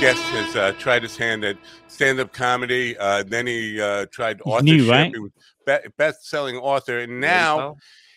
guest 0.00 0.22
has 0.22 0.56
uh, 0.56 0.72
tried 0.78 1.02
his 1.02 1.14
hand 1.14 1.44
at 1.44 1.58
stand-up 1.86 2.32
comedy. 2.32 2.96
Uh, 2.96 3.22
then 3.22 3.46
he 3.46 3.78
uh, 3.78 4.06
tried 4.10 4.38
He's 4.38 4.46
authorship. 4.46 4.76
new, 4.76 4.90
right? 4.90 5.12
He 5.12 5.18
was 5.18 5.30
be- 5.66 5.88
best-selling 5.98 6.56
author, 6.56 7.00
and 7.00 7.20
now 7.20 7.76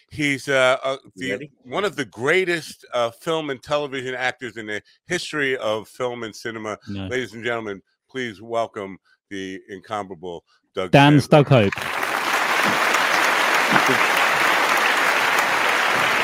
he's 0.10 0.48
uh, 0.48 0.78
uh, 0.82 0.96
the, 1.18 1.50
one 1.64 1.84
of 1.84 1.98
the 1.98 2.06
greatest 2.06 2.86
uh, 2.94 3.12
film 3.12 3.50
and 3.50 3.62
television 3.62 4.16
actors 4.16 4.56
in 4.56 4.66
the 4.66 4.82
history 5.08 5.58
of 5.58 5.90
film 5.90 6.24
and 6.24 6.34
cinema. 6.34 6.78
No. 6.88 7.08
Ladies 7.08 7.34
and 7.34 7.44
gentlemen, 7.44 7.82
please 8.10 8.42
welcome 8.42 8.98
the 9.30 9.60
incomparable 9.68 10.46
Doug. 10.74 10.92
Dan 10.92 11.20
Sandberg. 11.20 11.44
Stanhope. 11.44 11.74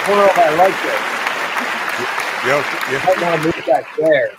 I 0.02 0.06
don't 0.08 0.18
know 0.18 0.26
if 0.26 0.38
I 0.38 0.56
like 0.56 0.74
I 2.42 3.22
want 3.22 3.42
to 3.42 3.48
move 3.48 3.66
back 3.68 3.86
there. 3.98 4.32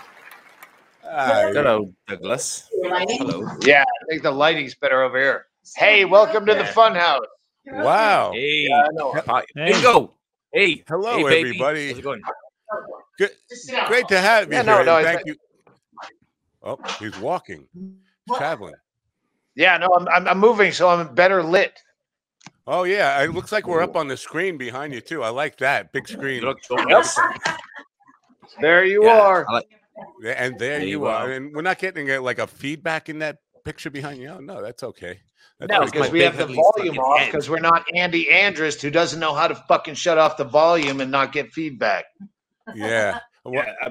Yeah. 1.10 1.52
Hello, 1.52 1.92
Douglas. 2.06 2.68
Hello. 2.82 3.46
Yeah, 3.62 3.82
I 3.82 4.04
think 4.08 4.22
the 4.22 4.30
lighting's 4.30 4.74
better 4.74 5.02
over 5.02 5.18
here. 5.18 5.46
Hey, 5.76 6.04
welcome 6.04 6.46
to 6.46 6.54
the 6.54 6.64
fun 6.64 6.94
house. 6.94 7.24
Wow. 7.66 8.32
Hey. 8.32 8.66
Yeah, 8.68 8.82
I 8.82 8.88
know. 8.92 9.12
Hi. 9.26 9.44
Hey. 9.54 9.72
Bingo. 9.72 10.14
Hey. 10.52 10.84
Hello, 10.88 11.26
hey, 11.26 11.40
everybody. 11.40 11.88
How's 11.88 11.98
it 11.98 12.02
going? 12.02 12.22
Good. 13.18 13.30
Great 13.86 14.08
to 14.08 14.18
have 14.20 14.46
you 14.48 14.52
Yeah, 14.52 14.62
here. 14.62 14.72
no, 14.72 14.82
no, 14.82 14.96
and 14.98 15.06
I 15.06 15.14
thank 15.14 15.26
you. 15.26 15.36
Oh, 16.62 16.78
he's 16.98 17.18
walking, 17.18 17.66
he's 17.74 18.36
traveling. 18.36 18.74
Yeah, 19.54 19.78
no, 19.78 19.88
I'm, 19.98 20.06
I'm, 20.08 20.28
I'm 20.28 20.38
moving, 20.38 20.72
so 20.72 20.88
I'm 20.88 21.14
better 21.14 21.42
lit. 21.42 21.78
Oh 22.66 22.84
yeah, 22.84 23.20
it 23.22 23.32
looks 23.32 23.50
like 23.50 23.66
we're 23.66 23.82
up 23.82 23.96
on 23.96 24.08
the 24.08 24.16
screen 24.16 24.56
behind 24.58 24.92
you 24.92 25.00
too. 25.00 25.22
I 25.22 25.30
like 25.30 25.56
that 25.58 25.90
big 25.92 26.06
screen. 26.08 26.42
Look 26.42 26.62
so 26.64 26.78
Yep. 26.78 26.88
nice. 26.88 27.18
There 28.60 28.84
you 28.84 29.04
Yeah, 29.04 29.20
are. 29.20 29.46
I 29.48 29.52
like- 29.54 29.66
Yeah, 29.70 29.76
And 30.24 30.58
there, 30.58 30.78
There 30.78 30.80
you 30.82 30.86
you 30.88 31.04
are. 31.06 31.28
are. 31.28 31.32
And 31.32 31.52
we're 31.54 31.62
not 31.62 31.78
getting 31.78 32.10
uh, 32.10 32.20
like 32.20 32.38
a 32.38 32.46
feedback 32.46 33.08
in 33.08 33.18
that 33.20 33.38
picture 33.64 33.90
behind 33.90 34.20
you. 34.20 34.28
Oh, 34.28 34.38
no, 34.40 34.62
that's 34.62 34.82
okay. 34.82 35.20
That's 35.58 35.70
No, 35.70 35.84
because 35.84 36.10
we 36.10 36.20
have 36.20 36.36
the 36.36 36.46
volume 36.46 36.98
off 36.98 37.26
because 37.26 37.50
we're 37.50 37.60
not 37.60 37.84
Andy 37.94 38.26
Andrist 38.26 38.80
who 38.80 38.90
doesn't 38.90 39.20
know 39.20 39.34
how 39.34 39.46
to 39.48 39.54
fucking 39.68 39.94
shut 39.94 40.16
off 40.18 40.36
the 40.36 40.44
volume 40.44 41.00
and 41.00 41.10
not 41.10 41.32
get 41.32 41.52
feedback. 41.52 42.04
yeah. 42.74 43.18
Well, 43.44 43.54
Yeah, 43.54 43.88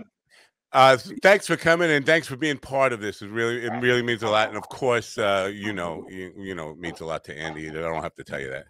Uh, 0.71 0.97
thanks 1.23 1.47
for 1.47 1.57
coming 1.57 1.89
and 1.89 2.05
thanks 2.05 2.27
for 2.27 2.35
being 2.35 2.57
part 2.59 2.94
of 2.94 3.01
this. 3.01 3.23
It 3.23 3.31
really, 3.31 3.66
it 3.66 3.71
really 3.81 4.03
means 4.03 4.21
a 4.21 4.29
lot. 4.29 4.49
And 4.49 4.57
of 4.57 4.69
course, 4.69 5.17
uh, 5.17 5.49
you 5.51 5.73
know, 5.73 6.05
you, 6.07 6.31
you 6.38 6.53
know, 6.53 6.69
it 6.69 6.77
means 6.77 7.01
a 7.01 7.05
lot 7.05 7.23
to 7.25 7.35
Andy. 7.35 7.67
That 7.69 7.83
I 7.83 7.88
don't 7.89 8.03
have 8.03 8.13
to 8.16 8.23
tell 8.23 8.39
you 8.39 8.49
that. 8.51 8.66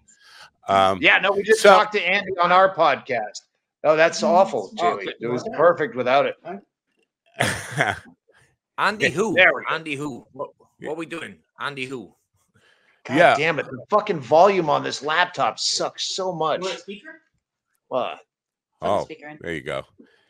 Um, 0.74 1.00
Yeah, 1.02 1.18
no, 1.20 1.34
we 1.34 1.44
just 1.44 1.62
So- 1.62 1.70
talked 1.76 1.92
to 1.94 2.02
Andy 2.02 2.32
on 2.42 2.54
our 2.54 2.74
podcast. 2.74 3.42
Oh, 3.84 3.96
that's 3.98 4.24
awful, 4.24 4.72
Oh, 4.80 4.98
Julie. 5.00 5.14
It 5.20 5.28
was 5.28 5.44
perfect 5.56 5.96
without 5.96 6.26
it. 6.26 6.36
Andy 8.78 9.10
who? 9.10 9.34
There. 9.34 9.52
Andy 9.70 9.96
who? 9.96 10.26
What, 10.32 10.50
what 10.82 10.98
we 10.98 11.06
doing? 11.06 11.36
Andy 11.60 11.86
who? 11.86 12.14
God 13.06 13.18
Yeah. 13.18 13.36
damn 13.36 13.60
it. 13.60 13.66
The 13.66 13.84
fucking 13.90 14.20
volume 14.20 14.70
on 14.70 14.84
this 14.84 15.02
laptop 15.04 15.60
sucks 15.60 16.16
so 16.16 16.32
much. 16.32 16.64
speaker? 16.64 17.22
Well, 17.90 18.20
oh, 18.82 19.08
there 19.42 19.54
you 19.54 19.62
go. 19.62 19.84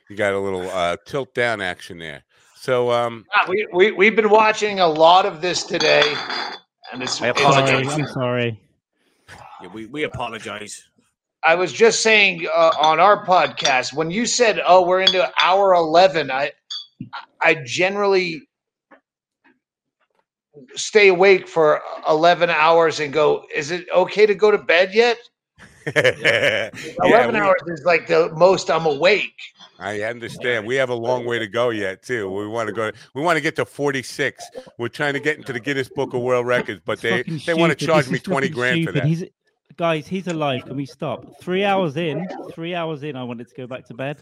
You 0.09 0.15
got 0.15 0.33
a 0.33 0.39
little 0.39 0.69
uh, 0.69 0.97
tilt 1.05 1.33
down 1.35 1.61
action 1.61 1.99
there. 1.99 2.23
So, 2.55 2.91
um, 2.91 3.25
ah, 3.33 3.45
we, 3.47 3.67
we, 3.73 3.91
we've 3.91 4.15
been 4.15 4.29
watching 4.29 4.79
a 4.79 4.87
lot 4.87 5.25
of 5.25 5.41
this 5.41 5.63
today. 5.63 6.13
And 6.91 7.03
it's, 7.03 7.21
I 7.21 7.29
it's- 7.29 7.41
apologize. 7.45 7.85
Sorry, 7.87 8.03
I'm 8.03 8.07
sorry. 8.09 8.61
Yeah, 9.61 9.67
we, 9.73 9.85
we 9.87 10.03
apologize. 10.03 10.87
I 11.43 11.55
was 11.55 11.71
just 11.71 12.01
saying 12.01 12.47
uh, 12.53 12.71
on 12.81 12.99
our 12.99 13.25
podcast 13.25 13.93
when 13.93 14.09
you 14.11 14.25
said, 14.25 14.61
"Oh, 14.65 14.85
we're 14.85 15.01
into 15.01 15.29
hour 15.41 15.73
11," 15.73 16.29
I 16.31 16.51
I 17.41 17.55
generally 17.65 18.41
stay 20.75 21.07
awake 21.07 21.47
for 21.47 21.81
11 22.07 22.49
hours 22.49 22.99
and 22.99 23.13
go, 23.13 23.45
"Is 23.53 23.71
it 23.71 23.87
okay 23.95 24.25
to 24.25 24.35
go 24.35 24.51
to 24.51 24.57
bed 24.57 24.93
yet?" 24.93 25.17
yeah, 25.95 26.69
11 27.03 27.33
we- 27.33 27.39
hours 27.39 27.61
is 27.67 27.83
like 27.85 28.07
the 28.07 28.29
most 28.35 28.69
I'm 28.69 28.85
awake. 28.85 29.33
I 29.79 30.01
understand. 30.01 30.67
We 30.67 30.75
have 30.75 30.89
a 30.89 30.93
long 30.95 31.25
way 31.25 31.39
to 31.39 31.47
go 31.47 31.69
yet, 31.69 32.03
too. 32.03 32.29
We 32.29 32.47
want 32.47 32.67
to 32.67 32.73
go. 32.73 32.91
We 33.15 33.21
want 33.21 33.37
to 33.37 33.41
get 33.41 33.55
to 33.55 33.65
forty-six. 33.65 34.43
We're 34.77 34.89
trying 34.89 35.13
to 35.13 35.21
get 35.21 35.37
into 35.37 35.53
the 35.53 35.59
Guinness 35.61 35.87
Book 35.87 36.13
of 36.13 36.21
World 36.21 36.45
Records, 36.45 36.81
but 36.83 36.93
It's 36.93 37.01
they 37.03 37.17
fucking 37.23 37.41
they 37.45 37.53
want 37.53 37.77
to 37.77 37.85
charge 37.85 38.05
This 38.05 38.11
me 38.11 38.19
twenty 38.19 38.47
fucking 38.47 38.59
grand 38.59 38.85
for 38.85 38.91
stupid. 38.91 39.03
that. 39.03 39.07
He's 39.07 39.23
guys, 39.77 40.05
he's 40.07 40.27
alive. 40.27 40.65
Can 40.65 40.75
we 40.75 40.85
stop? 40.85 41.39
Three 41.41 41.63
hours 41.63 41.95
in, 41.95 42.27
three 42.51 42.75
hours 42.75 43.03
in, 43.03 43.15
I 43.15 43.23
wanted 43.23 43.47
to 43.47 43.55
go 43.55 43.67
back 43.67 43.85
to 43.87 43.93
bed. 43.93 44.17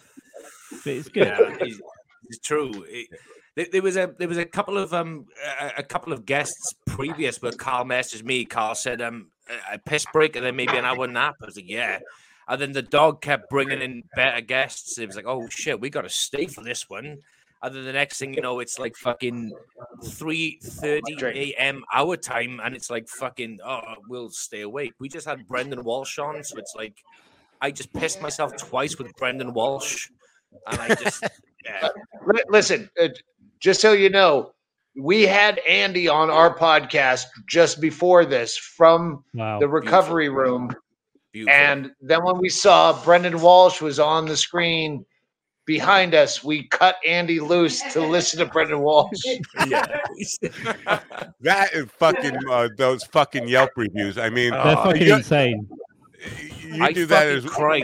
But 0.84 0.94
it's 0.94 1.10
good. 1.10 1.28
Yeah, 1.28 1.66
it's, 2.30 2.40
true. 2.40 2.86
It, 2.88 3.72
there, 3.72 3.82
was 3.82 3.98
a 3.98 4.14
there 4.18 4.28
was 4.28 4.38
a 4.38 4.46
couple 4.46 4.78
of 4.78 4.94
um 4.94 5.26
a, 5.62 5.80
a 5.80 5.84
couple 5.84 6.14
of 6.14 6.26
guests 6.26 6.74
previous 6.86 7.42
where 7.42 7.52
Carl 7.52 7.86
messaged 7.86 8.24
me. 8.24 8.46
Carl 8.46 8.76
said 8.76 9.02
um 9.02 9.28
a 9.50 9.76
a 9.76 9.80
piss 9.80 10.06
break 10.14 10.36
and 10.36 10.46
then 10.46 10.56
maybe 10.56 10.78
an 10.78 10.86
hour 10.86 11.08
nap. 11.08 11.36
I 11.42 11.46
was 11.46 11.56
like 11.56 11.70
yeah, 11.70 12.00
and 12.48 12.62
then 12.62 12.72
the 12.72 12.82
dog 12.82 13.22
kept 13.22 13.50
bringing 13.50 13.82
in 13.82 14.04
better 14.16 14.42
guests. 14.42 14.98
It 14.98 15.08
was 15.08 15.16
like 15.16 15.28
oh 15.28 15.48
shit, 15.50 15.80
we 15.80 15.90
got 15.90 16.04
to 16.04 16.10
stay 16.10 16.46
for 16.46 16.64
this 16.64 16.90
one. 16.90 17.20
And 17.64 17.74
then 17.74 17.86
the 17.86 17.94
next 17.94 18.20
thing 18.20 18.36
you 18.36 18.42
know, 18.42 18.60
it's 18.60 18.78
like 18.78 18.96
fucking 18.96 19.52
three 20.06 20.60
thirty 20.62 21.16
a.m. 21.24 21.84
our 21.92 22.16
time, 22.16 22.62
and 22.64 22.76
it's 22.76 22.92
like 22.92 23.08
fucking 23.08 23.60
oh 23.66 23.96
we'll 24.08 24.30
stay 24.30 24.62
awake. 24.62 24.94
We 25.00 25.10
just 25.10 25.26
had 25.26 25.48
Brendan 25.48 25.84
Walsh 25.84 26.20
on, 26.20 26.44
so 26.44 26.58
it's 26.58 26.76
like 26.76 26.94
I 27.60 27.72
just 27.72 27.92
pissed 27.94 28.22
myself 28.22 28.56
twice 28.58 28.98
with 28.98 29.16
Brendan 29.16 29.54
Walsh, 29.54 30.10
and 30.68 30.80
I 30.82 30.96
just 30.96 31.24
yeah. 31.66 31.90
Listen, 32.50 32.90
uh, 33.02 33.10
just 33.60 33.82
so 33.82 33.94
you 33.94 34.10
know, 34.10 34.52
we 35.00 35.24
had 35.24 35.60
Andy 35.68 36.08
on 36.08 36.30
our 36.30 36.56
podcast 36.56 37.26
just 37.48 37.80
before 37.82 38.26
this 38.26 38.58
from 38.58 39.24
Wow. 39.34 39.60
the 39.60 39.68
recovery 39.68 40.30
room. 40.30 40.74
Beautiful. 41.34 41.54
And 41.60 41.92
then 42.02 42.24
when 42.24 42.38
we 42.40 42.50
saw 42.50 43.04
Brendan 43.04 43.40
Walsh 43.42 43.82
was 43.82 44.00
on 44.00 44.26
the 44.26 44.36
screen 44.38 45.06
behind 45.66 46.16
us, 46.16 46.44
we 46.44 46.64
cut 46.70 46.96
Andy 47.06 47.40
loose 47.40 47.82
to 47.94 48.02
listen 48.02 48.40
to 48.40 48.46
Brendan 48.46 48.80
Walsh. 48.80 49.20
yeah. 49.68 49.86
That 51.42 51.74
is 51.74 51.88
fucking 52.00 52.36
uh, 52.50 52.70
those 52.78 53.04
fucking 53.04 53.48
Yelp 53.48 53.72
reviews. 53.76 54.18
I 54.18 54.30
mean, 54.30 54.52
They're 54.52 54.62
Oh, 54.68 54.76
fucking 54.86 55.02
you, 55.04 55.16
insane. 55.16 55.68
you 56.66 56.84
I 56.84 56.92
do 56.92 57.06
that 57.06 57.24
fucking 57.24 57.38
as 57.38 57.46
cried. 57.46 57.84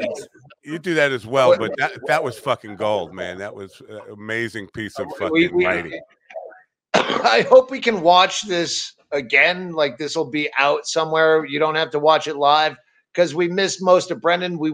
You 0.63 0.79
do 0.79 0.94
that 0.96 1.12
as 1.12 1.25
well, 1.25 1.57
but 1.57 1.72
that 1.78 2.00
that 2.07 2.24
was 2.24 2.38
fucking 2.40 2.75
gold, 2.75 3.13
man. 3.13 3.38
That 3.38 3.53
was 3.53 3.81
an 3.88 4.01
amazing 4.12 4.68
piece 4.74 4.97
of 5.00 5.07
fucking 5.18 5.31
We- 5.31 5.47
we- 5.50 5.66
writing. 5.66 6.01
I 6.94 7.46
hope 7.50 7.72
we 7.72 7.79
can 7.79 8.01
watch 8.01 8.44
this 8.44 8.94
again. 9.12 9.72
Like 9.72 9.97
this 9.97 10.16
will 10.16 10.29
be 10.29 10.50
out 10.57 10.88
somewhere. 10.88 11.46
You 11.46 11.59
don't 11.59 11.75
have 11.75 11.91
to 11.91 12.00
watch 12.00 12.28
it 12.28 12.35
live 12.35 12.75
because 13.13 13.35
we 13.35 13.47
missed 13.47 13.81
most 13.81 14.12
of 14.12 14.22
Brendan. 14.22 14.57
We 14.57 14.73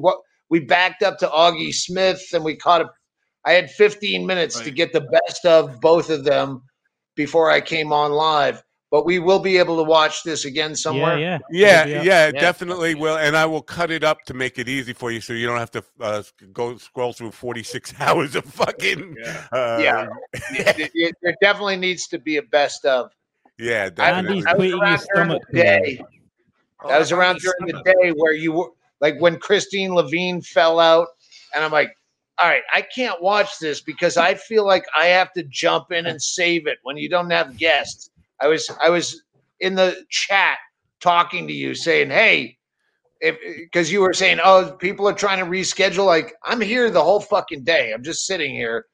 we 0.50 0.60
backed 0.60 1.04
up 1.04 1.18
to 1.20 1.28
Augie 1.28 1.74
Smith 1.74 2.22
and 2.34 2.44
we 2.44 2.56
caught 2.56 2.82
a. 2.82 2.90
I 3.46 3.54
had 3.54 3.72
15 3.72 4.26
minutes 4.26 4.60
to 4.60 4.70
get 4.72 4.92
the 4.92 5.02
best 5.02 5.46
of 5.46 5.80
both 5.80 6.10
of 6.10 6.26
them 6.26 6.62
before 7.16 7.50
I 7.50 7.62
came 7.62 7.94
on 7.94 8.12
live. 8.12 8.62
But 8.92 9.06
we 9.06 9.20
will 9.20 9.38
be 9.38 9.58
able 9.60 9.78
to 9.78 9.84
watch 9.84 10.24
this 10.24 10.46
again 10.46 10.76
somewhere. 10.76 11.20
Yeah, 11.20 11.38
yeah. 11.52 11.86
Yeah, 11.86 11.86
It'll 11.86 12.06
yeah, 12.06 12.26
be 12.26 12.30
up. 12.30 12.34
Yeah. 12.36 12.42
definitely 12.42 12.96
will, 12.96 13.18
and 13.18 13.38
I 13.38 13.46
will 13.46 13.62
cut 13.62 13.92
it 13.92 14.04
up 14.04 14.24
to 14.26 14.34
make 14.34 14.58
it 14.58 14.68
easy 14.68 14.94
for 14.94 15.12
you, 15.12 15.22
so 15.22 15.34
you 15.34 15.46
don't 15.46 15.60
have 15.60 15.70
to 15.72 15.84
uh, 16.02 16.24
go 16.54 16.76
scroll 16.78 17.14
through 17.14 17.32
forty 17.32 17.62
six 17.62 17.94
hours 18.00 18.36
of 18.36 18.46
fucking. 18.46 19.16
Yeah. 19.24 19.46
Uh, 19.52 19.80
Yeah. 19.82 20.08
It- 20.34 20.92
it- 20.96 21.16
there 21.22 21.36
definitely 21.40 21.76
needs 21.78 22.08
to 22.08 22.18
be 22.18 22.38
a 22.38 22.42
best 22.42 22.84
of. 22.86 23.12
yeah, 23.60 23.86
I, 23.86 23.90
definitely. 23.90 24.38
Andy's 24.40 24.46
I 24.48 24.54
was 24.56 24.74
around 24.74 25.00
during 25.14 25.30
the 25.30 25.54
day. 25.54 26.04
Oh, 26.82 26.88
That 26.88 26.98
was 27.00 27.12
around 27.12 27.40
during 27.42 27.76
the 27.76 27.84
day 27.84 28.10
where 28.16 28.34
you 28.34 28.54
were 28.54 28.70
like 29.02 29.20
when 29.20 29.38
Christine 29.38 29.94
Levine 29.94 30.42
fell 30.42 30.80
out, 30.80 31.10
and 31.54 31.64
I'm 31.64 31.72
like, 31.72 31.94
all 32.42 32.50
right, 32.50 32.64
I 32.74 32.82
can't 32.82 33.22
watch 33.22 33.60
this 33.60 33.82
because 33.82 34.18
I 34.18 34.34
feel 34.34 34.66
like 34.66 34.86
I 34.98 35.06
have 35.08 35.32
to 35.34 35.44
jump 35.44 35.92
in 35.92 36.08
and 36.08 36.20
save 36.22 36.66
it 36.68 36.78
when 36.84 36.98
you 36.98 37.08
don't 37.10 37.30
have 37.30 37.56
guests. 37.58 38.09
I 38.42 38.48
was 38.48 38.70
I 38.84 38.90
was 38.90 39.24
in 39.60 39.76
the 39.76 40.06
chat 40.10 40.58
talking 41.00 41.48
to 41.48 41.54
you 41.54 41.74
saying, 41.76 42.10
hey, 42.10 42.58
if 43.22 43.38
because 43.58 43.92
you 43.92 44.02
were 44.02 44.14
saying, 44.14 44.40
oh, 44.44 44.76
people 44.80 45.08
are 45.08 45.14
trying 45.14 45.40
to 45.40 45.46
reschedule. 45.46 46.06
Like 46.06 46.34
I'm 46.44 46.62
here 46.62 46.90
the 46.90 47.04
whole 47.04 47.20
fucking 47.20 47.64
day. 47.64 47.92
I'm 47.94 48.04
just 48.04 48.26
sitting 48.26 48.52
here. 48.56 48.86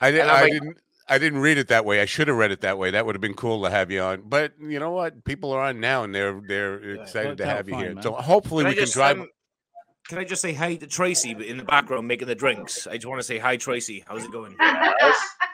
I, 0.00 0.10
did, 0.10 0.20
and 0.20 0.30
I'm 0.30 0.36
I 0.36 0.40
like- 0.42 0.52
didn't. 0.52 0.76
I 1.12 1.18
didn't 1.18 1.40
read 1.40 1.58
it 1.58 1.66
that 1.68 1.84
way. 1.84 2.00
I 2.00 2.04
should 2.04 2.28
have 2.28 2.36
read 2.36 2.52
it 2.52 2.60
that 2.60 2.78
way. 2.78 2.92
That 2.92 3.04
would 3.04 3.16
have 3.16 3.20
been 3.20 3.34
cool 3.34 3.64
to 3.64 3.70
have 3.70 3.90
you 3.90 4.00
on. 4.00 4.22
But 4.26 4.52
you 4.60 4.78
know 4.78 4.92
what? 4.92 5.24
People 5.24 5.50
are 5.50 5.60
on 5.60 5.80
now, 5.80 6.04
and 6.04 6.14
they're 6.14 6.40
they're 6.46 6.76
excited 7.00 7.30
worked 7.30 7.38
to 7.38 7.44
out 7.50 7.56
have 7.56 7.68
you 7.68 7.74
fine, 7.74 7.84
here. 7.84 7.94
man. 7.94 8.02
So 8.04 8.12
hopefully 8.12 8.62
Can 8.62 8.66
I 8.66 8.70
we 8.70 8.74
can 8.76 8.82
just, 8.84 8.94
drive. 8.94 9.18
um, 9.18 9.28
can 10.08 10.18
I 10.18 10.24
just 10.24 10.40
say 10.40 10.52
hi 10.52 10.76
to 10.76 10.86
Tracy 10.86 11.32
in 11.32 11.56
the 11.56 11.64
background 11.64 12.06
making 12.06 12.28
the 12.28 12.36
drinks? 12.36 12.86
I 12.86 12.94
just 12.94 13.06
want 13.06 13.18
to 13.18 13.24
say 13.24 13.38
hi, 13.38 13.56
Tracy. 13.56 14.04
How's 14.06 14.24
it 14.24 14.30
going? 14.30 14.54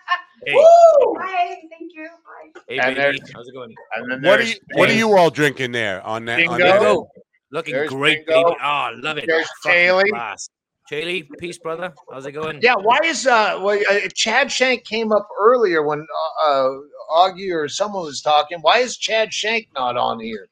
Hey, 0.47 0.55
Hi, 0.55 1.57
thank 1.71 1.93
you. 1.93 2.09
Hi. 2.25 2.51
hey, 2.69 2.79
And 2.79 2.95
baby. 2.95 3.19
How's 3.35 3.49
it 3.49 3.53
going? 3.53 3.75
And 3.97 4.11
then 4.13 4.23
what 4.23 4.39
are 4.39 4.45
you 4.45 4.55
What 4.75 4.89
are 4.89 4.95
you 4.95 5.17
all 5.17 5.29
drinking 5.29 5.73
there 5.73 6.01
on 6.07 6.25
that? 6.27 6.47
On 6.47 6.57
Bingo. 6.57 7.01
that 7.03 7.07
Looking 7.51 7.75
There's 7.75 7.91
great, 7.91 8.25
Bingo. 8.29 8.45
baby. 8.51 8.57
Oh, 8.63 8.91
love 9.03 9.19
it. 9.19 9.25
There's 9.27 9.49
Fucking 9.65 9.79
Kaylee. 9.79 10.09
class. 10.11 10.49
Jaylee, 10.91 11.27
peace, 11.41 11.59
brother. 11.59 11.93
How's 12.13 12.27
it 12.27 12.33
going? 12.33 12.61
Yeah, 12.63 12.77
why 12.81 12.99
is 13.05 13.27
uh, 13.27 13.59
well, 13.61 13.77
uh 13.91 14.09
Chad 14.15 14.53
Shank 14.53 14.85
came 14.85 15.11
up 15.11 15.27
earlier 15.41 15.83
when 15.83 16.07
uh, 16.45 16.49
uh 16.49 16.71
Augie 17.11 17.53
or 17.53 17.67
someone 17.69 18.05
was 18.05 18.23
talking. 18.23 18.59
Why 18.61 18.79
is 18.79 18.97
Chad 18.97 19.33
Shank 19.35 19.67
not 19.75 19.97
on 19.97 20.21
here? 20.21 20.47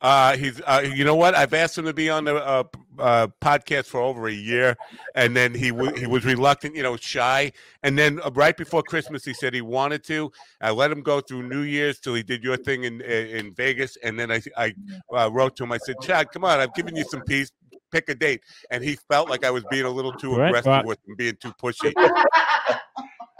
Uh, 0.00 0.36
he's, 0.36 0.60
uh, 0.66 0.82
you 0.94 1.04
know 1.04 1.14
what? 1.16 1.34
I've 1.34 1.52
asked 1.54 1.76
him 1.76 1.84
to 1.86 1.92
be 1.92 2.08
on 2.08 2.24
the 2.24 2.36
uh, 2.36 2.62
uh, 3.00 3.26
podcast 3.40 3.86
for 3.86 4.00
over 4.00 4.28
a 4.28 4.32
year, 4.32 4.76
and 5.16 5.34
then 5.36 5.54
he 5.54 5.70
w- 5.70 5.92
he 5.96 6.06
was 6.06 6.24
reluctant, 6.24 6.76
you 6.76 6.82
know, 6.84 6.96
shy. 6.96 7.50
And 7.82 7.98
then 7.98 8.20
uh, 8.24 8.30
right 8.32 8.56
before 8.56 8.82
Christmas, 8.84 9.24
he 9.24 9.34
said 9.34 9.54
he 9.54 9.60
wanted 9.60 10.04
to. 10.04 10.30
I 10.60 10.70
let 10.70 10.92
him 10.92 11.02
go 11.02 11.20
through 11.20 11.48
New 11.48 11.62
Year's 11.62 11.98
till 11.98 12.14
he 12.14 12.22
did 12.22 12.44
your 12.44 12.56
thing 12.56 12.84
in 12.84 13.00
in 13.00 13.54
Vegas, 13.54 13.96
and 14.04 14.18
then 14.18 14.30
I 14.30 14.40
I 14.56 14.74
uh, 15.16 15.30
wrote 15.32 15.56
to 15.56 15.64
him. 15.64 15.72
I 15.72 15.78
said, 15.78 15.96
Chad, 16.00 16.30
come 16.32 16.44
on, 16.44 16.60
I've 16.60 16.74
given 16.74 16.94
you 16.94 17.04
some 17.04 17.22
peace. 17.22 17.50
Pick 17.90 18.08
a 18.10 18.14
date, 18.14 18.42
and 18.70 18.84
he 18.84 18.96
felt 19.08 19.30
like 19.30 19.44
I 19.44 19.50
was 19.50 19.64
being 19.70 19.86
a 19.86 19.90
little 19.90 20.12
too 20.12 20.36
Right, 20.36 20.48
aggressive 20.48 20.66
right. 20.66 20.84
with 20.84 20.98
him, 21.08 21.14
being 21.16 21.36
too 21.36 21.52
pushy. 21.54 21.92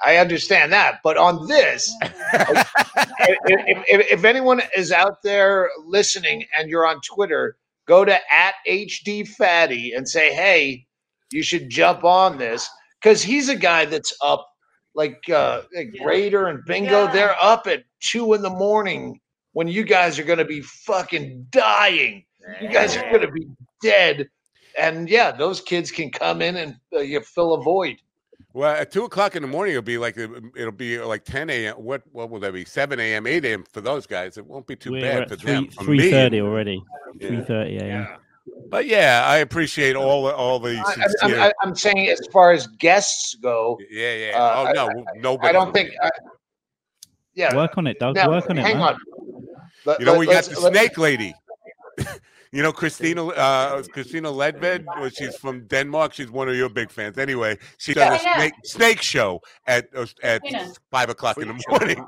I 0.05 0.17
understand 0.17 0.73
that, 0.73 1.01
but 1.05 1.17
on 1.19 1.47
this, 1.49 1.93
if, 3.21 3.85
if, 3.87 4.13
if 4.13 4.25
anyone 4.25 4.63
is 4.77 4.93
out 4.93 5.23
there 5.23 5.71
listening 5.85 6.45
and 6.57 6.69
you're 6.69 6.87
on 6.87 7.01
Twitter, 7.01 7.57
go 7.87 8.05
to 8.05 8.19
at 8.33 8.55
HD 8.69 9.27
Fatty 9.27 9.93
and 9.93 10.09
say, 10.09 10.33
"Hey, 10.33 10.87
you 11.33 11.43
should 11.43 11.69
jump 11.69 12.05
on 12.05 12.39
this," 12.39 12.69
because 13.01 13.23
he's 13.23 13.49
a 13.49 13.57
guy 13.57 13.85
that's 13.85 14.13
up 14.23 14.49
like 14.95 15.29
uh, 15.31 15.63
like 15.75 15.95
Raider 16.05 16.47
and 16.47 16.65
Bingo. 16.67 17.05
Yeah. 17.05 17.13
They're 17.13 17.37
up 17.43 17.67
at 17.67 17.85
two 18.01 18.35
in 18.35 18.43
the 18.43 18.51
morning 18.51 19.21
when 19.53 19.69
you 19.69 19.85
guys 19.85 20.19
are 20.19 20.25
going 20.25 20.39
to 20.39 20.45
be 20.45 20.61
fucking 20.61 21.47
dying. 21.51 22.25
You 22.61 22.69
guys 22.69 22.97
are 22.97 23.03
going 23.11 23.23
to 23.23 23.31
be 23.31 23.47
dead, 23.83 24.29
and 24.79 25.09
yeah, 25.09 25.33
those 25.33 25.61
kids 25.61 25.91
can 25.91 26.11
come 26.11 26.41
in 26.41 26.57
and 26.57 26.77
uh, 26.95 27.01
you 27.01 27.21
fill 27.21 27.55
a 27.55 27.63
void. 27.63 27.97
Well, 28.55 28.75
at 28.75 28.91
two 28.91 29.05
o'clock 29.05 29.37
in 29.37 29.43
the 29.43 29.49
morning, 29.49 29.73
it'll 29.73 29.83
be 29.83 29.99
like 29.99 30.17
it'll 30.17 30.73
be 30.73 30.99
like 30.99 31.25
ten 31.25 31.51
a.m. 31.51 31.75
What 31.77 32.03
what 32.13 32.31
will 32.31 32.41
that 32.41 32.53
be? 32.53 32.65
Seven 32.65 32.99
a.m., 32.99 33.27
eight 33.27 33.45
a.m. 33.45 33.65
for 33.71 33.81
those 33.81 34.07
guys. 34.07 34.39
It 34.39 34.47
won't 34.47 34.67
be 34.67 34.75
too 34.75 34.93
We're 34.93 35.03
bad 35.03 35.23
at 35.23 35.29
for 35.29 35.37
three 35.37 35.53
them. 35.53 35.69
For 35.69 35.85
three 35.85 35.99
me, 35.99 36.11
thirty 36.11 36.41
already. 36.41 36.83
Yeah. 37.21 37.29
Three 37.29 37.41
thirty 37.43 37.77
a.m. 37.77 38.09
But 38.71 38.87
yeah, 38.87 39.25
I 39.27 39.39
appreciate 39.39 39.97
all 39.97 40.25
the 40.25 40.35
all 40.35 40.59
the 40.59 40.77
I, 40.77 40.81
I, 40.83 40.93
sincere. 41.09 41.41
I, 41.41 41.53
I'm 41.63 41.75
saying, 41.75 42.09
as 42.09 42.27
far 42.33 42.53
as 42.53 42.67
guests 42.67 43.35
go, 43.35 43.79
yeah, 43.91 44.15
yeah. 44.15 44.39
uh, 44.43 44.65
oh 44.69 44.73
no, 44.73 45.05
nobody. 45.17 45.49
I 45.49 45.53
don't 45.53 45.73
think. 45.73 45.91
I, 46.03 46.11
yeah, 47.35 47.55
Work 47.55 47.77
on 47.79 47.87
it, 47.87 47.99
Doug. 48.01 48.17
now, 48.17 48.31
Work 48.31 48.49
on 48.51 48.59
it. 48.59 48.63
hang 48.63 48.79
on. 48.81 48.99
Let- 49.85 50.01
You 50.01 50.07
know, 50.07 50.13
let- 50.13 50.19
we 50.21 50.27
got 50.27 50.35
let's- 50.35 50.49
the 50.49 50.71
snake 50.71 50.97
lady. 50.99 51.35
you 52.53 52.63
know, 52.63 52.73
Christina, 52.73 53.27
uh, 53.27 53.83
Christina 53.93 54.31
Ledved. 54.31 54.85
Well, 54.87 55.09
she's 55.11 55.37
from 55.37 55.67
Denmark. 55.67 56.13
She's 56.15 56.31
one 56.31 56.49
of 56.49 56.57
your 56.57 56.69
big 56.69 56.91
fans. 56.91 57.19
Anyway, 57.19 57.59
she 57.79 57.93
Yeah, 57.93 58.11
does 58.11 58.23
a 58.25 58.29
I 58.29 58.33
know. 58.33 58.39
snake 58.39 58.55
snake 58.65 59.03
show 59.03 59.41
at 59.67 59.89
uh, 59.95 60.07
at 60.23 60.43
I 60.45 60.69
five 60.91 61.11
o'clock 61.11 61.39
in 61.39 61.49
the 61.49 61.65
morning. 61.69 62.05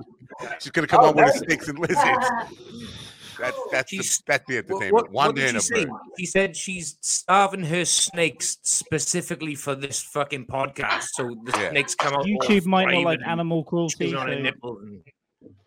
She's 0.61 0.71
gonna 0.73 0.87
come 0.87 1.01
Oh, 1.05 1.09
on 1.09 1.17
with 1.17 1.27
the 1.33 1.39
snakes 1.41 1.69
and 1.69 1.79
lizards. 1.79 2.27
That's 3.39 3.59
that's 3.73 3.91
the, 3.91 4.21
that's 4.27 4.45
the 4.47 4.59
entertainment. 4.59 4.93
what, 4.93 5.11
One 5.13 5.27
what 5.29 5.37
day 5.37 5.43
did 5.47 5.51
in 5.51 5.57
a 5.57 5.61
she 5.63 5.67
say? 5.75 5.87
She 6.19 6.27
said 6.27 6.55
she's 6.55 6.99
starving 7.01 7.65
her 7.65 7.87
snakes 7.87 8.59
specifically 8.63 9.55
for 9.55 9.75
this 9.75 10.03
fucking 10.03 10.45
podcast. 10.45 11.05
So 11.13 11.35
the 11.45 11.53
Yeah. 11.59 11.71
snakes 11.71 11.95
come 11.95 12.13
out. 12.13 12.27
YouTube 12.27 12.67
might 12.67 12.93
not 12.93 13.05
like 13.05 13.21
animal 13.27 13.65
cruelty. 13.65 14.11
chewing 14.11 14.17
on 14.17 14.29
her 14.29 14.35
So 14.35 14.41
nipple 14.43 14.79
and- 14.81 15.01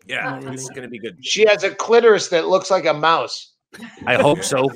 yeah, 0.06 0.22
Not 0.38 0.42
this 0.42 0.60
is 0.60 0.68
really. 0.68 0.74
gonna 0.76 0.88
be 0.88 0.98
good. 1.00 1.16
She 1.24 1.46
has 1.48 1.64
a 1.64 1.74
clitoris 1.74 2.28
that 2.28 2.46
looks 2.46 2.70
like 2.70 2.86
a 2.86 2.94
mouse. 2.94 3.53
I 4.06 4.14
hope 4.16 4.42
so. 4.44 4.68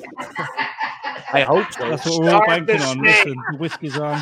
I 1.31 1.41
hope 1.41 1.71
so. 1.71 1.89
that's 1.89 2.05
what 2.05 2.23
we're 2.23 2.31
all 2.33 2.45
banking 2.47 2.81
on. 2.81 3.01
Listen, 3.01 3.35
the 3.51 3.57
whiskey's 3.57 3.97
on. 3.97 4.21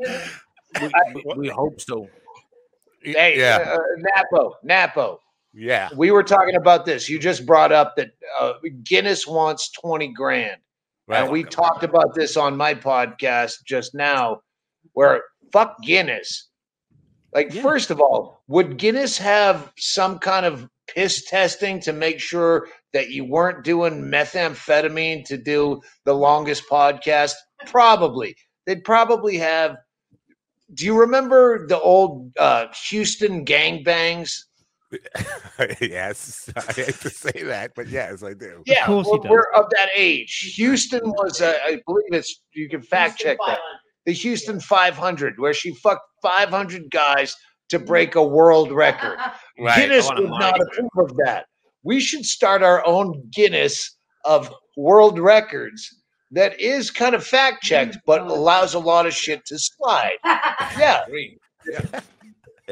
We, 0.00 0.88
we- 1.14 1.24
we 1.36 1.48
hope 1.48 1.80
so. 1.80 2.08
Hey, 3.02 3.38
yeah, 3.38 3.74
uh, 3.74 3.78
Napo, 4.16 4.56
Napo. 4.64 5.20
yeah. 5.54 5.88
We 5.96 6.10
were 6.10 6.24
talking 6.24 6.56
about 6.56 6.84
this. 6.84 7.08
You 7.08 7.18
just 7.18 7.46
brought 7.46 7.70
up 7.72 7.94
that 7.96 8.10
uh, 8.40 8.54
Guinness 8.82 9.26
wants 9.26 9.70
twenty 9.70 10.12
grand, 10.12 10.60
Right. 11.06 11.22
and 11.22 11.30
we 11.32 11.44
talked 11.44 11.84
about 11.84 12.14
this 12.14 12.36
on 12.36 12.56
my 12.56 12.74
podcast 12.74 13.64
just 13.64 13.94
now. 13.94 14.40
Where 14.94 15.22
fuck 15.52 15.80
Guinness. 15.82 16.48
Like, 17.32 17.54
Yeah. 17.54 17.62
first 17.62 17.90
of 17.90 18.00
all, 18.00 18.42
would 18.48 18.78
Guinness 18.78 19.16
have 19.18 19.72
some 19.78 20.18
kind 20.18 20.44
of 20.44 20.68
piss 20.94 21.24
testing 21.24 21.80
to 21.80 21.92
make 21.92 22.20
sure 22.20 22.68
that 22.92 23.10
you 23.10 23.24
weren't 23.24 23.64
doing 23.64 24.02
methamphetamine 24.02 25.24
to 25.26 25.36
do 25.36 25.80
the 26.04 26.14
longest 26.14 26.64
podcast? 26.70 27.34
Probably. 27.66 28.36
They'd 28.66 28.84
probably 28.84 29.38
have. 29.38 29.76
Do 30.74 30.84
you 30.84 30.98
remember 30.98 31.66
the 31.66 31.80
old 31.80 32.32
uh, 32.38 32.66
Houston 32.90 33.44
gangbangs? 33.44 34.30
yes, 35.80 36.50
I 36.56 36.72
hate 36.72 37.00
to 37.00 37.10
say 37.10 37.42
that, 37.42 37.72
but 37.74 37.88
yes, 37.88 38.22
I 38.22 38.32
do. 38.32 38.62
Yeah, 38.64 38.86
course 38.86 39.06
he 39.06 39.12
we're, 39.12 39.18
does. 39.18 39.30
we're 39.30 39.52
of 39.54 39.70
that 39.70 39.90
age. 39.96 40.54
Houston 40.56 41.10
was, 41.10 41.40
uh, 41.42 41.58
I 41.64 41.80
believe 41.86 42.12
it's. 42.12 42.42
You 42.54 42.68
can 42.68 42.82
fact 42.82 43.18
check 43.18 43.38
that. 43.46 43.58
The 44.06 44.12
Houston 44.12 44.60
500, 44.60 45.38
where 45.38 45.52
she 45.52 45.74
fucked 45.74 46.06
500 46.22 46.90
guys 46.90 47.36
to 47.68 47.78
break 47.78 48.14
a 48.14 48.22
world 48.22 48.72
record. 48.72 49.18
Right. 49.60 49.88
Guinness 49.88 50.08
would 50.16 50.30
not 50.30 50.60
approve 50.60 51.10
of 51.10 51.16
that. 51.16 51.46
We 51.82 51.98
should 51.98 52.24
start 52.24 52.62
our 52.62 52.86
own 52.86 53.28
Guinness 53.32 53.96
of 54.24 54.54
world 54.76 55.18
records 55.18 55.96
that 56.30 56.60
is 56.60 56.92
kind 56.92 57.12
of 57.16 57.26
fact 57.26 57.64
checked, 57.64 57.98
but 58.06 58.20
allows 58.20 58.74
a 58.74 58.78
lot 58.78 59.06
of 59.06 59.12
shit 59.14 59.44
to 59.46 59.58
slide. 59.58 60.18
Yeah, 60.78 61.02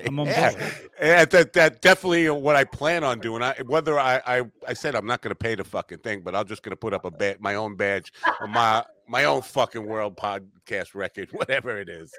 I'm 0.06 0.16
yeah, 0.26 0.50
board. 0.50 0.62
yeah 1.00 1.25
that, 1.25 1.52
that 1.54 1.81
definitely 1.82 2.28
what 2.31 2.54
I 2.54 2.64
plan 2.64 3.02
on 3.02 3.19
doing. 3.19 3.42
I 3.42 3.54
whether 3.66 3.99
I 3.99 4.20
I, 4.26 4.42
I 4.69 4.75
said 4.75 4.94
I'm 4.94 5.06
not 5.06 5.22
going 5.22 5.31
to 5.31 5.34
pay 5.37 5.54
the 5.54 5.64
fucking 5.64 5.99
thing, 5.99 6.20
but 6.20 6.34
I'm 6.37 6.46
just 6.46 6.62
going 6.62 6.70
to 6.70 6.76
put 6.76 6.92
up 6.92 7.04
a 7.04 7.10
ba- 7.10 7.37
my 7.40 7.54
own 7.54 7.76
badge, 7.76 8.12
on 8.40 8.50
my 8.50 8.84
my 9.08 9.25
own 9.25 9.42
fucking 9.42 9.84
world 9.84 10.16
podcast 10.16 10.94
record, 10.94 11.31
whatever 11.32 11.78
it 11.81 11.88
is. 11.88 12.12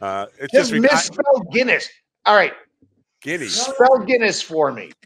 Uh, 0.00 0.26
it's 0.38 0.52
just 0.52 0.70
just, 0.70 0.72
re- 0.72 0.78
I- 0.78 0.94
misspell 0.94 1.40
Guinness. 1.52 1.88
All 2.24 2.34
right, 2.36 2.52
Giddy. 3.20 3.48
spell 3.48 3.98
Guinness 4.06 4.40
for 4.42 4.72
me. 4.72 4.92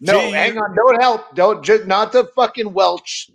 No, 0.00 0.20
G- 0.20 0.30
hang 0.30 0.56
on. 0.58 0.74
Don't 0.76 1.00
help. 1.02 1.34
Don't 1.34 1.62
just 1.64 1.86
not 1.86 2.12
the 2.12 2.24
fucking 2.36 2.72
Welch. 2.72 3.30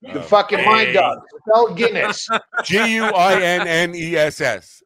The 0.00 0.18
Oh, 0.20 0.22
fucking 0.22 0.64
mind 0.64 0.88
hey. 0.88 0.92
dog. 0.94 1.18
Spell 1.46 1.74
Guinness. 1.74 2.26
G 2.64 2.94
U 2.94 3.04
I 3.04 3.40
N 3.40 3.68
N 3.68 3.94
E 3.94 4.16
S 4.16 4.40
S. 4.40 4.82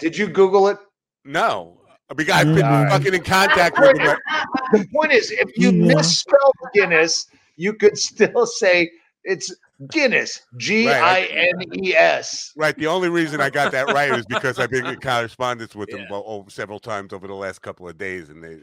Did 0.00 0.16
you 0.16 0.26
Google 0.26 0.68
it? 0.68 0.78
No, 1.24 1.82
because 2.16 2.34
I've 2.34 2.54
been 2.54 2.64
Mm. 2.64 2.88
fucking 2.88 3.14
in 3.14 3.22
contact 3.22 3.78
with 3.78 3.98
him. 3.98 4.16
The 4.72 4.86
point 4.94 5.12
is, 5.12 5.30
if 5.32 5.50
you 5.58 5.70
Yeah. 5.70 5.94
misspell 5.96 6.52
Guinness, 6.74 7.26
you 7.56 7.74
could 7.74 7.98
still 7.98 8.46
say 8.46 8.90
it's 9.24 9.54
Guinness. 9.90 10.42
G 10.56 10.88
I 10.88 11.20
N 11.20 11.62
E 11.84 11.94
S. 11.94 12.52
Right. 12.56 12.76
The 12.76 12.88
only 12.88 13.08
reason 13.08 13.40
I 13.40 13.48
got 13.48 13.70
that 13.72 13.86
right 13.92 14.10
is 14.12 14.26
because 14.26 14.58
I've 14.58 14.70
been 14.70 14.86
in 14.86 14.96
correspondence 15.00 15.76
with 15.76 15.88
them 15.90 16.00
Yeah. 16.00 16.06
well, 16.10 16.24
over 16.26 16.50
several 16.50 16.80
times 16.80 17.12
over 17.12 17.28
the 17.28 17.34
last 17.34 17.62
couple 17.62 17.88
of 17.88 17.96
days, 17.96 18.28
and 18.28 18.42
they 18.42 18.58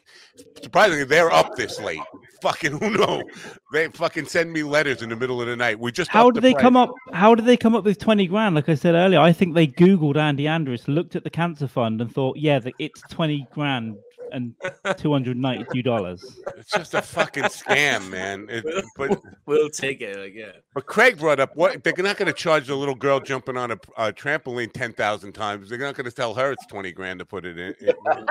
surprisingly 0.61 1.05
they're 1.05 1.31
up 1.31 1.55
this 1.55 1.79
late. 1.79 2.01
Fucking 2.41 2.79
who 2.79 2.89
knows? 2.97 3.23
They 3.71 3.87
fucking 3.87 4.25
send 4.25 4.51
me 4.51 4.63
letters 4.63 5.01
in 5.01 5.09
the 5.09 5.15
middle 5.15 5.41
of 5.41 5.47
the 5.47 5.55
night. 5.55 5.79
We 5.79 5.93
just 5.93 6.11
How 6.11 6.27
upped 6.27 6.35
did 6.35 6.43
the 6.43 6.49
they 6.49 6.53
come 6.53 6.75
up? 6.75 6.91
How 7.13 7.33
did 7.33 7.45
they 7.45 7.55
come 7.57 7.75
up 7.75 7.85
with 7.85 7.97
twenty 7.97 8.27
grand? 8.27 8.55
Like 8.55 8.67
I 8.67 8.75
said 8.75 8.93
earlier, 8.95 9.19
I 9.21 9.31
think 9.31 9.55
they 9.55 9.67
Googled 9.67 10.17
Andy 10.17 10.43
Andrist, 10.43 10.89
looked 10.89 11.15
at 11.15 11.23
the 11.23 11.29
cancer 11.29 11.67
fund, 11.67 12.01
and 12.01 12.13
thought, 12.13 12.35
yeah, 12.37 12.59
the, 12.59 12.73
it's 12.77 13.01
twenty 13.09 13.47
grand 13.53 13.95
and 14.31 14.53
two 14.97 15.11
hundred 15.11 15.37
ninety-two 15.37 15.81
dollars. 15.81 16.39
It's 16.57 16.71
just 16.71 16.93
a 16.93 17.01
fucking 17.01 17.43
scam, 17.45 18.09
man. 18.09 18.47
It, 18.49 18.65
but 18.97 19.21
We'll 19.45 19.69
take 19.69 20.01
it. 20.01 20.17
Like, 20.17 20.33
yeah. 20.35 20.51
but 20.73 20.85
Craig 20.85 21.17
brought 21.17 21.39
up 21.39 21.55
what 21.55 21.83
they're 21.83 21.93
not 21.97 22.17
going 22.17 22.27
to 22.27 22.33
charge 22.33 22.67
the 22.67 22.75
little 22.75 22.95
girl 22.95 23.19
jumping 23.19 23.57
on 23.57 23.71
a, 23.71 23.79
a 23.97 24.11
trampoline 24.13 24.71
ten 24.73 24.93
thousand 24.93 25.33
times. 25.33 25.69
They're 25.69 25.77
not 25.79 25.95
going 25.95 26.05
to 26.05 26.11
tell 26.15 26.33
her 26.33 26.51
it's 26.51 26.65
twenty 26.67 26.91
grand 26.91 27.19
to 27.19 27.25
put 27.25 27.45
it 27.45 27.57
in. 27.57 27.75
in- 27.79 27.95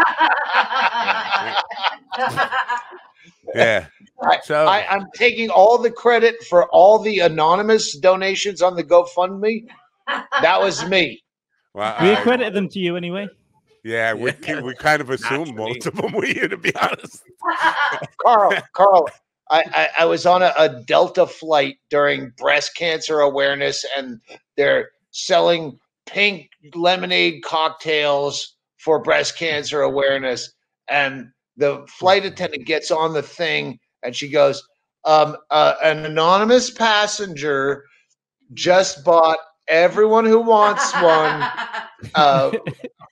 yeah. 3.55 3.87
So 4.43 4.67
I, 4.67 4.87
I'm 4.89 5.07
taking 5.15 5.51
all 5.51 5.79
the 5.79 5.91
credit 5.91 6.43
for 6.49 6.69
all 6.71 6.99
the 6.99 7.21
anonymous 7.21 7.97
donations 7.99 8.63
on 8.63 8.75
the 8.77 8.85
GoFundMe. 8.85 9.67
That 10.43 10.61
was 10.61 10.87
me. 10.89 11.23
well, 11.75 11.97
We 12.01 12.11
I- 12.11 12.19
accredited 12.21 12.55
them 12.55 12.69
to 12.71 12.79
you 12.79 12.97
anyway. 12.97 13.29
Yeah, 13.85 14.15
we 14.15 14.33
Yeah. 14.47 14.63
we 14.63 14.75
kind 14.75 15.01
of 15.03 15.11
assumed 15.11 15.49
Naturally. 15.49 15.75
most 15.75 15.87
of 15.87 15.95
them 15.97 16.13
were 16.13 16.25
you, 16.25 16.49
to 16.49 16.57
be 16.57 16.75
honest. 16.75 17.23
Carl, 18.23 18.55
Carl, 18.73 19.09
I, 19.51 19.63
I, 19.75 19.89
I 20.01 20.05
was 20.07 20.25
on 20.25 20.43
a, 20.43 20.53
a 20.59 20.83
Delta 20.87 21.27
flight 21.27 21.77
during 21.91 22.33
breast 22.39 22.75
cancer 22.77 23.21
awareness, 23.21 23.85
and 23.97 24.21
they're 24.57 24.91
selling 25.11 25.79
pink 26.07 26.49
lemonade 26.75 27.43
cocktails 27.45 28.57
for 28.79 29.03
breast 29.03 29.37
cancer 29.39 29.83
awareness. 29.83 30.53
And 30.89 31.29
the 31.57 31.87
flight 31.89 32.25
attendant 32.25 32.67
gets 32.67 32.91
on 32.91 33.13
the 33.13 33.23
thing, 33.23 33.79
and 34.03 34.17
she 34.17 34.31
goes, 34.31 34.67
um, 35.05 35.37
uh, 35.51 35.75
"An 35.83 36.07
anonymous 36.07 36.71
passenger 36.71 37.85
just 38.55 39.05
bought 39.05 39.39
everyone 39.69 40.25
who 40.25 40.41
wants 40.41 40.93
one 40.95 41.49
uh, 42.15 42.53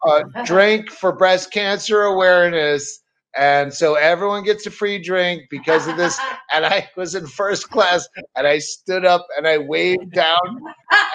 a 0.05 0.25
drink 0.45 0.91
for 0.91 1.13
breast 1.13 1.53
cancer 1.53 2.03
awareness. 2.03 3.01
And 3.37 3.73
so 3.73 3.95
everyone 3.95 4.45
gets 4.45 4.67
a 4.67 4.71
free 4.71 4.99
drink 4.99 5.45
because 5.49 5.87
of 5.87 5.97
this. 5.97 6.19
And 6.53 6.67
I 6.67 6.89
was 6.97 7.15
in 7.15 7.27
first 7.27 7.71
class 7.71 8.07
and 8.37 8.47
I 8.47 8.59
stood 8.59 9.05
up 9.05 9.27
and 9.37 9.47
I 9.47 9.59
waved 9.59 10.13
down 10.13 10.61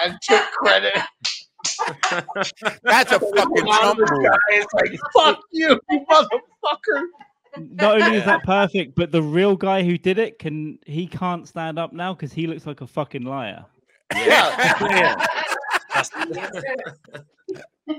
and 0.02 0.18
took 0.22 0.44
credit. 0.50 0.94
That's 2.82 3.12
a 3.12 3.20
fucking 3.20 3.66
Trump 3.66 3.98
move. 3.98 4.30
It's 4.48 4.74
like, 4.74 4.98
fuck 5.14 5.40
you, 5.52 5.80
you 5.90 6.04
motherfucker. 6.10 7.02
Not 7.56 8.00
only 8.00 8.18
is 8.18 8.24
that 8.24 8.42
perfect, 8.44 8.94
but 8.94 9.12
the 9.12 9.22
real 9.22 9.56
guy 9.56 9.82
who 9.82 9.96
did 9.96 10.18
it 10.18 10.38
can 10.38 10.78
he 10.86 11.06
can't 11.06 11.46
stand 11.48 11.78
up 11.78 11.92
now 11.92 12.14
because 12.14 12.32
he 12.32 12.46
looks 12.46 12.66
like 12.66 12.80
a 12.80 12.86
fucking 12.86 13.22
liar. 13.22 13.64
Yeah. 14.14 15.26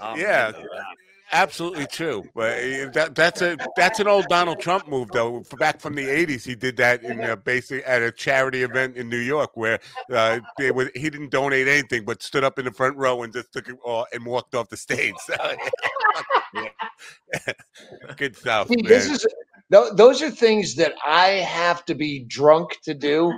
Oh, 0.00 0.16
Yeah. 0.16 0.52
Absolutely 1.30 1.86
true, 1.86 2.24
but 2.34 2.58
uh, 2.58 2.88
that, 2.94 3.14
that's 3.14 3.42
a 3.42 3.58
that's 3.76 4.00
an 4.00 4.08
old 4.08 4.26
Donald 4.28 4.60
Trump 4.60 4.88
move 4.88 5.08
though. 5.12 5.42
Back 5.58 5.78
from 5.78 5.94
the 5.94 6.06
'80s, 6.06 6.46
he 6.46 6.54
did 6.54 6.78
that 6.78 7.02
in 7.02 7.22
uh, 7.22 7.36
basically 7.36 7.84
at 7.84 8.00
a 8.00 8.10
charity 8.10 8.62
event 8.62 8.96
in 8.96 9.10
New 9.10 9.18
York 9.18 9.50
where 9.54 9.78
uh, 10.10 10.40
they 10.56 10.70
was, 10.70 10.88
he 10.94 11.10
didn't 11.10 11.30
donate 11.30 11.68
anything 11.68 12.06
but 12.06 12.22
stood 12.22 12.44
up 12.44 12.58
in 12.58 12.64
the 12.64 12.70
front 12.70 12.96
row 12.96 13.24
and 13.24 13.34
just 13.34 13.52
took 13.52 13.68
it 13.68 13.76
all 13.84 14.06
and 14.14 14.24
walked 14.24 14.54
off 14.54 14.70
the 14.70 14.76
stage. 14.78 15.14
Good 18.16 18.34
stuff, 18.34 18.68
See, 18.68 18.80
this 18.80 19.10
is 19.10 19.26
those 19.68 20.22
are 20.22 20.30
things 20.30 20.76
that 20.76 20.94
I 21.04 21.26
have 21.28 21.84
to 21.86 21.94
be 21.94 22.20
drunk 22.20 22.78
to 22.84 22.94
do. 22.94 23.34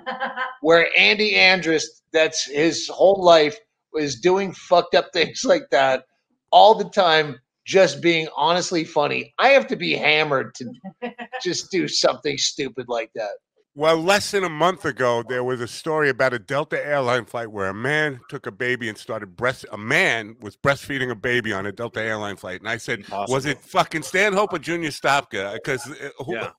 Where 0.60 0.88
Andy 0.96 1.34
Andrist, 1.34 1.86
that's 2.12 2.44
his 2.44 2.88
whole 2.88 3.22
life, 3.22 3.58
is 3.94 4.20
doing 4.20 4.52
fucked 4.52 4.94
up 4.94 5.06
things 5.12 5.44
like 5.44 5.64
that 5.70 6.04
all 6.52 6.74
the 6.74 6.88
time, 6.90 7.38
just 7.66 8.00
being 8.02 8.28
honestly 8.36 8.84
funny. 8.84 9.32
I 9.38 9.50
have 9.50 9.66
to 9.68 9.76
be 9.76 9.92
hammered 9.92 10.54
to 10.56 11.12
just 11.42 11.70
do 11.70 11.86
something 11.88 12.36
stupid 12.38 12.86
like 12.88 13.10
that. 13.14 13.30
Well, 13.76 13.98
less 13.98 14.32
than 14.32 14.42
a 14.42 14.48
month 14.48 14.84
ago, 14.84 15.22
there 15.26 15.44
was 15.44 15.60
a 15.60 15.68
story 15.68 16.08
about 16.08 16.34
a 16.34 16.40
Delta 16.40 16.84
airline 16.84 17.24
flight 17.24 17.52
where 17.52 17.68
a 17.68 17.74
man 17.74 18.18
took 18.28 18.46
a 18.46 18.50
baby 18.50 18.88
and 18.88 18.98
started 18.98 19.36
breast. 19.36 19.64
A 19.70 19.78
man 19.78 20.34
was 20.40 20.56
breastfeeding 20.56 21.10
a 21.10 21.14
baby 21.14 21.52
on 21.52 21.66
a 21.66 21.72
Delta 21.72 22.02
airline 22.02 22.34
flight, 22.34 22.58
and 22.60 22.68
I 22.68 22.78
said, 22.78 23.04
"Was 23.28 23.46
it 23.46 23.62
fucking 23.62 24.02
Stanhope 24.02 24.52
or 24.52 24.58
Junior 24.58 24.90
Stopka? 24.90 25.54
Because 25.54 25.88
uh, 25.88 26.10
Yeah. 26.28 26.50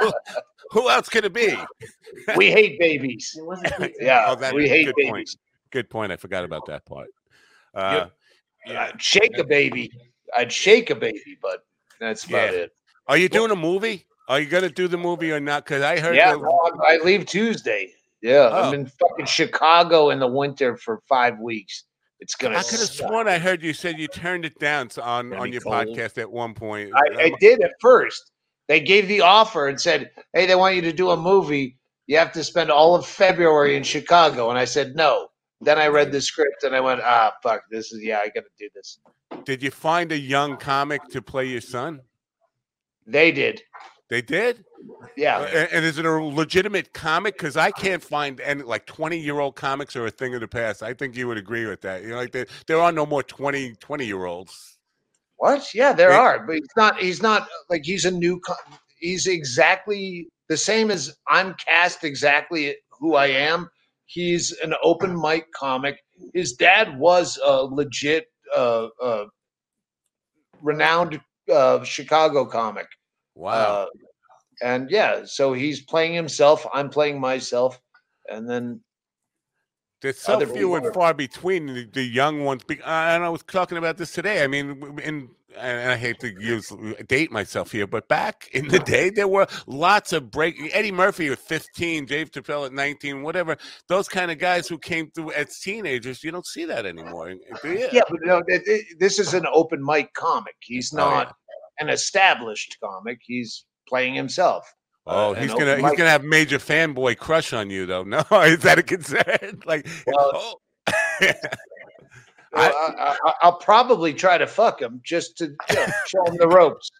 who 0.00 0.12
else 0.76 1.08
could 1.08 1.24
it 1.24 1.32
be?" 1.32 1.56
We 2.36 2.50
hate 2.50 2.78
babies. 2.78 3.34
It 3.38 3.44
wasn't. 3.44 3.92
Yeah, 4.00 4.24
Oh, 4.28 4.34
that 4.36 4.52
we 4.54 4.68
hate 4.68 4.86
good 4.86 4.94
point. 4.96 5.14
babies. 5.14 5.36
Good 5.70 5.88
point. 5.90 6.10
I 6.12 6.16
forgot 6.16 6.44
about 6.44 6.66
that 6.66 6.84
part. 6.84 7.08
Uh, 7.74 8.06
I'd 8.66 9.00
shake 9.00 9.38
a 9.38 9.44
baby. 9.44 9.90
I'd 10.36 10.52
shake 10.52 10.90
a 10.90 10.94
baby, 10.94 11.38
but 11.40 11.64
that's 12.00 12.24
about 12.24 12.52
Yeah. 12.52 12.60
it. 12.60 12.72
Are 13.06 13.16
you 13.16 13.28
doing 13.28 13.50
a 13.50 13.56
movie? 13.56 14.06
Are 14.28 14.38
you 14.40 14.46
gonna 14.46 14.68
do 14.68 14.86
the 14.88 14.96
movie 14.98 15.32
or 15.32 15.40
not? 15.40 15.64
Because 15.64 15.82
I 15.82 15.98
heard. 15.98 16.14
Yeah, 16.16 16.32
the- 16.32 16.38
well, 16.40 16.70
I 16.86 16.98
leave 16.98 17.26
Tuesday. 17.26 17.92
Yeah, 18.22 18.48
Oh. 18.52 18.68
I'm 18.68 18.74
in 18.74 18.86
fucking 18.86 19.26
Chicago 19.26 20.10
in 20.10 20.18
the 20.18 20.26
winter 20.28 20.76
for 20.76 21.00
five 21.08 21.38
weeks. 21.38 21.84
It's 22.20 22.34
gonna. 22.34 22.58
I 22.58 22.62
could 22.62 22.78
have 22.80 22.88
sworn 22.88 23.28
I 23.28 23.38
heard 23.38 23.62
you 23.62 23.72
said 23.72 23.98
you 23.98 24.06
turned 24.08 24.44
it 24.44 24.58
down 24.58 24.90
on 25.02 25.32
on 25.32 25.50
your 25.52 25.62
cold. 25.62 25.74
podcast 25.86 26.18
at 26.18 26.30
one 26.30 26.54
point. 26.54 26.92
I, 26.94 27.22
I 27.22 27.32
did 27.40 27.62
at 27.62 27.72
first. 27.80 28.30
They 28.70 28.78
gave 28.78 29.08
the 29.08 29.22
offer 29.22 29.66
and 29.66 29.80
said, 29.80 30.12
"Hey, 30.32 30.46
they 30.46 30.54
want 30.54 30.76
you 30.76 30.82
to 30.82 30.92
do 30.92 31.10
a 31.10 31.16
movie. 31.16 31.76
You 32.06 32.16
have 32.18 32.30
to 32.30 32.44
spend 32.44 32.70
all 32.70 32.94
of 32.94 33.04
February 33.04 33.74
in 33.74 33.82
Chicago." 33.82 34.48
And 34.48 34.56
I 34.56 34.64
said, 34.64 34.94
"No." 34.94 35.26
Then 35.60 35.76
I 35.76 35.88
read 35.88 36.12
the 36.12 36.20
script 36.20 36.62
and 36.62 36.76
I 36.76 36.80
went, 36.80 37.00
"Ah, 37.02 37.32
fuck. 37.42 37.62
This 37.68 37.90
is 37.90 38.00
yeah. 38.00 38.20
I 38.20 38.28
got 38.28 38.44
to 38.44 38.50
do 38.60 38.68
this." 38.72 39.00
Did 39.44 39.60
you 39.64 39.72
find 39.72 40.12
a 40.12 40.16
young 40.16 40.56
comic 40.56 41.02
to 41.08 41.20
play 41.20 41.46
your 41.46 41.60
son? 41.60 42.02
They 43.08 43.32
did. 43.32 43.60
They 44.08 44.22
did. 44.22 44.64
Yeah. 45.16 45.42
And, 45.42 45.68
and 45.72 45.84
is 45.84 45.98
it 45.98 46.06
a 46.06 46.12
legitimate 46.12 46.92
comic? 46.92 47.38
Because 47.38 47.56
I 47.56 47.72
can't 47.72 48.04
find 48.04 48.40
any 48.40 48.62
like 48.62 48.86
twenty 48.86 49.18
year 49.18 49.40
old 49.40 49.56
comics 49.56 49.96
are 49.96 50.06
a 50.06 50.12
thing 50.12 50.32
of 50.36 50.42
the 50.42 50.48
past. 50.48 50.80
I 50.80 50.94
think 50.94 51.16
you 51.16 51.26
would 51.26 51.38
agree 51.38 51.66
with 51.66 51.80
that. 51.80 52.02
You 52.02 52.10
know, 52.10 52.18
like 52.18 52.30
there, 52.30 52.46
there 52.68 52.78
are 52.78 52.92
no 52.92 53.04
more 53.04 53.24
20, 53.24 53.74
20 53.80 54.06
year 54.06 54.26
olds. 54.26 54.78
What? 55.40 55.74
Yeah, 55.74 55.94
there 55.94 56.12
are, 56.12 56.46
but 56.46 56.56
he's 56.56 56.76
not. 56.76 56.98
He's 56.98 57.22
not 57.22 57.48
like 57.70 57.80
he's 57.82 58.04
a 58.04 58.10
new. 58.10 58.38
He's 58.98 59.26
exactly 59.26 60.28
the 60.50 60.56
same 60.58 60.90
as 60.90 61.16
I'm 61.28 61.54
cast 61.54 62.04
exactly 62.04 62.76
who 62.90 63.14
I 63.14 63.28
am. 63.28 63.70
He's 64.04 64.52
an 64.62 64.74
open 64.82 65.18
mic 65.18 65.50
comic. 65.52 65.98
His 66.34 66.52
dad 66.52 66.98
was 66.98 67.38
a 67.42 67.62
legit, 67.62 68.26
uh, 68.54 68.88
uh, 69.02 69.24
renowned 70.60 71.18
uh, 71.50 71.84
Chicago 71.84 72.44
comic. 72.44 72.88
Wow. 73.34 73.50
Uh, 73.50 73.86
and 74.62 74.90
yeah, 74.90 75.22
so 75.24 75.54
he's 75.54 75.80
playing 75.80 76.12
himself. 76.12 76.66
I'm 76.74 76.90
playing 76.90 77.18
myself, 77.18 77.80
and 78.28 78.46
then 78.46 78.82
There's 80.02 80.18
so 80.18 80.44
few 80.46 80.74
and 80.76 80.92
far 80.94 81.12
between 81.14 81.66
the, 81.66 81.84
the 81.84 82.02
young 82.02 82.44
ones. 82.44 82.64
Be- 82.64 82.80
and 82.84 83.24
I 83.24 83.28
was 83.28 83.42
talking 83.42 83.78
about 83.78 83.98
this 83.98 84.12
today. 84.12 84.42
I 84.42 84.46
mean, 84.46 84.98
in 85.02 85.28
and 85.58 85.90
I 85.90 85.96
hate 85.96 86.20
to 86.20 86.28
use 86.40 86.72
date 87.08 87.32
myself 87.32 87.72
here, 87.72 87.86
but 87.86 88.08
back 88.08 88.48
in 88.52 88.68
the 88.68 88.78
day, 88.78 89.10
there 89.10 89.28
were 89.28 89.46
lots 89.66 90.12
of 90.12 90.30
break. 90.30 90.56
Eddie 90.72 90.92
Murphy 90.92 91.28
at 91.28 91.38
15, 91.38 92.06
Dave 92.06 92.30
Chappelle 92.30 92.66
at 92.66 92.72
19, 92.72 93.22
whatever. 93.22 93.56
Those 93.88 94.08
kind 94.08 94.30
of 94.30 94.38
guys 94.38 94.68
who 94.68 94.78
came 94.78 95.10
through 95.10 95.32
as 95.32 95.58
teenagers, 95.58 96.22
you 96.22 96.30
don't 96.30 96.46
see 96.46 96.64
that 96.66 96.86
anymore. 96.86 97.30
Eh, 97.30 97.34
do 97.62 97.88
yeah, 97.92 98.02
but 98.08 98.20
no, 98.22 98.42
th- 98.48 98.64
th- 98.64 98.84
this 98.98 99.18
is 99.18 99.34
an 99.34 99.44
open 99.52 99.84
mic 99.84 100.12
comic. 100.14 100.54
He's 100.60 100.94
Oh, 100.94 100.98
yeah. 100.98 101.04
not 101.04 101.36
an 101.80 101.88
established 101.88 102.76
comic. 102.82 103.18
He's 103.22 103.64
playing 103.88 104.14
himself. 104.14 104.72
Oh, 105.06 105.32
Uh, 105.32 105.34
he's 105.34 105.52
gonna 105.52 105.76
he's 105.76 105.84
mic. 105.84 105.96
gonna 105.98 106.10
have 106.10 106.24
major 106.24 106.58
fanboy 106.58 107.16
crush 107.18 107.52
on 107.52 107.70
you 107.70 107.86
though. 107.86 108.02
No, 108.10 108.22
is 108.42 108.60
that 108.60 108.78
a 108.78 108.82
concern? 108.82 109.60
Like, 109.66 109.86
Well, 110.06 110.30
oh. 110.34 110.54
Well, 112.52 112.72
I, 112.74 113.16
I, 113.24 113.32
I'll 113.42 113.58
probably 113.58 114.12
try 114.12 114.36
to 114.36 114.46
fuck 114.46 114.82
him 114.82 115.00
just 115.04 115.38
to 115.38 115.44
you 115.68 115.74
know, 115.76 115.86
show 116.08 116.24
him 116.24 116.36
the 116.36 116.48
ropes. 116.48 116.90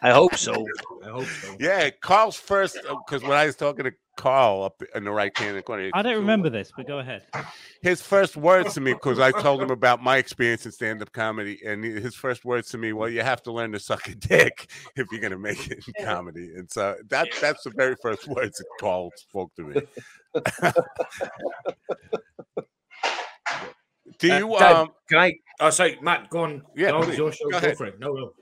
I 0.00 0.12
hope 0.12 0.34
so. 0.34 0.64
I 1.04 1.08
hope 1.10 1.26
so. 1.26 1.56
yeah, 1.60 1.90
Carl's 2.00 2.36
first 2.36 2.78
because 3.06 3.22
when 3.22 3.32
I 3.36 3.44
was 3.44 3.54
talking 3.54 3.84
to 3.84 3.92
Carl 4.16 4.62
up 4.62 4.82
in 4.94 5.04
the 5.04 5.10
right 5.10 5.36
hand 5.36 5.62
corner, 5.64 5.90
I 5.92 6.02
don't 6.02 6.16
remember 6.16 6.48
this, 6.50 6.72
but 6.76 6.86
go 6.86 6.98
ahead. 7.00 7.22
his 7.82 8.00
first 8.02 8.36
words 8.36 8.74
to 8.74 8.80
me 8.80 8.92
because 8.92 9.18
I 9.18 9.30
told 9.32 9.62
him 9.62 9.70
about 9.70 10.02
my 10.02 10.16
experience 10.18 10.66
in 10.66 10.72
stand-up 10.72 11.12
comedy, 11.12 11.60
and 11.66 11.82
his 11.84 12.14
first 12.14 12.44
words 12.44 12.68
to 12.70 12.78
me, 12.78 12.92
"Well, 12.92 13.08
you 13.08 13.22
have 13.22 13.42
to 13.44 13.52
learn 13.52 13.72
to 13.72 13.80
suck 13.80 14.06
a 14.08 14.14
dick 14.14 14.70
if 14.96 15.06
you're 15.12 15.20
gonna 15.20 15.38
make 15.38 15.70
it 15.70 15.84
in 15.96 16.04
comedy." 16.04 16.54
And 16.56 16.70
so 16.70 16.96
that 17.08 17.28
that's 17.40 17.64
the 17.64 17.70
very 17.70 17.96
first 18.02 18.26
words 18.28 18.58
that 18.58 18.66
Carl 18.80 19.10
spoke 19.16 19.54
to 19.56 19.62
me. 19.62 19.80
Do 24.18 24.30
Uh, 24.32 24.38
you 24.38 24.58
Dad, 24.58 24.72
um? 24.76 24.88
Can 25.08 25.18
I? 25.18 25.32
Oh, 25.60 25.70
sorry, 25.70 25.98
Matt. 26.02 26.30
Go 26.30 26.40
on. 26.40 26.62
Yeah, 26.76 26.90
no, 26.90 27.02
please. 27.02 27.18
your 27.18 27.32
show. 27.32 27.44
Go 27.46 27.50
Go, 27.52 27.56
ahead. 27.58 27.76
for 27.76 27.86
it. 27.86 27.98
No, 27.98 28.12
no. 28.12 28.32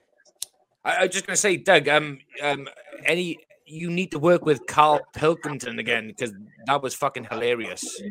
I, 0.84 0.96
I 0.96 1.02
was 1.02 1.10
just 1.10 1.26
gonna 1.26 1.36
say, 1.36 1.56
Doug. 1.56 1.88
Um, 1.88 2.18
um, 2.42 2.68
any 3.04 3.38
you 3.66 3.90
need 3.90 4.10
to 4.12 4.18
work 4.18 4.44
with 4.44 4.66
Carl 4.66 5.00
Pilkington 5.14 5.78
again 5.78 6.08
because 6.08 6.32
that 6.66 6.82
was 6.82 6.94
fucking 6.94 7.26
hilarious. 7.30 8.02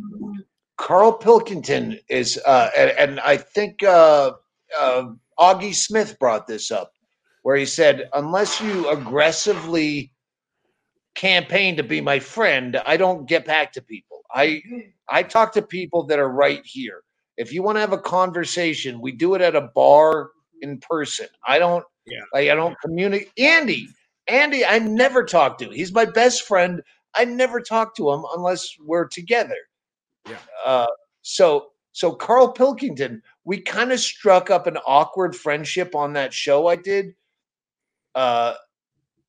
Carl 0.77 1.13
Pilkington 1.13 1.99
is, 2.09 2.39
uh, 2.45 2.69
and, 2.75 2.91
and 2.91 3.19
I 3.19 3.37
think 3.37 3.83
uh, 3.83 4.31
uh, 4.79 5.03
Augie 5.39 5.75
Smith 5.75 6.17
brought 6.19 6.47
this 6.47 6.71
up, 6.71 6.93
where 7.43 7.55
he 7.55 7.65
said, 7.65 8.09
unless 8.13 8.61
you 8.61 8.89
aggressively 8.89 10.11
campaign 11.15 11.75
to 11.77 11.83
be 11.83 12.01
my 12.01 12.19
friend, 12.19 12.81
I 12.85 12.97
don't 12.97 13.27
get 13.27 13.45
back 13.45 13.71
to 13.73 13.81
people. 13.81 14.21
I 14.33 14.61
I 15.09 15.23
talk 15.23 15.51
to 15.53 15.61
people 15.61 16.05
that 16.05 16.19
are 16.19 16.29
right 16.29 16.61
here. 16.63 17.01
If 17.37 17.51
you 17.51 17.63
want 17.63 17.75
to 17.75 17.81
have 17.81 17.93
a 17.93 17.97
conversation, 17.97 19.01
we 19.01 19.11
do 19.11 19.35
it 19.35 19.41
at 19.41 19.55
a 19.55 19.69
bar 19.75 20.31
in 20.61 20.79
person. 20.79 21.27
I 21.45 21.59
don't. 21.59 21.83
Yeah. 22.05 22.21
Like 22.33 22.49
I 22.49 22.55
don't 22.55 22.79
communicate. 22.81 23.31
Andy, 23.37 23.87
Andy, 24.31 24.65
I 24.65 24.79
never 24.79 25.23
talk 25.23 25.57
to. 25.59 25.69
He's 25.69 25.93
my 25.93 26.05
best 26.05 26.43
friend. 26.47 26.81
I 27.15 27.25
never 27.25 27.59
talk 27.59 27.95
to 27.97 28.11
him 28.11 28.23
unless 28.35 28.75
we're 28.79 29.07
together. 29.07 29.57
Yeah. 30.27 30.37
Uh, 30.65 30.87
so 31.21 31.67
so 31.91 32.13
Carl 32.13 32.53
Pilkington, 32.53 33.21
we 33.43 33.59
kind 33.59 33.91
of 33.91 33.99
struck 33.99 34.49
up 34.49 34.65
an 34.65 34.77
awkward 34.87 35.35
friendship 35.35 35.93
on 35.93 36.13
that 36.13 36.33
show 36.33 36.67
I 36.67 36.77
did. 36.77 37.13
Uh, 38.15 38.53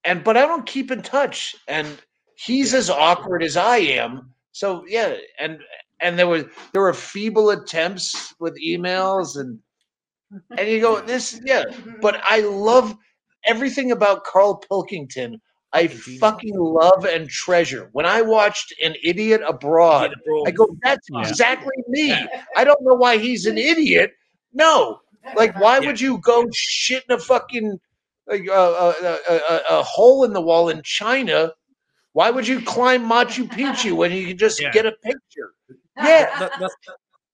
and 0.05 0.23
but 0.23 0.37
I 0.37 0.43
don't 0.43 0.67
keep 0.67 0.91
in 0.91 1.03
touch, 1.03 1.57
and 1.67 1.89
he's 2.37 2.73
as 2.73 2.89
awkward 2.89 3.43
as 3.43 3.57
I 3.57 3.79
am. 3.79 4.33
So 4.53 4.85
yeah, 4.87 5.17
and 5.39 5.59
and 6.01 6.19
there 6.19 6.29
was 6.29 6.45
there 6.73 6.83
were 6.83 6.95
feeble 6.95 7.51
attempts 7.51 8.35
with 8.39 8.61
emails 8.63 9.39
and 9.39 9.59
and 10.57 10.69
you 10.69 10.81
go 10.81 11.01
this 11.01 11.41
yeah, 11.45 11.65
but 12.01 12.21
I 12.29 12.41
love 12.41 12.97
everything 13.45 13.93
about 13.93 14.25
Carl 14.25 14.57
Pilkington. 14.57 15.41
I 15.75 15.87
Fucking 15.89 16.19
fucking 16.19 16.59
love 16.59 17.07
and 17.07 17.29
treasure. 17.31 17.89
When 17.93 18.05
I 18.05 18.21
watched 18.21 18.75
An 18.85 18.95
Idiot 19.03 19.41
Abroad, 19.47 20.15
I 20.47 20.51
go, 20.51 20.67
that's 20.83 21.09
exactly 21.09 21.73
me. 21.89 22.29
I 22.57 22.65
don't 22.65 22.83
know 22.83 22.95
why 22.95 23.17
he's 23.17 23.47
an 23.47 23.57
idiot. 23.57 24.11
No, 24.53 25.01
like 25.35 25.59
why 25.59 25.79
Yeah. 25.81 25.87
would 25.87 26.01
you 26.01 26.19
go 26.19 26.47
shit 26.53 27.05
in 27.09 27.15
a 27.15 27.19
fucking 27.19 27.79
like, 28.27 28.47
uh, 28.49 28.53
uh, 28.53 28.95
uh, 29.03 29.17
uh, 29.29 29.41
uh, 29.49 29.61
a 29.71 29.83
hole 29.83 30.25
in 30.25 30.35
the 30.35 30.43
wall 30.43 30.69
in 30.69 30.83
China? 30.85 31.53
Why 32.13 32.31
would 32.31 32.47
you 32.47 32.61
climb 32.61 33.09
Machu 33.09 33.49
Picchu 33.49 33.97
when 33.97 34.13
you 34.13 34.27
can 34.29 34.37
just 34.37 34.61
Yeah. 34.61 34.73
get 34.73 34.85
a 34.85 34.93
picture? 34.93 35.55
Yeah, 35.97 36.39
that, 36.39 36.53
that's 36.61 36.77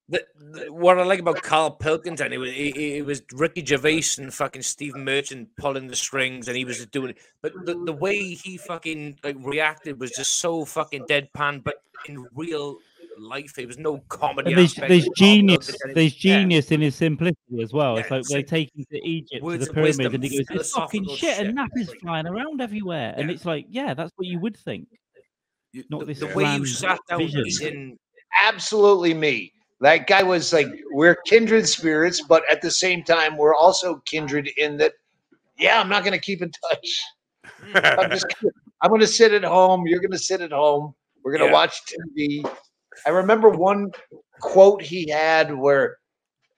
the, 0.09 0.25
the, 0.39 0.73
what 0.73 0.99
I 0.99 1.05
like 1.05 1.21
about 1.21 1.43
Carl 1.43 1.71
Pilkington, 1.73 2.33
it 2.33 2.39
was 2.39 2.51
it, 2.51 2.77
it 2.77 3.07
was 3.07 3.23
Ricky 3.33 3.65
Gervais 3.65 4.03
and 4.19 4.33
fucking 4.33 4.63
Stephen 4.63 5.05
Merchant 5.05 5.49
pulling 5.57 5.87
the 5.87 5.97
strings, 5.97 6.49
and 6.49 6.57
he 6.57 6.65
was 6.65 6.85
doing 6.87 7.11
it. 7.11 7.19
But 7.43 7.53
the, 7.67 7.75
the 7.85 7.93
way 7.93 8.35
he 8.35 8.57
fucking 8.57 9.19
like 9.23 9.37
reacted 9.41 10.01
was 10.01 10.11
just 10.13 10.39
so 10.39 10.65
fucking 10.65 11.05
deadpan. 11.05 11.63
But 11.63 11.83
in 12.07 12.27
real 12.35 12.79
life, 13.19 13.53
there 13.55 13.67
was 13.67 13.79
no 13.79 13.99
comedy. 14.09 14.55
There's 14.55 14.75
there's 14.75 15.09
genius. 15.17 15.67
There's 15.67 15.97
it's- 15.97 16.25
yeah. 16.25 16.39
genius 16.41 16.71
in 16.71 16.81
his 16.81 16.97
simplicity 16.97 17.63
as 17.63 17.73
well. 17.75 17.99
It's 17.99 18.09
Yeah, 18.11 18.17
like 18.17 18.27
they 18.27 18.39
it's 18.41 18.51
take 18.51 18.71
him 18.75 18.87
to 18.91 19.07
Egypt 19.07 19.45
to 19.45 19.59
the 19.59 19.69
of 19.69 19.75
pyramids, 19.75 20.15
and 20.15 20.25
he 20.25 20.39
goes, 20.39 20.47
"There's 20.49 20.73
fucking 20.73 21.05
philosophical 21.05 21.17
shit 21.17 21.39
and 21.47 21.59
shit. 21.59 21.89
nappies 21.89 22.01
flying 22.01 22.27
around 22.27 22.63
everywhere," 22.63 23.15
and 23.17 23.31
it's 23.31 23.45
like, 23.45 23.67
yeah, 23.69 23.93
that's 23.93 24.13
what 24.17 24.27
you 24.27 24.39
would 24.41 24.57
think. 24.57 24.89
Not 25.91 26.01
the, 26.01 26.07
this 26.07 26.21
the 26.21 26.27
way 26.29 26.57
you 26.57 26.65
sat 26.65 26.99
down 27.11 27.19
vision. 27.19 27.99
absolutely 28.43 29.13
me. 29.13 29.53
That 29.81 30.07
guy 30.09 30.23
was 30.23 30.53
like, 30.53 30.69
we're 30.91 31.15
kindred 31.27 31.69
spirits, 31.69 32.23
but 32.23 32.43
at 32.51 32.61
the 32.63 32.71
same 32.71 33.05
time, 33.05 33.37
we're 33.37 33.55
also 33.55 34.03
kindred 34.07 34.49
in 34.57 34.77
that, 34.79 34.95
yeah, 35.57 35.81
I'm 35.81 35.89
not 35.89 36.03
going 36.03 36.15
to 36.15 36.21
keep 36.21 36.43
in 36.43 36.51
touch. 36.71 37.01
I'm 37.75 38.11
just, 38.11 38.27
I'm 38.83 38.91
going 38.91 39.01
to 39.01 39.07
sit 39.07 39.33
at 39.33 39.45
home. 39.45 39.87
You're 39.87 40.01
going 40.01 40.13
to 40.13 40.19
sit 40.19 40.41
at 40.41 40.53
home. 40.53 40.95
We're 41.23 41.33
going 41.33 41.43
to 41.43 41.47
Yeah. 41.47 41.53
watch 41.53 41.81
TV. 42.17 42.51
I 43.07 43.11
remember 43.11 43.51
one 43.51 43.91
quote 44.41 44.83
he 44.83 45.09
had 45.09 45.55
where, 45.55 45.99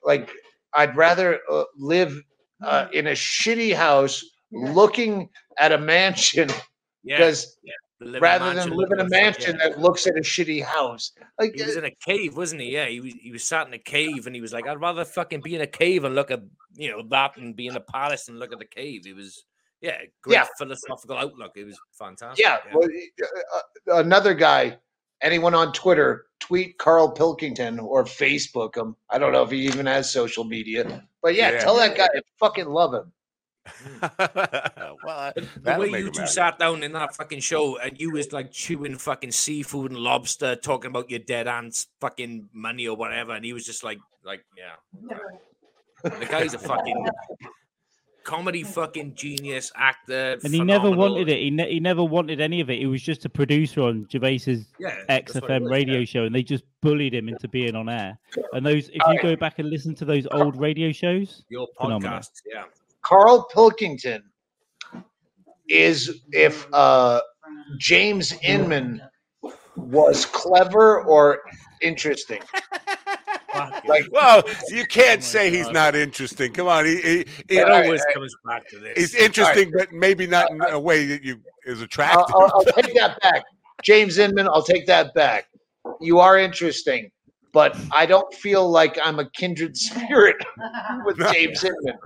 like, 0.03 0.31
I'd 0.75 0.97
rather 0.97 1.41
uh, 1.51 1.65
live 1.77 2.19
uh, 2.63 2.87
in 2.93 3.09
a 3.09 3.13
shitty 3.13 3.75
house 3.75 4.23
looking 4.53 5.29
at 5.59 5.73
a 5.73 5.79
mansion 5.79 6.49
because 7.05 7.57
the 7.63 7.69
living 7.69 7.75
rather 8.01 8.55
than 8.55 8.71
live 8.71 8.91
in 8.93 9.01
a 9.01 9.03
like- 9.03 9.11
mansion 9.11 9.57
yeah. 9.59 9.69
that 9.69 9.81
looks 9.81 10.07
at 10.07 10.17
a 10.17 10.21
shitty 10.21 10.63
house. 10.65 11.13
Like, 11.39 11.55
He 11.55 11.63
was 11.63 11.77
in 11.77 11.85
a 11.85 11.91
cave, 11.91 12.37
wasn't 12.37 12.63
he? 12.63 12.73
Yeah, 12.73 12.87
he 12.87 13.01
was. 13.01 13.13
He 13.15 13.31
was 13.31 13.45
sat 13.45 13.67
in 13.67 13.75
a 13.75 13.79
cave, 13.79 14.27
and 14.27 14.35
he 14.35 14.41
was 14.41 14.53
like, 14.53 14.67
"I'd 14.67 14.81
rather 14.81 15.05
fucking 15.05 15.41
be 15.43 15.55
in 15.55 15.61
a 15.61 15.67
cave 15.67 16.05
and 16.05 16.15
look 16.15 16.31
at 16.31 16.41
you 16.75 16.91
know 16.91 17.03
that, 17.11 17.37
and 17.37 17.55
be 17.55 17.67
in 17.67 17.77
a 17.77 17.81
palace 17.81 18.29
and 18.29 18.39
look 18.39 18.53
at 18.53 18.59
the 18.59 18.65
cave." 18.65 19.07
It 19.07 19.15
was, 19.17 19.45
yeah, 19.81 19.99
great 20.23 20.35
Yeah. 20.35 20.47
philosophical 20.59 21.17
outlook. 21.17 21.53
It 21.57 21.65
was 21.65 21.79
fantastic. 21.99 22.45
Yeah, 22.45 22.59
well, 22.73 22.89
uh, 22.89 23.59
uh, 23.93 23.97
another 24.01 24.35
guy. 24.35 24.79
Anyone 25.23 25.55
on 25.55 25.75
Twitter, 25.75 26.25
tweet 26.39 26.79
Carl 26.79 27.11
Pilkington 27.11 27.79
or 27.79 28.05
Facebook 28.05 28.75
him. 28.75 28.97
I 29.11 29.19
don't 29.19 29.33
know 29.33 29.43
if 29.43 29.51
he 29.51 29.59
even 29.67 29.85
has 29.85 30.11
social 30.11 30.45
media, 30.45 31.07
but 31.21 31.35
yeah, 31.35 31.51
Yeah. 31.51 31.61
tell 31.61 31.77
that 31.77 31.95
guy 31.95 32.05
I 32.07 32.21
fucking 32.39 32.65
love 32.65 32.95
him. 32.95 33.13
Mm. 33.69 34.97
well, 35.05 35.33
the 35.35 35.77
way 35.79 36.01
you 36.01 36.11
two 36.11 36.27
sat 36.27 36.59
down 36.59 36.83
in 36.83 36.93
that 36.93 37.15
fucking 37.15 37.41
show 37.41 37.79
and 37.79 38.01
you 38.01 38.11
was 38.13 38.33
like 38.33 38.51
chewing 38.51 38.97
fucking 38.97 39.33
seafood 39.33 39.91
and 39.91 40.01
lobster, 40.01 40.57
talking 40.57 40.91
about 40.91 41.11
your 41.11 41.21
dead 41.21 41.47
aunt's 41.47 41.87
fucking 42.01 42.49
money 42.53 42.89
or 42.89 42.97
whatever, 42.97 43.33
and 43.33 43.45
he 43.45 43.53
was 43.53 43.65
just 43.65 43.85
like, 43.85 43.99
like, 44.25 44.45
yeah, 44.57 45.17
the 46.03 46.27
guy's 46.27 46.55
a 46.55 46.59
fucking 46.71 47.07
comedy 48.25 48.63
fucking 48.63 49.15
genius 49.15 49.73
actor, 49.75 50.39
And 50.45 50.55
he 50.55 50.63
never 50.63 50.91
wanted 50.91 51.29
it. 51.29 51.39
He, 51.39 51.51
ne- 51.51 51.73
he 51.73 51.81
never 51.81 52.05
wanted 52.05 52.41
any 52.41 52.61
of 52.61 52.71
it. 52.71 52.79
He 52.79 52.87
was 52.87 53.03
just 53.03 53.25
a 53.25 53.29
producer 53.29 53.83
on 53.83 54.07
Gervais's 54.11 54.67
Yeah, 54.79 54.95
that's 55.09 55.35
what 55.35 55.45
it 55.45 55.49
XFM 55.49 55.63
was, 55.63 55.71
radio 55.71 55.99
yeah. 56.01 56.05
show, 56.05 56.25
and 56.25 56.35
they 56.35 56.43
just 56.43 56.65
bullied 56.81 57.15
him 57.15 57.29
into 57.29 57.49
being 57.49 57.75
on 57.75 57.89
air. 57.89 58.19
And 58.53 58.65
those, 58.65 58.89
if 58.89 59.03
you 59.09 59.23
go 59.23 59.37
back 59.37 59.59
and 59.59 59.69
listen 59.71 59.95
to 59.97 60.05
those 60.05 60.27
old 60.31 60.61
radio 60.61 60.93
shows, 60.93 61.45
Your 61.49 61.67
Phenomenal. 61.81 62.19
podcast, 62.19 62.31
yeah. 62.47 62.65
Carl 63.03 63.49
Pilkington 63.53 64.23
is 65.69 66.23
if 66.33 66.67
uh, 66.73 67.21
James 67.79 68.35
Inman 68.43 69.01
was 69.77 70.27
clever 70.27 71.03
or 71.05 71.41
interesting. 71.81 72.41
Like 73.85 74.07
Well, 74.13 74.43
you 74.69 74.87
can't 74.87 75.21
Oh 75.21 75.25
say 75.25 75.51
he's 75.51 75.71
not 75.71 75.97
interesting. 75.97 76.53
Come 76.53 76.69
on, 76.69 76.85
he, 76.85 76.97
he, 77.01 77.25
he- 77.49 77.57
It 77.59 77.69
always 77.69 78.01
all 78.01 78.07
right. 78.07 78.15
comes 78.15 78.35
back 78.45 78.69
to 78.69 78.79
this. 78.79 78.93
he's 78.97 79.15
interesting, 79.15 79.73
but 79.77 79.93
maybe 79.93 80.27
not 80.27 80.51
in 80.51 80.61
a 80.63 80.79
way 80.79 81.07
that 81.07 81.25
you 81.25 81.41
is 81.65 81.81
I'll, 81.81 81.85
attractive. 81.85 82.35
I'll, 82.39 82.53
I'll 82.55 82.65
take 82.83 82.95
that 82.95 83.21
back. 83.21 83.43
James 83.83 84.19
Inman, 84.19 84.47
I'll 84.49 84.63
take 84.63 84.87
that 84.87 85.13
back. 85.15 85.47
You 86.01 86.21
are 86.21 86.39
interesting, 86.39 87.11
but 87.53 87.77
I 87.91 88.07
don't 88.07 88.33
feel 88.35 88.71
like 88.71 88.99
I'm 89.03 89.19
a 89.19 89.29
kindred 89.31 89.77
spirit 89.77 90.37
with 91.05 91.19
James 91.33 91.65
Inman. 91.65 91.99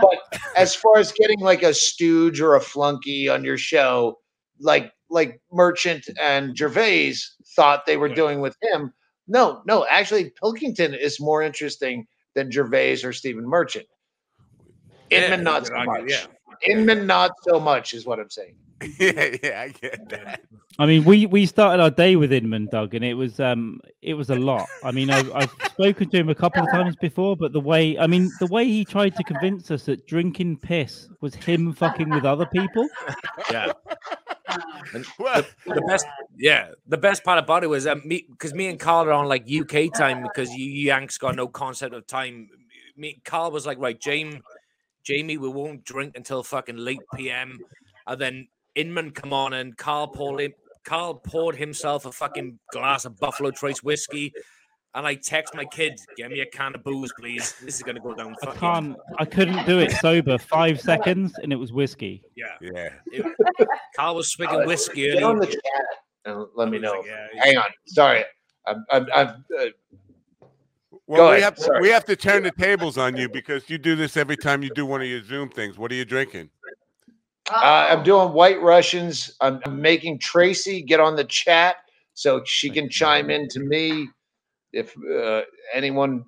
But 0.00 0.40
as 0.56 0.74
far 0.74 0.98
as 0.98 1.12
getting 1.12 1.40
like 1.40 1.62
a 1.62 1.74
stooge 1.74 2.40
or 2.40 2.56
a 2.56 2.60
flunky 2.60 3.28
on 3.28 3.44
your 3.44 3.58
show, 3.58 4.18
like 4.60 4.92
like 5.10 5.40
Merchant 5.52 6.08
and 6.20 6.56
Gervais 6.56 7.14
thought 7.56 7.86
they 7.86 7.96
were 7.96 8.08
doing 8.08 8.40
with 8.40 8.56
him, 8.62 8.92
no, 9.26 9.62
no, 9.66 9.86
actually 9.88 10.30
Pilkington 10.40 10.94
is 10.94 11.20
more 11.20 11.42
interesting 11.42 12.06
than 12.34 12.50
Gervais 12.50 13.04
or 13.04 13.12
Stephen 13.12 13.46
Merchant. 13.46 13.86
Yeah, 15.10 15.24
Inman 15.24 15.40
you 15.40 15.44
not 15.44 15.66
so 15.66 15.74
argue, 15.74 16.02
much. 16.02 16.10
yeah. 16.10 16.72
Inman 16.72 17.06
not 17.06 17.30
so 17.42 17.60
much 17.60 17.94
is 17.94 18.04
what 18.04 18.18
I'm 18.18 18.30
saying. 18.30 18.56
yeah, 18.98 19.36
yeah, 19.42 19.62
I 19.62 19.68
get 19.68 20.08
that. 20.10 20.42
I 20.78 20.86
mean, 20.86 21.04
we 21.04 21.26
we 21.26 21.46
started 21.46 21.82
our 21.82 21.90
day 21.90 22.14
with 22.14 22.32
Inman, 22.32 22.66
Doug, 22.70 22.94
and 22.94 23.04
it 23.04 23.14
was 23.14 23.40
um 23.40 23.80
it 24.02 24.14
was 24.14 24.30
a 24.30 24.36
lot. 24.36 24.68
I 24.84 24.92
mean, 24.92 25.10
I've, 25.10 25.32
I've 25.34 25.50
spoken 25.72 26.08
to 26.10 26.16
him 26.16 26.28
a 26.28 26.34
couple 26.34 26.62
of 26.62 26.70
times 26.70 26.94
before, 26.96 27.36
but 27.36 27.52
the 27.52 27.60
way 27.60 27.98
I 27.98 28.06
mean, 28.06 28.30
the 28.38 28.46
way 28.46 28.64
he 28.64 28.84
tried 28.84 29.16
to 29.16 29.24
convince 29.24 29.70
us 29.70 29.84
that 29.86 30.06
drinking 30.06 30.58
piss 30.58 31.08
was 31.20 31.34
him 31.34 31.72
fucking 31.72 32.10
with 32.10 32.24
other 32.24 32.46
people. 32.46 32.88
Yeah. 33.50 33.72
Well, 35.18 35.44
the 35.66 35.82
best 35.86 36.06
yeah 36.38 36.70
the 36.86 36.96
best 36.96 37.22
part 37.22 37.38
about 37.38 37.64
it 37.64 37.66
was 37.66 37.86
um, 37.86 38.00
me 38.04 38.24
because 38.30 38.54
me 38.54 38.68
and 38.68 38.80
carl 38.80 39.04
are 39.06 39.12
on 39.12 39.26
like 39.26 39.46
uk 39.60 39.92
time 39.94 40.22
because 40.22 40.54
you 40.54 40.64
yanks 40.64 41.18
got 41.18 41.36
no 41.36 41.46
concept 41.46 41.94
of 41.94 42.06
time 42.06 42.48
me 42.96 43.20
carl 43.26 43.50
was 43.50 43.66
like 43.66 43.78
right 43.78 44.00
jamie 44.00 44.40
jamie 45.04 45.36
we 45.36 45.50
won't 45.50 45.84
drink 45.84 46.16
until 46.16 46.42
fucking 46.42 46.78
late 46.78 47.02
pm 47.14 47.58
and 48.06 48.20
then 48.20 48.48
inman 48.78 49.10
come 49.10 49.32
on 49.32 49.52
and 49.54 49.76
carl 49.76 50.06
poured 50.08 50.40
him 50.40 50.52
carl 50.84 51.14
poured 51.14 51.56
himself 51.56 52.06
a 52.06 52.12
fucking 52.12 52.58
glass 52.72 53.04
of 53.04 53.16
buffalo 53.18 53.50
trace 53.50 53.82
whiskey 53.82 54.32
and 54.94 55.06
I 55.06 55.14
text 55.16 55.54
my 55.54 55.66
kids, 55.66 56.04
"Get 56.16 56.30
me 56.30 56.40
a 56.40 56.46
can 56.46 56.74
of 56.74 56.82
booze, 56.82 57.12
please. 57.20 57.52
This 57.62 57.76
is 57.76 57.82
gonna 57.82 58.00
go 58.00 58.14
down." 58.14 58.34
I 58.42 58.46
can't. 58.54 58.96
I 59.18 59.26
couldn't 59.26 59.66
do 59.66 59.78
it 59.80 59.92
sober. 59.92 60.38
Five 60.38 60.80
seconds, 60.80 61.34
and 61.42 61.52
it 61.52 61.56
was 61.56 61.72
whiskey. 61.74 62.24
Yeah, 62.34 62.46
yeah. 62.60 62.88
it- 63.12 63.26
Carl 63.94 64.16
was 64.16 64.32
swigging 64.32 64.66
whiskey. 64.66 65.12
Get 65.12 65.22
on 65.22 65.38
the 65.38 65.46
chat 65.46 65.60
and 66.24 66.46
let 66.56 66.70
me 66.70 66.78
know. 66.78 66.94
like, 67.00 67.06
yeah, 67.06 67.26
Hang 67.44 67.58
on, 67.58 67.70
sorry. 67.86 68.24
I'm, 68.66 68.84
I'm, 68.90 69.06
I'm 69.14 69.44
uh, 69.60 69.66
Well, 71.06 71.30
we 71.30 71.36
ahead, 71.36 71.42
have 71.42 71.58
sorry. 71.58 71.80
we 71.82 71.88
have 71.90 72.06
to 72.06 72.16
turn 72.16 72.42
the 72.42 72.50
tables 72.50 72.96
on 72.98 73.14
you 73.16 73.28
because 73.28 73.68
you 73.68 73.76
do 73.78 73.94
this 73.94 74.16
every 74.16 74.38
time 74.38 74.62
you 74.62 74.70
do 74.70 74.86
one 74.86 75.02
of 75.02 75.06
your 75.06 75.22
Zoom 75.22 75.50
things. 75.50 75.78
What 75.78 75.92
are 75.92 75.96
you 75.96 76.06
drinking? 76.06 76.48
Uh, 77.50 77.88
I'm 77.90 78.02
doing 78.02 78.32
White 78.32 78.60
Russians. 78.62 79.36
I'm, 79.40 79.60
I'm 79.66 79.80
making 79.80 80.18
Tracy 80.18 80.82
get 80.82 81.00
on 81.00 81.16
the 81.16 81.24
chat 81.24 81.76
so 82.14 82.42
she 82.44 82.70
can 82.70 82.88
chime 82.88 83.30
in 83.30 83.48
to 83.48 83.60
me 83.60 84.08
if 84.72 84.94
uh, 84.98 85.42
anyone. 85.74 86.24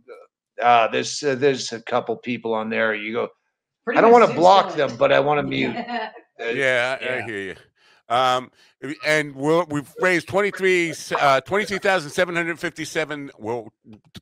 Uh, 0.62 0.88
there's 0.88 1.22
uh, 1.22 1.34
there's 1.36 1.72
a 1.72 1.80
couple 1.82 2.14
people 2.16 2.52
on 2.54 2.68
there. 2.68 2.94
You 2.94 3.12
go. 3.14 3.28
I 3.94 4.00
don't 4.00 4.12
want 4.12 4.28
to 4.28 4.34
block 4.36 4.74
them, 4.74 4.96
but 4.98 5.12
I 5.12 5.20
want 5.20 5.38
to 5.38 5.42
mute. 5.48 5.76
Uh, 5.76 6.44
Yeah, 6.48 6.98
I, 7.00 7.18
I 7.18 7.22
hear 7.22 7.40
you. 7.40 7.56
Um, 8.08 8.50
and 9.06 9.34
we're, 9.34 9.64
we've 9.64 9.92
raised 10.00 10.26
23, 10.28 10.94
uh, 11.18 11.40
23,757. 11.42 13.30
We're 13.38 13.64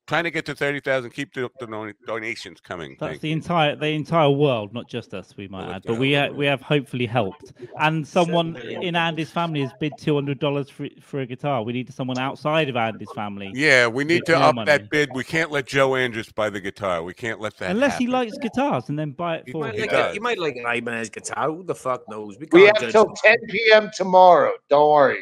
trying 0.07 0.25
to 0.25 0.31
get 0.31 0.47
to 0.47 0.55
30,000. 0.55 1.11
Keep 1.11 1.35
the, 1.35 1.51
the 1.61 1.94
donations 2.07 2.61
coming. 2.61 2.97
That's 2.99 3.11
Thank 3.12 3.21
the 3.21 3.29
you. 3.29 3.35
entire 3.37 3.77
the 3.77 3.87
entire 3.88 4.31
world, 4.31 4.75
not 4.75 4.88
just 4.88 5.14
us. 5.14 5.35
We 5.37 5.47
might 5.49 5.66
Well, 5.66 5.75
add, 5.77 5.83
but 5.87 5.99
we 5.99 6.14
ha- 6.14 6.29
we 6.31 6.47
have 6.47 6.61
hopefully 6.61 7.07
helped. 7.07 7.53
And 7.79 8.07
someone 8.07 8.57
in 8.57 8.97
Andy's 8.97 9.31
family 9.31 9.61
has 9.62 9.71
bid 9.79 9.92
two 9.99 10.14
hundred 10.14 10.40
dollars 10.40 10.68
for 10.71 10.88
for 11.01 11.21
a 11.21 11.27
guitar. 11.27 11.62
We 11.62 11.73
need 11.73 11.92
someone 11.92 12.18
outside 12.18 12.68
of 12.68 12.77
Andy's 12.77 13.12
family, 13.14 13.51
Yeah, 13.55 13.87
we 13.87 14.05
need 14.05 14.25
to 14.27 14.37
up 14.38 14.55
money. 14.57 14.66
that 14.66 14.90
bid. 14.90 15.11
We 15.14 15.25
can't 15.25 15.51
let 15.51 15.66
Joe 15.66 15.94
Andrews 15.94 16.33
buy 16.33 16.51
the 16.51 16.61
guitar. 16.61 17.03
We 17.03 17.14
can't 17.14 17.40
let 17.40 17.57
that 17.59 17.71
unless 17.71 17.97
he 17.97 18.07
likes 18.07 18.37
guitars, 18.38 18.88
and 18.88 18.99
then 18.99 19.12
buy 19.12 19.37
it 19.37 19.44
He 19.47 19.53
for 19.53 19.61
might 19.64 19.75
He 19.75 19.81
him. 19.83 19.87
like 19.87 19.90
does. 19.90 20.12
a, 20.12 20.14
you 20.14 20.21
might 20.21 20.38
like 20.38 20.57
an 20.57 20.64
Ibanez 20.66 21.11
guitar. 21.11 21.49
Who 21.51 21.62
the 21.62 21.75
fuck 21.75 22.09
knows? 22.09 22.37
we 22.38 22.47
can't 22.47 22.66
have 22.77 22.81
judge 22.81 22.92
till 22.92 23.12
10 23.14 23.37
p.m. 23.49 23.90
tomorrow. 23.97 24.48
Don't 24.69 24.91
worry. 24.91 25.19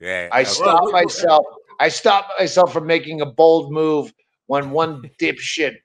Yeah, 0.00 0.28
I 0.32 0.42
okay. 0.42 0.50
stopped 0.50 0.92
myself. 0.92 1.46
I 1.78 1.88
stopped 1.88 2.32
myself 2.38 2.72
from 2.72 2.86
making 2.86 3.20
a 3.20 3.26
bold 3.26 3.72
move 3.72 4.12
when 4.46 4.70
one 4.70 5.10
dipshit 5.20 5.76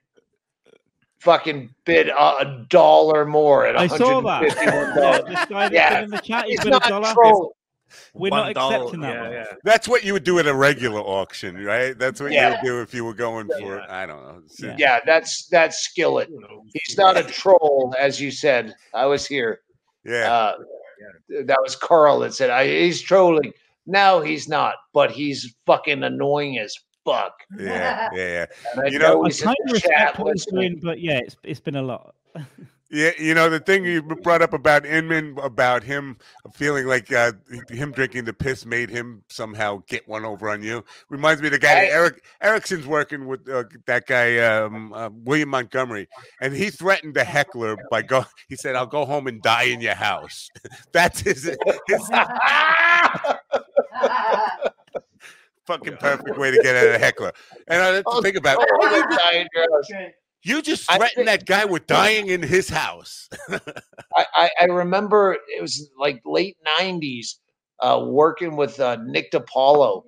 fucking 1.20 1.70
bid 1.84 2.08
a, 2.08 2.14
a 2.38 2.66
dollar 2.68 3.24
more 3.24 3.66
at 3.66 3.78
I 3.78 3.86
saw 3.86 4.20
that. 4.20 4.42
Yeah, 4.96 5.20
this 5.22 5.44
guy 5.46 5.68
that's 5.68 5.74
Yeah. 5.74 6.02
in 6.02 6.10
the 6.10 6.18
chat, 6.18 6.44
he's 6.46 6.58
He's 6.60 6.66
a 6.66 6.70
not 6.70 6.82
dollar. 6.84 7.12
trolling. 7.12 7.50
We're 8.14 8.30
One 8.30 8.46
not 8.46 8.54
dollar, 8.54 8.76
accepting 8.76 9.00
that 9.02 9.14
yeah, 9.14 9.30
yeah. 9.30 9.44
That's 9.64 9.86
what 9.86 10.02
you 10.04 10.12
would 10.12 10.24
do 10.24 10.38
at 10.40 10.46
a 10.46 10.54
regular 10.54 11.00
auction, 11.00 11.64
right? 11.64 11.96
That's 11.98 12.20
what 12.20 12.32
Yeah. 12.32 12.48
you 12.48 12.54
would 12.54 12.64
do 12.64 12.80
if 12.82 12.92
you 12.92 13.04
were 13.04 13.14
going 13.14 13.46
for, 13.46 13.76
Yeah. 13.76 13.86
I 13.88 14.06
don't 14.06 14.22
know. 14.22 14.42
Yeah. 14.58 14.74
Yeah, 14.78 15.00
that's 15.06 15.46
that's 15.46 15.78
skillet. 15.78 16.28
He's 16.74 16.96
not 16.98 17.16
a 17.16 17.22
troll, 17.22 17.94
as 17.98 18.20
you 18.20 18.30
said. 18.30 18.74
I 18.92 19.06
was 19.06 19.26
here. 19.26 19.60
Yeah. 20.04 20.32
Uh, 20.32 20.56
that 21.44 21.58
was 21.62 21.76
Carl 21.76 22.20
that 22.20 22.34
said 22.34 22.50
I, 22.50 22.66
he's 22.66 23.00
trolling. 23.00 23.52
No, 23.86 24.20
he's 24.20 24.48
not, 24.48 24.74
but 24.92 25.10
he's 25.12 25.54
fucking 25.64 26.02
annoying 26.02 26.58
as 26.58 26.76
fuck. 27.04 27.32
yeah. 27.58 28.08
Yeah. 28.12 28.16
Yeah. 28.16 28.46
And 28.72 28.80
I 28.82 28.86
You 28.88 28.98
know, 28.98 29.12
know 29.14 29.24
I 29.24 29.28
he's 29.28 29.40
kind 29.40 29.56
in 29.60 29.68
of 29.68 29.74
the 29.74 29.80
chat 29.80 29.90
respect 29.90 30.18
what 30.18 30.32
he's 30.32 30.46
listening. 30.46 30.70
doing, 30.72 30.80
but 30.82 31.00
yeah, 31.00 31.18
it's 31.18 31.36
it's 31.44 31.60
been 31.60 31.76
a 31.76 31.82
lot. 31.82 32.14
Yeah, 32.88 33.10
you 33.18 33.34
know 33.34 33.50
the 33.50 33.58
thing 33.58 33.84
you 33.84 34.00
brought 34.00 34.42
up 34.42 34.52
about 34.52 34.86
Inman 34.86 35.36
about 35.42 35.82
him 35.82 36.18
feeling 36.54 36.86
like 36.86 37.12
uh, 37.12 37.32
him 37.68 37.90
drinking 37.90 38.26
the 38.26 38.32
piss 38.32 38.64
made 38.64 38.90
him 38.90 39.24
somehow 39.28 39.82
get 39.88 40.06
one 40.06 40.24
over 40.24 40.48
on 40.48 40.62
you 40.62 40.84
reminds 41.08 41.42
me 41.42 41.48
of 41.48 41.52
the 41.52 41.58
guy 41.58 41.74
that 41.74 41.90
Eric 41.90 42.24
Erickson's 42.40 42.86
working 42.86 43.26
with 43.26 43.48
uh, 43.48 43.64
that 43.86 44.06
guy 44.06 44.38
um, 44.38 44.92
uh, 44.92 45.10
William 45.24 45.48
Montgomery, 45.48 46.08
and 46.40 46.54
he 46.54 46.70
threatened 46.70 47.14
the 47.14 47.24
heckler 47.24 47.76
by 47.90 48.02
go. 48.02 48.24
He 48.48 48.54
said, 48.54 48.76
"I'll 48.76 48.86
go 48.86 49.04
home 49.04 49.26
and 49.26 49.42
die 49.42 49.64
in 49.64 49.80
your 49.80 49.94
house." 49.96 50.48
That's 50.92 51.18
his, 51.18 51.42
his 51.88 52.10
fucking 55.66 55.96
perfect 55.96 56.38
way 56.38 56.52
to 56.52 56.62
get 56.62 56.76
at 56.76 56.94
a 56.94 56.98
heckler. 56.98 57.32
And 57.66 57.82
I 57.82 57.86
have 57.86 58.04
to 58.04 58.10
Oh, 58.10 58.22
think 58.22 58.36
about 58.36 58.58
it. 58.60 60.14
You 60.46 60.54
died, 60.54 60.56
Ross. 60.56 60.56
You 60.56 60.62
just 60.62 60.84
threatened 60.90 61.26
think- 61.26 61.26
that 61.26 61.46
guy 61.46 61.64
with 61.64 61.86
dying 61.86 62.28
in 62.28 62.42
his 62.42 62.68
house. 62.68 63.28
I, 64.16 64.26
I, 64.34 64.50
I 64.62 64.64
remember 64.66 65.36
it 65.48 65.60
was 65.60 65.90
like 65.98 66.22
late 66.24 66.56
'90s, 66.80 67.34
uh, 67.80 68.04
working 68.06 68.56
with 68.56 68.78
uh, 68.80 68.96
Nick 69.04 69.32
DiPaolo, 69.32 70.04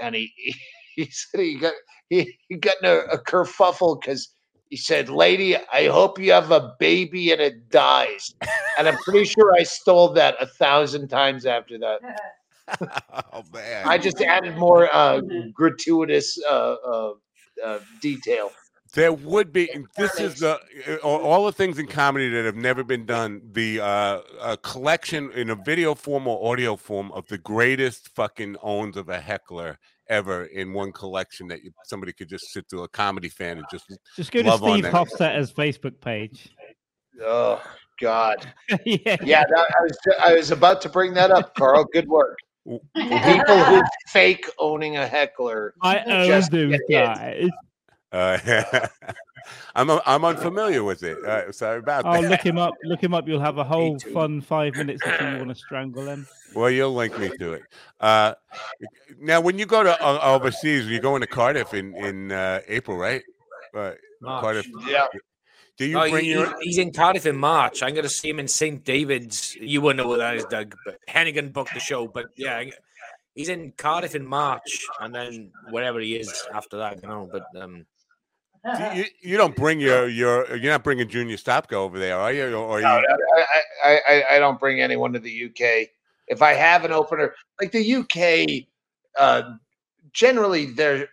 and 0.00 0.14
he 0.14 0.32
he 0.96 1.06
said 1.10 1.40
he 1.40 1.58
got 1.58 1.74
he, 2.08 2.38
he 2.48 2.56
got 2.56 2.74
in 2.82 2.88
a, 2.88 2.98
a 3.14 3.18
kerfuffle 3.18 4.00
because 4.00 4.28
he 4.70 4.76
said, 4.76 5.08
"Lady, 5.08 5.56
I 5.56 5.88
hope 5.88 6.18
you 6.18 6.32
have 6.32 6.50
a 6.50 6.74
baby 6.78 7.32
and 7.32 7.40
it 7.40 7.70
dies." 7.70 8.34
And 8.78 8.88
I'm 8.88 8.96
pretty 8.98 9.24
sure 9.24 9.54
I 9.54 9.62
stole 9.62 10.12
that 10.14 10.36
a 10.40 10.46
thousand 10.46 11.08
times 11.08 11.46
after 11.46 11.78
that. 11.78 12.00
oh 13.32 13.44
man! 13.52 13.86
I 13.86 13.98
just 13.98 14.20
added 14.20 14.56
more 14.56 14.88
uh, 14.92 15.20
gratuitous 15.52 16.38
uh, 16.48 16.74
uh, 16.74 17.12
uh, 17.64 17.78
detail. 18.00 18.50
There 18.94 19.12
would 19.12 19.52
be. 19.52 19.70
and 19.72 19.86
This 19.96 20.18
is 20.20 20.36
the 20.40 20.58
uh, 20.88 20.94
all 21.02 21.20
all 21.20 21.44
the 21.46 21.52
things 21.52 21.78
in 21.78 21.86
comedy 21.86 22.28
that 22.30 22.44
have 22.44 22.56
never 22.56 22.84
been 22.84 23.04
done. 23.04 23.42
The 23.52 23.80
uh, 23.80 24.20
a 24.40 24.56
collection 24.58 25.30
in 25.32 25.50
a 25.50 25.56
video 25.56 25.94
form 25.94 26.26
or 26.28 26.52
audio 26.52 26.76
form 26.76 27.10
of 27.12 27.26
the 27.26 27.38
greatest 27.38 28.08
fucking 28.14 28.56
owns 28.62 28.96
of 28.96 29.08
a 29.08 29.20
heckler 29.20 29.78
ever 30.08 30.44
in 30.44 30.72
one 30.72 30.92
collection 30.92 31.48
that 31.48 31.64
you, 31.64 31.72
somebody 31.84 32.12
could 32.12 32.28
just 32.28 32.52
sit 32.52 32.68
through 32.68 32.82
a 32.84 32.88
comedy 32.88 33.28
fan 33.28 33.58
and 33.58 33.66
just 33.70 33.84
Just 34.16 34.30
go 34.30 34.42
to 34.42 34.48
Love 34.48 34.62
on 34.62 34.72
Steve 34.74 34.84
that. 34.84 34.92
Hofstetter's 34.92 35.52
Facebook 35.52 36.00
page. 36.00 36.50
Oh 37.22 37.62
God! 38.00 38.52
yeah. 38.84 39.16
Yeah, 39.22 39.44
that, 39.48 39.74
I 39.80 39.82
was 39.82 39.98
I 40.24 40.34
was 40.34 40.50
about 40.50 40.80
to 40.82 40.88
bring 40.88 41.14
that 41.14 41.30
up, 41.30 41.54
Carl. 41.54 41.84
Good 41.92 42.08
work. 42.08 42.38
People 42.66 43.64
who 43.64 43.82
fake 44.08 44.48
owning 44.58 44.96
a 44.96 45.06
heckler. 45.06 45.74
I 45.82 45.98
own 46.00 46.26
Just 46.28 46.50
them 46.50 46.70
get 46.70 46.80
it. 46.80 46.90
guys. 46.90 47.50
Uh, 48.14 48.86
I'm 49.74 49.90
I'm 50.06 50.24
unfamiliar 50.24 50.82
with 50.84 51.02
it. 51.02 51.18
Uh, 51.24 51.50
sorry 51.52 51.78
about 51.80 52.04
Oh, 52.06 52.22
that. 52.22 52.30
look 52.30 52.40
him 52.40 52.56
up. 52.58 52.74
Look 52.84 53.02
him 53.02 53.12
up. 53.12 53.26
You'll 53.28 53.40
have 53.40 53.58
a 53.58 53.64
whole 53.72 53.98
fun 53.98 54.40
five 54.40 54.74
minutes 54.74 55.02
if 55.04 55.20
you 55.20 55.26
want 55.38 55.48
to 55.50 55.54
strangle 55.66 56.06
him. 56.06 56.26
Well, 56.54 56.70
you'll 56.70 56.94
link 56.94 57.18
me 57.18 57.28
to 57.38 57.52
it. 57.54 57.62
Uh, 58.00 58.34
now, 59.18 59.40
when 59.40 59.58
you 59.58 59.66
go 59.66 59.82
to 59.82 60.00
uh, 60.02 60.20
overseas, 60.22 60.86
you're 60.86 61.00
going 61.00 61.20
to 61.22 61.26
Cardiff 61.26 61.74
in 61.74 61.94
in 61.96 62.32
uh, 62.32 62.60
April, 62.68 62.96
right? 62.96 63.22
Uh, 63.74 63.92
Cardiff. 64.24 64.66
Yeah, 64.86 65.06
Do 65.76 65.84
you 65.86 65.98
Oh, 65.98 66.08
bring 66.08 66.24
he- 66.24 66.30
your? 66.30 66.54
he's 66.62 66.78
in 66.78 66.92
Cardiff 66.92 67.26
in 67.26 67.36
March. 67.36 67.82
I'm 67.82 67.90
going 67.92 68.04
to 68.04 68.08
see 68.08 68.30
him 68.30 68.38
in 68.38 68.46
St. 68.48 68.84
David's. 68.84 69.56
You 69.56 69.80
wouldn't 69.80 69.98
know 70.02 70.08
what 70.08 70.18
that 70.20 70.36
is, 70.36 70.44
Doug. 70.44 70.74
But 70.86 70.98
Hennigan 71.08 71.52
booked 71.52 71.74
the 71.74 71.80
show. 71.80 72.06
But 72.06 72.26
yeah, 72.36 72.56
I- 72.58 72.72
he's 73.34 73.48
in 73.48 73.72
Cardiff 73.72 74.14
in 74.14 74.24
March, 74.24 74.86
and 75.00 75.12
then 75.12 75.50
wherever 75.70 75.98
he 76.00 76.14
is 76.14 76.32
after 76.54 76.78
that, 76.78 77.02
you 77.02 77.08
know. 77.08 77.28
But 77.30 77.44
um, 77.60 77.78
do 77.78 77.84
you, 78.94 79.04
you 79.20 79.36
don't 79.36 79.54
bring 79.54 79.78
your 79.78 80.08
your. 80.08 80.56
You're 80.56 80.72
not 80.72 80.84
bringing 80.84 81.08
Junior 81.08 81.36
Stopka 81.36 81.74
over 81.74 81.98
there, 81.98 82.18
are 82.18 82.32
you? 82.32 82.54
Or 82.54 82.78
are 82.78 82.80
no, 82.80 82.98
you? 82.98 83.06
I, 83.36 83.90
I, 83.90 84.00
I, 84.08 84.24
I 84.36 84.38
don't 84.38 84.58
bring 84.58 84.80
anyone 84.80 85.12
to 85.12 85.18
the 85.18 85.44
UK. 85.46 85.88
If 86.28 86.40
I 86.40 86.54
have 86.54 86.84
an 86.84 86.92
opener, 86.92 87.34
like 87.60 87.72
the 87.72 87.94
UK, 87.94 88.64
uh, 89.18 89.50
generally 90.12 90.66
there 90.66 91.08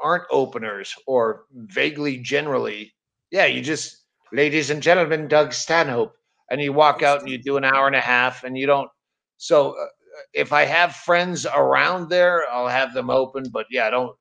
aren't 0.00 0.24
openers, 0.30 0.94
or 1.06 1.44
vaguely 1.52 2.18
generally, 2.18 2.92
yeah, 3.32 3.46
you 3.46 3.62
just, 3.62 4.04
ladies 4.32 4.70
and 4.70 4.82
gentlemen, 4.82 5.26
Doug 5.26 5.52
Stanhope, 5.52 6.14
and 6.50 6.60
you 6.60 6.72
walk 6.72 7.02
out 7.02 7.20
and 7.20 7.28
you 7.28 7.38
do 7.38 7.56
an 7.56 7.64
hour 7.64 7.88
and 7.88 7.96
a 7.96 8.00
half, 8.00 8.44
and 8.44 8.56
you 8.56 8.66
don't. 8.66 8.90
So 9.38 9.70
uh, 9.70 9.86
if 10.34 10.52
I 10.52 10.64
have 10.64 10.94
friends 10.94 11.46
around 11.46 12.08
there, 12.08 12.44
I'll 12.50 12.68
have 12.68 12.94
them 12.94 13.10
open. 13.10 13.44
But 13.52 13.66
yeah, 13.70 13.86
I 13.86 13.90
don't. 13.90 14.16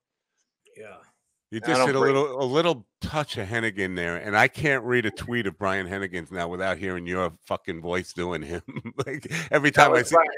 Yeah. 1.52 1.56
You 1.56 1.60
just 1.60 1.70
don't 1.80 1.88
did 1.88 1.96
a 1.96 2.00
bring- 2.00 2.16
little 2.16 2.42
a 2.42 2.46
little 2.46 2.86
touch 3.02 3.38
of 3.38 3.48
Hennigan 3.48 3.96
there, 3.96 4.18
and 4.18 4.38
I 4.38 4.48
can't 4.48 4.84
read 4.84 5.06
a 5.06 5.12
tweet 5.12 5.48
of 5.48 5.58
Brian 5.58 5.88
Hennigan's 5.88 6.32
now 6.32 6.48
without 6.48 6.78
hearing 6.78 7.06
your 7.06 7.34
fucking 7.46 7.82
voice 7.82 8.14
doing 8.14 8.42
him. 8.42 8.62
like 9.06 9.32
every 9.52 9.70
That 9.72 9.84
time 9.84 9.94
I 9.94 10.04
see, 10.04 10.16
Brian. 10.16 10.30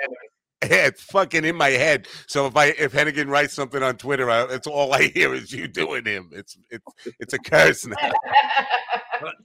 yeah, 0.72 0.88
it's 0.88 1.04
fucking 1.04 1.46
in 1.46 1.56
my 1.56 1.70
head. 1.70 2.08
So 2.28 2.48
if 2.48 2.56
I 2.58 2.68
if 2.68 2.94
Hennigan 2.94 3.28
writes 3.30 3.54
something 3.54 3.84
on 3.84 3.98
Twitter, 3.98 4.30
I, 4.30 4.44
it's 4.46 4.68
all 4.68 4.94
I 4.94 5.04
hear 5.04 5.34
is 5.34 5.52
you 5.52 5.68
doing 5.68 6.06
him. 6.06 6.30
It's 6.34 6.58
it's 6.70 7.14
it's 7.20 7.34
a 7.34 7.40
curse 7.40 7.86
now. 7.86 7.96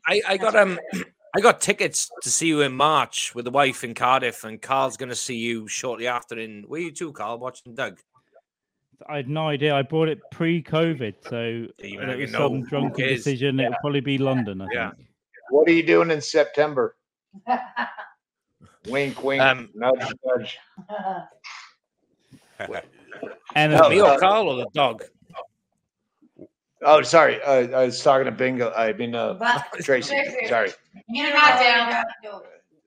I, 0.07 0.23
I 0.27 0.37
got 0.37 0.57
um 0.57 0.79
I 1.37 1.41
got 1.41 1.61
tickets 1.61 2.09
to 2.23 2.31
see 2.31 2.47
you 2.47 2.63
in 2.63 2.73
March 2.73 3.35
with 3.35 3.45
the 3.45 3.51
wife 3.51 3.85
in 3.85 3.95
Cardiff, 3.95 4.45
and 4.45 4.61
Carl's 4.63 4.97
going 4.97 5.11
to 5.11 5.15
see 5.15 5.37
you 5.37 5.69
shortly 5.69 6.07
after. 6.07 6.39
In 6.39 6.65
were 6.67 6.79
you 6.79 6.91
too, 6.91 7.13
Carl, 7.13 7.39
watching 7.39 7.75
Doug? 7.75 7.99
I 9.07 9.17
had 9.17 9.29
no 9.29 9.49
idea. 9.49 9.75
I 9.75 9.83
bought 9.83 10.09
it 10.09 10.19
pre-COVID, 10.31 11.15
so 11.29 11.41
you 11.43 11.73
it 12.01 12.19
was 12.19 12.33
some 12.33 12.63
drunken 12.63 13.07
decision. 13.07 13.61
It'll 13.61 13.75
probably 13.81 14.01
be 14.01 14.19
London. 14.19 14.61
I 14.61 14.67
Yeah. 14.73 14.91
think. 14.91 15.09
What 15.51 15.69
are 15.69 15.73
you 15.73 15.83
doing 15.83 16.11
in 16.11 16.21
September? 16.21 16.97
Wink, 18.89 19.23
wink. 19.23 19.43
Um, 19.43 19.69
nudge, 19.75 20.13
nudge. 20.25 20.59
And 23.55 23.73
No, 23.73 23.89
Me 23.91 24.01
or 24.01 24.19
Carl 24.19 24.49
or 24.49 24.57
the 24.57 24.67
dog? 24.73 25.05
Oh, 26.83 27.03
sorry. 27.03 27.43
Uh, 27.43 27.69
I 27.77 27.87
was 27.87 28.03
talking 28.03 28.25
to 28.27 28.31
Bingo. 28.31 28.73
I 28.73 28.93
mean, 28.93 29.15
uh, 29.15 29.61
Tracy. 29.83 30.17
Sorry. 30.47 30.71
You're 31.09 31.33
not 31.35 31.61
down. 31.61 32.05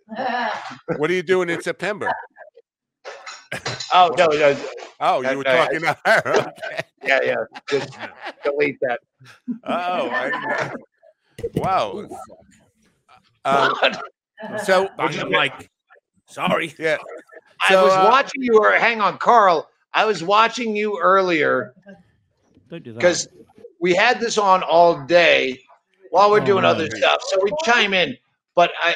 what 0.97 1.09
are 1.09 1.13
you 1.13 1.23
doing 1.23 1.49
in 1.49 1.61
September? 1.61 2.11
Oh 3.93 4.13
no, 4.17 4.27
no. 4.27 4.57
Oh, 4.99 5.21
Uh, 5.23 5.31
you 5.31 5.37
were 5.37 5.43
no, 5.43 5.51
I- 5.51 5.65
talking 5.65 5.81
to 5.81 5.97
her. 6.05 6.21
Okay. 6.39 6.81
Yeah, 7.03 7.19
yeah. 7.23 7.35
Just 7.69 7.97
delete 8.43 8.77
that. 8.81 8.99
Oh, 9.63 10.09
I 10.09 10.29
didn't 10.31 10.83
wow. 11.55 12.07
Um, 13.43 13.73
so 14.63 14.87
Bang 14.97 15.11
the 15.17 15.25
like, 15.25 15.69
Sorry. 16.27 16.73
yeah, 16.79 16.97
I 17.67 17.81
was 17.81 17.93
uh, 17.93 18.07
watching 18.09 18.41
you. 18.43 18.59
Or 18.59 18.71
hang 18.73 19.01
on, 19.01 19.17
Carl. 19.17 19.69
I 19.93 20.05
was 20.05 20.23
watching 20.23 20.75
you 20.75 20.99
earlier 21.01 21.73
don't 22.69 22.83
do 22.83 22.93
that. 22.93 22.99
because 22.99 23.27
we 23.81 23.93
had 23.93 24.19
this 24.19 24.37
on 24.37 24.63
all 24.63 25.05
day 25.05 25.59
while 26.11 26.29
we're 26.31 26.39
Oh, 26.41 26.45
doing 26.45 26.65
other 26.65 26.83
right. 26.83 26.91
stuff. 26.93 27.21
So 27.29 27.39
we 27.43 27.51
chime 27.65 27.93
in. 27.93 28.15
But 28.55 28.71
I, 28.81 28.95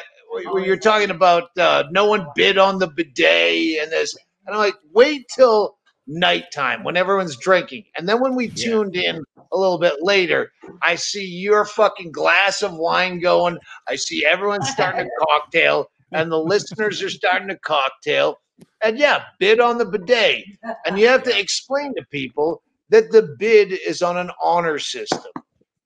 when 0.52 0.64
you're 0.64 0.76
talking 0.78 1.10
about 1.10 1.50
uh, 1.58 1.84
no 1.90 2.06
one 2.06 2.26
bid 2.34 2.58
on 2.58 2.78
the 2.78 2.86
bidet 2.88 3.82
and 3.82 3.90
this, 3.92 4.16
and 4.46 4.54
I'm 4.54 4.60
like, 4.60 4.76
wait 4.92 5.26
till 5.34 5.76
nighttime 6.06 6.84
when 6.84 6.96
everyone's 6.96 7.36
drinking, 7.36 7.84
and 7.96 8.08
then 8.08 8.20
when 8.20 8.34
we 8.34 8.46
Yeah. 8.54 8.70
tuned 8.70 8.96
in 8.96 9.22
a 9.52 9.56
little 9.56 9.78
bit 9.78 10.02
later, 10.02 10.50
I 10.82 10.96
see 10.96 11.24
your 11.24 11.64
fucking 11.64 12.12
glass 12.12 12.62
of 12.62 12.74
wine 12.74 13.20
going. 13.20 13.58
I 13.88 13.96
see 13.96 14.24
everyone 14.24 14.62
starting 14.62 15.06
a 15.06 15.24
cocktail, 15.26 15.90
and 16.12 16.30
the 16.30 16.38
listeners 16.38 17.02
are 17.02 17.10
starting 17.10 17.50
a 17.50 17.58
cocktail. 17.58 18.38
And 18.82 18.98
yeah, 18.98 19.24
bid 19.38 19.60
on 19.60 19.78
the 19.78 19.86
bidet. 19.86 20.44
And 20.84 20.98
you 20.98 21.08
have 21.08 21.22
to 21.24 21.38
explain 21.38 21.94
to 21.96 22.04
people 22.10 22.62
that 22.90 23.10
the 23.10 23.34
bid 23.38 23.72
is 23.72 24.02
on 24.02 24.16
an 24.16 24.30
honor 24.42 24.78
system. 24.78 25.32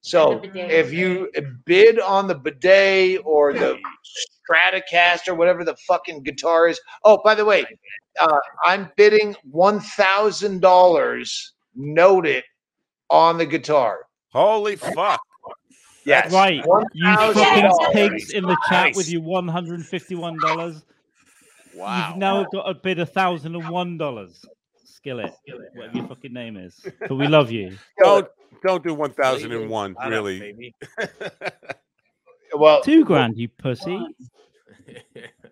So 0.01 0.41
if 0.53 0.91
you 0.91 1.31
bid 1.65 1.99
on 1.99 2.27
the 2.27 2.35
bidet 2.35 3.21
or 3.23 3.53
the 3.53 3.77
Stratocaster, 4.51 5.29
or 5.29 5.35
whatever 5.35 5.63
the 5.63 5.75
fucking 5.87 6.23
guitar 6.23 6.67
is. 6.67 6.79
Oh, 7.05 7.21
by 7.23 7.35
the 7.35 7.45
way, 7.45 7.65
uh, 8.19 8.37
I'm 8.65 8.91
bidding 8.97 9.35
one 9.49 9.79
thousand 9.79 10.61
dollars. 10.61 11.53
Note 11.75 12.25
it 12.25 12.43
on 13.09 13.37
the 13.37 13.45
guitar. 13.45 14.05
holy 14.29 14.75
fuck. 14.75 15.21
Yes. 16.03 16.33
Right, 16.33 16.55
you 16.93 17.03
fucking 17.33 17.69
pigs 17.93 18.31
in 18.31 18.43
the 18.43 18.57
chat 18.67 18.87
Nice. 18.87 18.95
with 18.97 19.09
your 19.09 19.21
one 19.21 19.47
hundred 19.47 19.75
and 19.75 19.85
fifty-one 19.85 20.37
dollars. 20.39 20.83
Wow. 21.75 22.09
You've 22.09 22.17
now 22.17 22.45
got 22.51 22.69
a 22.69 22.73
bid 22.73 22.99
a 22.99 23.05
thousand 23.05 23.55
and 23.55 23.69
one 23.69 23.97
dollars. 23.97 24.43
Skillet, 24.83 25.31
whatever 25.75 25.97
your 25.97 26.07
fucking 26.07 26.33
name 26.33 26.57
is. 26.57 26.85
But 27.07 27.15
we 27.15 27.27
love 27.27 27.51
you. 27.51 27.77
Don't 27.99 28.27
don't 28.65 28.83
do 28.83 28.93
one 28.93 29.13
thousand 29.13 29.51
and 29.51 29.69
one. 29.69 29.95
Shut 30.01 30.09
Really. 30.09 30.73
Well, 32.53 32.81
Two 32.81 33.05
grand, 33.05 33.37
you 33.37 33.47
pussy. 33.47 33.97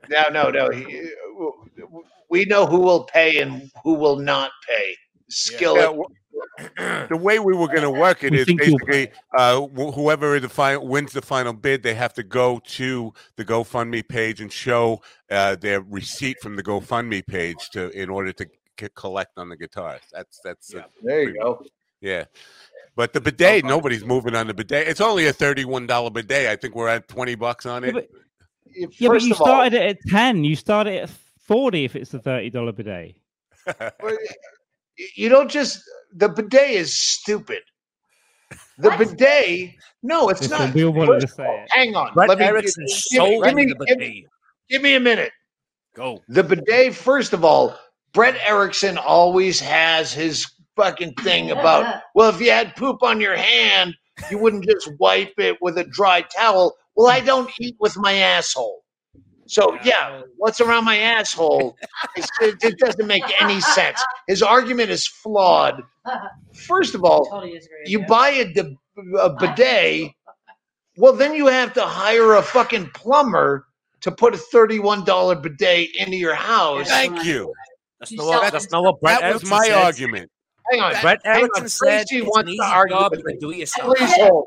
no, 0.10 0.24
no, 0.32 0.50
no. 0.50 0.70
he- 0.70 1.10
We 2.30 2.46
know 2.46 2.66
who 2.66 2.80
will 2.80 3.04
pay 3.06 3.42
and 3.42 3.72
who 3.84 3.94
will 3.96 4.18
not 4.18 4.52
pay. 4.68 4.96
Skillet. 5.30 5.96
Yeah, 6.70 7.08
the 7.08 7.18
way 7.18 7.40
we 7.40 7.54
were 7.56 7.68
going 7.68 7.82
to 7.82 7.90
work 8.06 8.24
it 8.24 8.32
We 8.32 8.40
is 8.40 8.46
basically 8.46 9.10
uh, 9.38 9.62
wh- 9.68 9.94
whoever 9.94 10.40
the 10.40 10.50
final 10.50 10.88
wins 10.88 11.12
the 11.12 11.22
final 11.22 11.54
bid, 11.54 11.84
they 11.84 11.94
have 11.96 12.14
to 12.14 12.24
go 12.24 12.60
to 12.66 13.14
the 13.36 13.44
GoFundMe 13.46 14.08
page 14.08 14.40
and 14.42 14.52
show 14.52 15.02
uh, 15.30 15.56
their 15.56 15.82
receipt 15.82 16.38
from 16.42 16.56
the 16.56 16.64
GoFundMe 16.64 17.26
page 17.26 17.70
to 17.72 17.90
in 17.92 18.10
order 18.10 18.32
to 18.34 18.48
c- 18.80 18.88
collect 18.96 19.38
on 19.38 19.50
the 19.50 19.58
guitars. 19.58 20.02
That's 20.14 20.40
that's 20.44 20.74
uh, 20.74 20.84
there 21.04 21.24
you 21.24 21.34
go. 21.40 21.64
yeah. 22.02 22.26
But 22.96 23.14
the 23.14 23.22
bidet, 23.22 23.64
nobody's 23.66 24.04
moving 24.04 24.36
on 24.36 24.48
the 24.48 24.54
bidet. 24.54 24.88
It's 24.88 25.02
only 25.02 25.28
a 25.28 25.34
thirty-one 25.34 25.88
dollar 25.88 26.10
bidet. 26.10 26.48
I 26.50 26.56
think 26.56 26.76
we're 26.76 26.90
at 26.90 27.08
twenty 27.08 27.36
bucks 27.36 27.66
on 27.66 27.84
Yeah, 27.84 27.90
it. 27.90 27.94
but, 27.94 28.08
yeah, 28.98 29.08
but 29.10 29.22
you 29.22 29.34
of 29.34 29.42
all- 29.42 29.48
started 29.48 29.74
it 29.74 29.82
at 29.82 29.98
ten. 30.10 30.44
You 30.44 30.56
started 30.56 31.02
at 31.04 31.10
forty 31.50 31.84
if 31.84 31.96
it's 31.96 32.12
the 32.12 32.20
thirty 32.20 32.50
dollar 32.52 32.72
bidet. 32.72 33.16
Well, 34.02 34.18
You 35.16 35.30
don't 35.30 35.50
just 35.50 35.82
the 36.14 36.30
bidet 36.30 36.70
is 36.70 36.94
stupid. 36.94 37.64
The 38.78 38.90
What? 38.90 39.00
bidet, 39.00 39.72
no, 40.04 40.30
it's 40.30 40.42
Listen, 40.42 40.58
not. 40.68 40.74
we 40.74 40.86
all 40.86 40.94
wanted 40.94 41.22
to 41.22 41.28
say 41.28 41.46
all, 41.46 41.64
it. 41.64 41.68
Hang 41.72 41.96
on, 41.96 42.14
Brett 42.14 42.30
let 42.30 42.38
me 42.40 42.46
Erickson 42.46 42.86
give, 42.86 42.96
sold 42.98 43.44
give 43.44 43.56
me, 43.56 43.66
the 43.66 43.86
give, 43.86 43.98
bidet. 43.98 44.24
give 44.70 44.82
me 44.82 44.96
a 44.96 45.00
minute. 45.00 45.32
Go. 45.96 46.22
The 46.30 46.44
bidet, 46.44 46.94
first 46.96 47.34
of 47.34 47.44
all, 47.44 47.78
Brett 48.14 48.38
Erickson 48.48 48.98
always 48.98 49.60
has 49.60 50.14
his 50.14 50.46
fucking 50.76 51.14
thing 51.16 51.52
about. 51.52 52.02
Well, 52.16 52.30
if 52.30 52.42
you 52.42 52.52
had 52.52 52.76
poop 52.76 53.02
on 53.04 53.22
your 53.22 53.36
hand, 53.36 53.96
you 54.30 54.38
wouldn't 54.40 54.66
just 54.66 54.90
wipe 55.00 55.34
it 55.38 55.58
with 55.62 55.78
a 55.78 55.86
dry 55.86 56.22
towel. 56.22 56.76
Well, 56.96 57.08
I 57.10 57.22
don't 57.22 57.50
eat 57.60 57.76
with 57.80 57.96
my 57.98 58.14
asshole. 58.14 58.79
So 59.50 59.78
yeah, 59.84 60.22
what's 60.38 60.62
around 60.62 60.86
my 60.86 60.98
asshole? 60.98 61.76
It, 62.16 62.64
it 62.64 62.78
doesn't 62.78 63.08
make 63.08 63.24
any 63.42 63.60
sense. 63.60 64.00
His 64.28 64.44
argument 64.44 64.92
is 64.92 65.08
flawed. 65.08 65.82
First 66.54 66.94
of 66.94 67.04
all, 67.04 67.26
Totally 67.26 67.54
disagree 67.54 67.78
with 67.84 67.90
you 67.92 68.06
buy 68.06 68.30
a 68.30 69.30
bidet, 69.40 70.12
well, 70.98 71.14
then 71.14 71.34
you 71.34 71.48
have 71.48 71.74
to 71.74 71.82
hire 71.82 72.36
a 72.36 72.44
fucking 72.44 72.92
plumber 72.94 73.66
to 74.02 74.12
put 74.12 74.36
a 74.36 74.38
$31 74.38 75.42
bidet 75.42 75.96
into 75.96 76.16
your 76.16 76.36
house. 76.36 76.88
Thank 76.88 77.26
you. 77.26 77.52
That's 78.00 78.12
You 78.12 78.18
not 78.18 78.28
what, 78.28 78.54
that's 78.54 78.72
not 78.72 78.84
what 78.84 79.02
Brett 79.02 79.20
That 79.22 79.34
was 79.34 79.46
my 79.46 79.66
said. 79.66 79.74
argument. 79.74 80.32
Hang 80.72 80.82
on. 80.82 80.92
Brett 81.02 81.20
hang 81.24 81.34
on. 81.34 81.40
Erickson 81.42 81.70
said 81.70 82.08
Tracy 82.08 82.18
it's 82.18 82.28
wants 82.28 82.38
an 82.38 82.48
to 82.48 82.54
easy 82.54 82.62
argue 82.72 82.96
job. 82.96 83.12
with 83.12 83.20
You 83.20 83.26
can 83.26 83.34
me. 83.34 83.40
do 83.40 83.52
it 83.52 83.58
yourself. 83.58 83.98
Please 83.98 84.14
hold. 84.16 84.46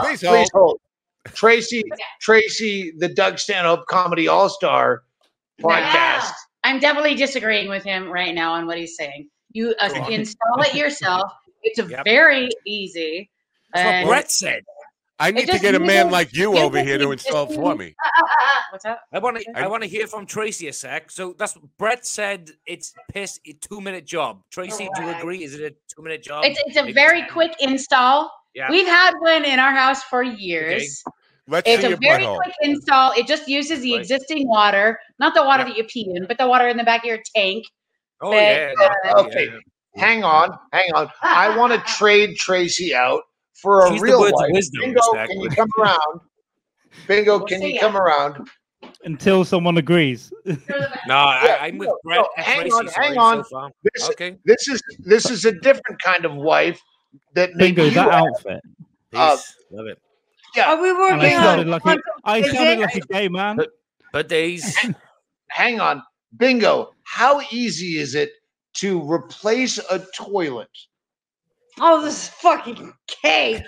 Please 0.00 0.20
Please 0.20 0.50
hold. 0.54 0.80
Hold. 1.26 1.34
Tracy, 1.36 1.82
Tracy, 2.20 2.92
the 2.98 3.08
Doug 3.08 3.38
Stanhope 3.38 3.86
Comedy 3.86 4.28
All 4.28 4.48
Star 4.48 5.02
podcast. 5.62 6.32
I'm 6.64 6.78
definitely 6.78 7.14
disagreeing 7.14 7.68
with 7.68 7.82
him 7.84 8.08
right 8.10 8.34
now 8.34 8.52
on 8.52 8.66
what 8.66 8.78
he's 8.78 8.96
saying. 8.96 9.28
You 9.52 9.74
uh, 9.80 10.06
install 10.10 10.60
it 10.62 10.74
yourself. 10.74 11.30
It's 11.62 11.78
a 11.78 11.84
Yep. 11.84 12.04
very 12.06 12.48
easy. 12.66 13.28
That's 13.74 14.06
what 14.06 14.08
Brett 14.10 14.30
said. 14.30 14.62
I 15.18 15.30
need 15.30 15.46
to 15.50 15.58
get 15.58 15.74
a 15.74 15.78
man 15.78 16.06
uses- 16.06 16.12
like 16.12 16.32
you 16.34 16.56
over 16.56 16.82
here 16.82 16.96
to 16.96 17.12
install 17.12 17.42
it 17.44 17.54
for 17.54 17.72
existing- 17.74 17.78
me. 17.78 17.94
What's 18.70 18.86
up? 18.86 19.02
I 19.12 19.18
want 19.18 19.36
to. 19.40 19.44
I 19.54 19.64
I- 19.64 19.66
want 19.66 19.82
to 19.82 19.88
hear 19.90 20.06
from 20.06 20.24
Tracy 20.24 20.68
a 20.68 20.72
sec. 20.72 21.10
So 21.10 21.34
that's 21.38 21.56
what 21.56 21.64
Brett 21.76 22.06
said. 22.06 22.52
It's 22.64 22.94
piss. 23.12 23.38
A 23.46 23.52
two 23.52 23.82
minute 23.82 24.06
job. 24.06 24.40
Tracy, 24.50 24.88
do 24.96 25.02
you 25.02 25.10
agree? 25.10 25.44
Is 25.44 25.54
it 25.54 25.60
a 25.60 25.94
two 25.94 26.00
minute 26.02 26.22
job? 26.22 26.46
It's 26.46 26.58
it's 26.64 26.78
a 26.78 26.80
Maybe 26.80 26.94
very 26.94 27.20
10. 27.20 27.28
quick 27.30 27.52
install. 27.60 28.32
Yeah. 28.54 28.70
We've 28.70 28.86
had 28.86 29.14
one 29.20 29.44
in 29.44 29.58
our 29.58 29.72
house 29.72 30.02
for 30.04 30.22
years. 30.22 31.02
Let's 31.48 31.68
It's 31.68 31.84
a 31.84 31.96
very 31.96 32.24
butthole. 32.24 32.36
quick 32.42 32.54
install. 32.62 33.12
It 33.16 33.26
just 33.26 33.48
uses 33.48 33.80
the 33.80 33.92
Right. 33.92 34.00
existing 34.00 34.46
water, 34.48 34.98
not 35.18 35.34
the 35.34 35.42
water 35.42 35.62
Yeah. 35.62 35.68
that 35.70 35.76
you 35.76 35.84
pee 35.84 36.10
in, 36.14 36.26
but 36.26 36.38
the 36.38 36.46
water 36.46 36.68
in 36.68 36.76
the 36.76 36.84
back 36.84 37.00
of 37.02 37.06
your 37.08 37.18
tank. 37.34 37.64
Oh 38.20 38.30
But, 38.30 38.36
yeah. 38.36 38.72
uh, 39.16 39.20
okay. 39.24 39.46
yeah. 39.46 39.58
Hang 39.96 40.22
on, 40.22 40.56
hang 40.72 40.92
on. 40.94 41.10
I 41.22 41.56
want 41.56 41.72
to 41.72 41.78
trade 41.98 42.36
Tracy 42.36 42.94
out 42.94 43.22
for 43.54 43.86
a 43.86 43.90
She's 43.90 44.00
real 44.00 44.20
words 44.20 44.32
of 44.40 44.50
wife. 44.52 44.64
Bingo, 44.80 45.00
Zach. 45.12 45.28
can 45.28 45.40
you 45.40 45.50
come 45.50 45.68
around? 45.80 46.20
Bingo, 47.08 47.38
We'll 47.38 47.46
can 47.46 47.62
you 47.62 47.68
ya. 47.74 47.80
come 47.80 47.96
around? 47.96 48.48
Until 49.04 49.44
someone 49.44 49.76
agrees. 49.78 50.32
No, 51.06 51.16
I, 51.16 51.58
I'm 51.62 51.78
with 51.78 51.88
no, 51.88 51.98
Brett 52.04 52.18
no, 52.18 52.28
hang 52.36 52.60
Tracy. 52.60 52.72
on, 52.76 52.86
hang 52.88 53.18
on. 53.18 53.44
So. 53.44 53.70
This, 53.82 54.10
Okay. 54.10 54.36
this 54.44 54.68
is 54.68 54.80
this 55.00 55.28
is 55.30 55.44
a 55.44 55.52
different 55.52 56.00
kind 56.02 56.24
of 56.24 56.34
wife 56.36 56.80
that 57.34 57.50
maybe 57.54 57.76
Bingo, 57.82 57.90
that 57.90 58.10
have. 58.12 58.24
outfit. 58.24 58.60
Uh, 59.12 59.36
Love 59.70 59.86
it. 59.86 59.98
Yeah, 60.56 60.70
Are 60.72 60.82
we 60.82 60.90
And 60.90 60.98
I 60.98 61.00
working 61.00 61.30
sounded 61.30 61.66
on? 61.66 61.80
like 61.84 61.86
a, 61.86 62.00
I 62.24 62.42
sounded 62.42 62.78
like 62.80 62.94
a 62.96 63.00
gay 63.00 63.28
man. 63.28 63.56
But- 63.56 63.70
But 64.12 64.28
days. 64.28 64.76
hang 65.50 65.80
on. 65.80 66.02
Bingo, 66.36 66.92
how 67.04 67.40
easy 67.52 67.98
is 67.98 68.14
it 68.16 68.30
to 68.78 69.00
replace 69.10 69.78
a 69.78 70.04
toilet? 70.16 70.68
Oh, 71.80 72.02
this 72.02 72.24
is 72.24 72.28
fucking 72.30 72.92
cake. 73.06 73.62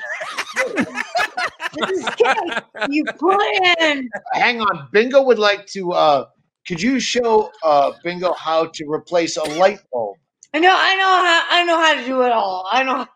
this 0.67 1.91
is 1.91 2.05
cake. 2.17 2.63
You 2.91 3.05
put 3.05 3.41
in. 3.81 4.09
Hang 4.33 4.61
on. 4.61 4.89
Bingo 4.93 5.23
would 5.23 5.39
like 5.39 5.67
to 5.67 5.93
uh 5.93 6.27
could 6.67 6.81
you 6.83 6.99
show 7.01 7.51
uh 7.63 7.93
Bingo 8.05 8.33
how 8.35 8.67
to 8.67 8.85
replace 8.91 9.37
a 9.37 9.45
light 9.59 9.79
bulb? 9.93 10.17
I 10.55 10.59
know. 10.59 10.75
I 10.77 10.95
know 10.97 11.05
how. 11.27 11.45
I 11.51 11.65
know 11.65 11.79
how 11.81 11.95
to 11.95 12.05
do 12.05 12.23
it 12.23 12.33
all. 12.33 12.69
I 12.71 12.83
know. 12.83 13.07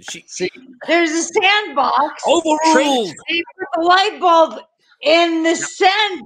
She 0.00 0.24
See, 0.26 0.50
There's 0.86 1.10
a 1.10 1.22
sandbox. 1.22 2.22
overruled. 2.26 3.14
You 3.28 3.44
put 3.58 3.68
the 3.76 3.82
light 3.82 4.18
bulb 4.20 4.60
in 5.02 5.42
the 5.42 5.54
sand. 5.56 6.22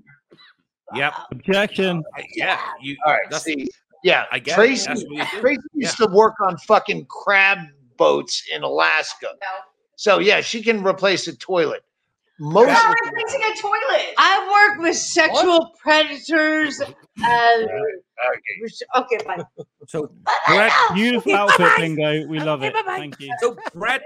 Yep. 0.94 1.14
Objection. 1.32 2.02
I- 2.16 2.26
Yeah. 2.34 2.60
You. 2.80 2.96
all 3.06 3.12
right, 3.14 3.34
see. 3.34 3.68
Yeah, 4.04 4.24
I 4.32 4.38
get 4.38 4.52
it. 4.52 4.54
Tracy 4.56 4.86
That's 4.86 5.04
what 5.04 5.10
you 5.12 5.24
do. 5.32 5.40
Tracy 5.40 5.62
used 5.74 5.96
to 5.98 6.06
work 6.08 6.34
on 6.40 6.56
fucking 6.58 7.06
crab 7.06 7.58
boats 7.96 8.42
in 8.52 8.62
Alaska. 8.62 9.34
So 9.96 10.18
yeah, 10.18 10.40
she 10.40 10.62
can 10.62 10.82
replace 10.84 11.28
a 11.28 11.36
toilet. 11.36 11.84
Most 12.40 12.68
I'm 12.68 12.74
not 12.74 12.96
replacing 13.04 13.42
a 13.42 13.54
toilet. 13.60 14.14
I 14.18 14.68
work 14.70 14.80
with 14.82 14.96
sexual 14.96 15.72
predators. 15.80 16.80
Uh, 17.22 17.66
okay, 18.98 19.18
fine. 19.24 19.44
So 19.88 20.12
Brett, 20.46 20.72
Beautiful 20.94 21.32
Okay, 21.32 21.38
outfit, 21.40 21.58
bye-bye. 21.58 21.76
Bingo. 21.80 22.26
We 22.28 22.38
love 22.40 22.60
Okay, 22.60 22.68
it. 22.68 22.74
bye-bye. 22.74 22.96
Thank 22.98 23.20
you. 23.20 23.34
so 23.40 23.56
Brett, 23.74 24.00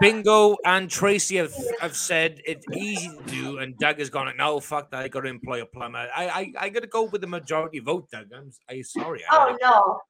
Bingo, 0.00 0.56
and 0.66 0.90
Tracy 0.90 1.36
have, 1.36 1.52
have 1.80 1.96
said 1.96 2.40
it's 2.44 2.66
easy 2.74 3.08
to 3.08 3.22
do, 3.24 3.58
and 3.58 3.76
Doug 3.78 3.98
has 3.98 4.10
gone. 4.10 4.30
No, 4.36 4.60
fuck 4.60 4.90
that. 4.90 5.00
I 5.02 5.08
got 5.08 5.22
to 5.22 5.28
employ 5.28 5.62
a 5.62 5.66
plumber. 5.66 6.06
I 6.14 6.28
I, 6.28 6.52
I 6.66 6.68
got 6.68 6.80
to 6.80 6.86
go 6.86 7.04
with 7.04 7.22
the 7.22 7.26
majority 7.26 7.78
vote, 7.80 8.10
Doug. 8.12 8.26
I'm 8.36 8.52
I 8.68 8.82
sorry. 8.82 9.22
I 9.28 9.34
Oh 9.34 9.38
gotta- 9.38 9.58
no. 9.62 10.00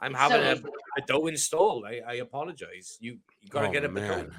I'm 0.00 0.14
having 0.14 0.42
a, 0.42 0.56
So- 0.56 0.68
a 0.98 1.00
dough 1.06 1.26
installed. 1.28 1.84
I, 1.86 2.00
I 2.06 2.14
apologize. 2.14 2.98
You 3.00 3.18
you 3.40 3.48
got 3.48 3.62
to 3.62 3.68
Oh, 3.68 3.72
get 3.72 3.84
a 3.84 3.88
man. 3.88 4.30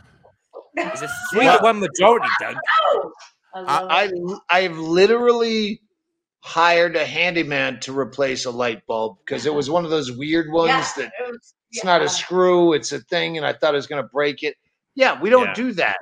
It's 0.76 1.02
a 1.08 1.10
three 1.32 1.46
to 1.46 1.58
one 1.62 1.80
majority, 1.80 2.28
Doug. 2.40 2.58
I 3.56 3.62
love 3.62 3.88
I 3.90 4.12
I've 4.66 4.78
literally 4.78 5.82
hired 6.46 6.98
a 6.98 7.06
handyman 7.06 7.80
to 7.80 7.98
replace 7.98 8.44
a 8.44 8.52
light 8.52 8.86
bulb 8.86 9.18
because 9.20 9.46
it 9.46 9.54
was 9.54 9.70
one 9.70 9.86
of 9.86 9.92
those 9.92 10.12
weird 10.12 10.52
ones 10.52 10.68
Yeah, 10.70 10.92
that 10.98 11.12
it 11.20 11.32
was- 11.32 11.54
it's 11.72 11.84
not 11.86 12.02
a 12.02 12.10
screw, 12.10 12.74
it's 12.74 12.92
a 12.92 13.00
thing, 13.00 13.38
and 13.38 13.46
I 13.46 13.54
thought 13.54 13.74
I 13.74 13.78
was 13.78 13.88
gonna 13.88 14.04
break 14.04 14.44
it. 14.44 14.56
Yeah, 14.94 15.20
we 15.22 15.30
don't 15.30 15.48
Yeah. 15.48 15.54
do 15.54 15.72
that. 15.74 15.98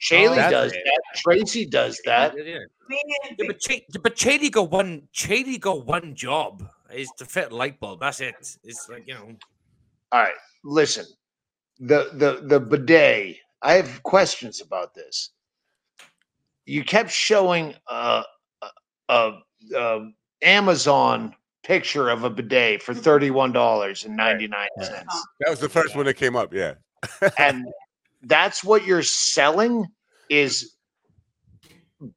Shaylee 0.00 0.36
that's 0.36 0.50
does 0.52 0.72
it. 0.72 0.82
that. 0.84 1.02
Tracy 1.20 1.66
does 1.66 2.00
that. 2.06 2.34
Yeah, 2.36 2.42
yeah. 2.44 2.58
Me 2.88 3.00
Yeah, 3.06 3.28
and- 3.30 3.36
but 3.48 3.58
Ch- 3.60 3.82
but 4.00 4.14
Chady 4.16 4.50
got 4.50 4.70
one. 4.70 5.08
Chady 5.12 5.58
got 5.60 5.84
one 5.84 6.14
job 6.14 6.70
is 6.94 7.10
to 7.18 7.26
fit 7.26 7.52
a 7.52 7.56
light 7.56 7.78
bulb. 7.80 8.00
That's 8.00 8.20
it. 8.20 8.34
It's 8.64 8.88
like 8.88 9.06
you 9.08 9.14
know. 9.14 9.36
All 10.12 10.20
right, 10.22 10.34
listen. 10.64 11.04
The 11.80 12.10
the 12.14 12.40
the 12.46 12.60
bidet. 12.60 13.36
I 13.60 13.74
have 13.74 14.02
questions 14.04 14.60
about 14.62 14.94
this. 14.94 15.32
You 16.64 16.82
kept 16.84 17.10
showing 17.10 17.74
uh, 17.88 18.22
a, 18.62 18.68
a, 19.10 19.40
a 19.76 20.08
Amazon 20.42 21.34
picture 21.62 22.08
of 22.08 22.24
a 22.24 22.30
bidet 22.30 22.82
for 22.82 22.92
mm-hmm. 22.92 23.02
thirty 23.02 23.30
one 23.30 23.52
dollars 23.52 24.04
and 24.04 24.16
ninety 24.16 24.48
nine 24.48 24.68
cents, 24.80 25.26
That 25.40 25.50
was 25.50 25.60
the 25.60 25.68
first 25.68 25.94
one 25.94 26.06
that 26.06 26.14
came 26.14 26.36
up. 26.36 26.52
Yeah. 26.52 26.74
and 27.38 27.66
that's 28.22 28.64
what 28.64 28.84
you're 28.84 29.02
selling 29.02 29.86
is 30.28 30.74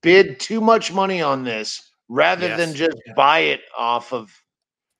bid 0.02 0.40
too 0.40 0.62
much 0.62 0.92
money 0.92 1.22
on 1.22 1.44
this 1.44 1.92
rather 2.10 2.48
than 2.56 2.70
Yes. 2.70 2.78
just 2.78 2.98
buy 3.16 3.40
it 3.40 3.62
off 3.78 4.14
of 4.14 4.32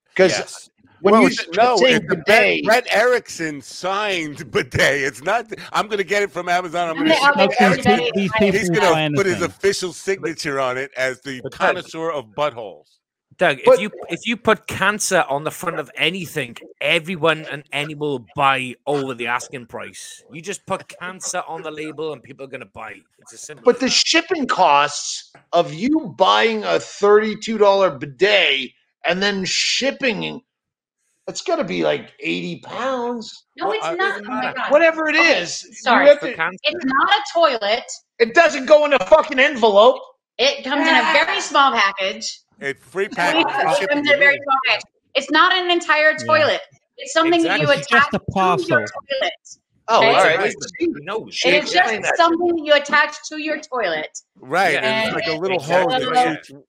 because 0.10 0.32
Yes. 0.32 0.70
When 1.04 1.12
Well, 1.12 1.22
you 1.24 1.28
it's- 1.28 1.48
no, 1.56 1.76
say 1.78 1.96
it's 1.96 2.06
a 2.06 2.16
bidet, 2.16 2.26
Brett, 2.26 2.86
Brett 2.86 2.88
Erickson 2.96 3.62
signed 3.62 4.50
bidet. 4.52 5.02
It's 5.04 5.22
not. 5.22 5.52
I'm 5.74 5.88
going 5.88 5.98
to 5.98 6.04
get 6.06 6.24
it 6.24 6.32
from 6.32 6.48
Amazon. 6.48 6.90
I'm 6.90 6.96
going 6.96 7.10
to. 7.10 7.16
are 7.22 7.34
Look, 7.36 7.50
these, 7.52 7.58
everybody- 7.60 8.12
pe- 8.16 8.28
people 8.30 8.52
He's 8.60 8.70
going 8.70 9.12
to 9.12 9.18
put 9.18 9.26
his 9.26 9.42
official 9.42 9.92
signature 9.92 10.62
on 10.62 10.78
it 10.78 10.92
as 10.96 11.20
the 11.22 11.42
But 11.42 11.52
Doug- 11.52 11.60
connoisseur 11.60 12.10
of 12.12 12.28
buttholes. 12.28 12.86
Doug, 13.38 13.58
But- 13.66 13.76
if 13.76 13.82
you 13.82 13.92
if 14.10 14.28
you 14.28 14.38
put 14.38 14.68
cancer 14.68 15.26
on 15.28 15.44
the 15.44 15.52
front 15.52 15.78
of 15.80 15.92
anything, 15.98 16.56
everyone 16.80 17.46
and 17.52 17.64
anyone 17.74 18.00
will 18.10 18.26
buy 18.36 18.76
over 18.86 19.14
the 19.16 19.28
asking 19.28 19.66
price. 19.66 20.24
You 20.32 20.42
just 20.42 20.66
put 20.68 20.88
cancer 20.88 21.42
on 21.48 21.64
the 21.64 21.72
label, 21.72 22.14
and 22.14 22.22
people 22.24 22.46
are 22.46 22.50
going 22.50 22.62
to 22.62 22.68
buy. 22.68 22.94
It's 23.20 23.34
as 23.34 23.42
simple. 23.42 23.66
but 23.66 23.76
as 23.76 23.82
the 23.82 23.90
shipping 23.90 24.46
costs 24.48 25.32
of 25.52 25.74
you 25.74 26.14
buying 26.18 26.64
a 26.64 26.80
thirty-two 26.80 27.58
dollar 27.58 27.90
bidet 27.90 28.70
and 29.04 29.22
then 29.22 29.44
shipping, 29.44 30.40
it's 31.28 31.42
got 31.42 31.56
to 31.58 31.64
be 31.64 31.84
like 31.84 32.12
eighty 32.20 32.60
pounds, 32.60 33.46
No, 33.58 33.72
it's 33.72 33.82
Well, 33.84 33.92
I- 33.92 33.96
not. 33.96 34.22
Oh 34.26 34.30
my 34.30 34.54
god. 34.54 34.72
whatever 34.72 35.08
it 35.10 35.16
Okay, 35.16 35.42
is. 35.42 35.66
Sorry. 35.82 36.08
have 36.08 36.20
to- 36.22 36.30
It's 36.30 36.86
not 36.86 37.10
a 37.10 37.22
toilet. 37.34 37.84
it 38.20 38.34
doesn't 38.34 38.66
go 38.66 38.86
in 38.86 38.94
a 38.94 39.00
fucking 39.06 39.40
envelope. 39.40 40.02
It 40.38 40.64
comes 40.64 40.88
in 40.88 40.96
a 40.96 41.02
very 41.14 41.40
small 41.42 41.72
package. 41.72 42.40
It's 42.60 42.84
free 42.84 43.06
It 43.06 43.16
comes 43.16 44.08
in 44.08 44.14
a 44.14 44.18
very 44.18 44.36
small 44.44 44.58
package. 44.68 44.84
It's 45.16 45.30
not 45.32 45.54
an 45.54 45.70
entire 45.70 46.18
toilet. 46.18 46.62
It's 46.98 47.14
something 47.14 47.42
that 47.44 47.60
you 47.60 47.70
Exactly. 47.72 47.78
It's 47.78 47.88
just 47.88 48.08
attach 48.14 48.60
a 48.60 48.64
to 48.64 48.70
your 48.70 48.80
toilet. 48.88 49.34
Oh, 49.90 49.98
Okay. 50.00 50.08
all 50.08 50.16
It's 50.16 50.24
a 50.24 50.28
right. 50.28 50.40
husband. 50.40 50.72
He 50.80 50.88
knows. 51.02 51.34
She 51.36 51.50
It 51.50 51.64
is 51.66 51.72
just 51.72 52.02
that. 52.02 52.18
something 52.18 52.56
that 52.56 52.64
you 52.66 52.74
attach 52.74 53.16
to 53.30 53.38
your 53.42 53.60
toilet. 53.60 54.10
Right, 54.40 54.76
and 54.76 54.86
And 54.86 55.08
it's 55.08 55.16
like 55.16 55.28
a 55.28 55.40
little 55.40 55.58
exactly. 55.58 55.94
hose 55.96 56.14
that 56.14 56.46
shoots. 56.46 56.64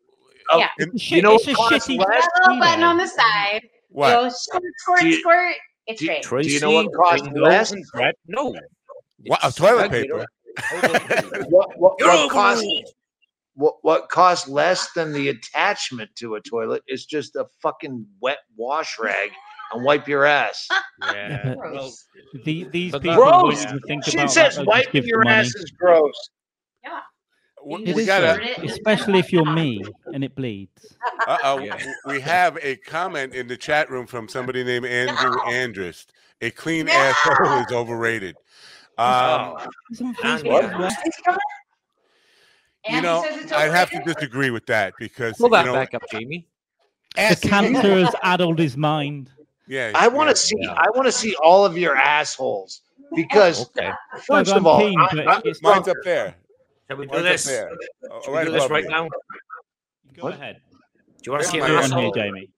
Oh, 0.51 0.59
Yeah. 0.59 0.69
It's 0.79 1.11
You 1.11 1.23
know 1.23 1.35
it's 1.37 1.47
a 1.49 1.53
what 1.55 1.73
shitty. 1.73 1.99
less? 1.99 2.27
Little 2.41 2.59
button 2.59 2.83
on 2.83 2.97
the 2.99 3.07
side. 3.07 3.63
What? 3.95 4.11
Go 4.11 4.29
squirt, 4.29 4.63
squirt, 4.79 5.01
Do 5.01 5.09
you- 5.09 5.21
squirt. 5.21 5.55
It's 5.87 6.01
do 6.01 6.07
great. 6.07 6.23
Tracy, 6.23 6.51
you 6.53 6.61
know 6.61 6.71
what 6.73 6.93
costs 6.95 7.29
less? 7.35 7.71
and 7.73 7.85
Brett? 7.93 8.17
No. 8.27 8.55
What, 9.27 9.45
a 9.45 9.49
It's 9.49 9.57
toilet 9.57 9.91
paper. 9.91 10.27
What, 11.49 11.79
what, 11.79 12.01
what 12.01 12.31
costs 12.31 12.65
what 13.55 13.75
what 13.83 14.09
costs 14.09 14.49
less 14.49 14.91
than 14.93 15.13
the 15.13 15.29
attachment 15.29 16.11
to 16.17 16.35
a 16.37 16.41
toilet 16.41 16.83
is 16.89 17.05
just 17.07 17.37
a 17.37 17.45
fucking 17.63 18.07
wet 18.21 18.39
wash 18.57 18.97
rag 18.99 19.31
and 19.73 19.85
wipe 19.85 20.09
your 20.09 20.25
ass. 20.25 20.67
Yeah. 21.13 21.55
but- 21.57 21.73
Well, 21.73 21.93
The, 22.45 22.65
these 22.65 22.93
But 22.93 23.03
people 23.03 23.17
Gross. 23.23 23.63
even 23.65 23.81
think 23.87 24.05
She 24.05 24.17
about 24.17 24.31
says 24.33 24.57
that. 24.57 24.67
wiping 24.67 24.93
give 24.93 25.05
the 25.05 25.09
your 25.09 25.25
money. 25.25 25.37
ass 25.37 25.55
is 25.55 25.71
gross. 25.79 26.31
We, 27.65 27.83
It 27.85 27.89
It 27.91 27.97
we 27.97 28.05
gotta. 28.05 28.63
especially 28.65 29.19
if 29.19 29.33
you're 29.33 29.45
me 29.51 29.83
and 30.13 30.23
it 30.23 30.35
bleeds. 30.35 30.97
Uh 31.27 31.39
oh. 31.45 31.59
Yeah. 31.61 31.79
We 32.07 32.21
have 32.21 32.59
a 32.63 32.77
comment 32.77 33.35
in 33.35 33.49
the 33.49 33.57
chat 33.57 33.91
room 33.91 34.07
from 34.07 34.29
somebody 34.29 34.63
named 34.65 34.87
Andrew 34.87 35.31
No. 35.31 35.39
Andrist. 35.45 36.07
A 36.43 36.51
clean 36.51 36.87
No. 36.87 36.93
asshole 36.93 37.61
is 37.61 37.73
overrated. 37.73 38.37
Um, 38.99 39.07
oh, 39.07 39.67
It's 39.91 40.01
on 40.01 40.07
And 40.09 40.17
Facebook 40.19 40.51
what? 40.51 40.65
as 40.65 41.13
well. 41.27 41.39
you 42.89 43.01
know, 43.01 43.25
says 43.27 43.43
it's 43.45 43.53
I 43.53 43.63
have 43.75 43.91
to 43.91 44.01
disagree 44.05 44.51
with 44.51 44.67
that 44.67 44.93
because 44.99 45.37
pull 45.39 45.49
you 45.49 45.53
that 45.55 45.67
know, 45.67 45.73
back 45.75 45.95
up, 45.95 46.03
Jamie. 46.11 46.47
The 47.15 47.21
asking- 47.23 47.51
cancer 47.51 48.05
has 48.05 48.15
addled 48.23 48.59
his 48.59 48.77
mind. 48.77 49.31
Yeah, 49.67 49.93
I 49.95 50.09
want 50.09 50.27
yeah. 50.29 50.33
to 50.35 50.39
see. 50.39 50.57
yeah. 50.59 50.75
I 50.77 50.91
want 50.95 51.07
to 51.07 51.13
see 51.13 51.35
all 51.43 51.65
of 51.65 51.79
your 51.79 51.97
assholes 51.97 52.83
because 53.17 53.63
Okay. 53.71 53.91
first 54.27 54.51
I'm 54.53 54.59
of 54.59 54.67
all, 54.67 54.81
keen, 54.81 55.01
I- 55.01 55.09
but 55.13 55.29
I- 55.29 55.43
it's 55.47 55.63
Mine's 55.63 55.89
up 55.89 55.97
there. 56.05 56.35
Shall 56.89 56.97
we 56.99 57.07
do 57.07 57.23
this? 57.23 57.47
up 57.47 57.53
there. 57.53 57.71
Shall 58.23 58.33
we 58.33 58.39
right 58.39 58.45
do 58.47 58.53
this 58.53 58.71
right 58.71 58.85
now? 58.89 59.09
Go 60.15 60.23
What? 60.25 60.35
ahead. 60.35 60.61
Do 60.71 61.23
you 61.27 61.33
want 61.33 61.45
to 61.45 61.51
see 61.51 61.61
Where's 61.61 61.87
an 61.87 61.91
my 61.91 61.97
Go 61.97 61.97
on 61.97 62.01
here, 62.03 62.09
asshole? 62.09 62.15
Jamie. 62.15 62.51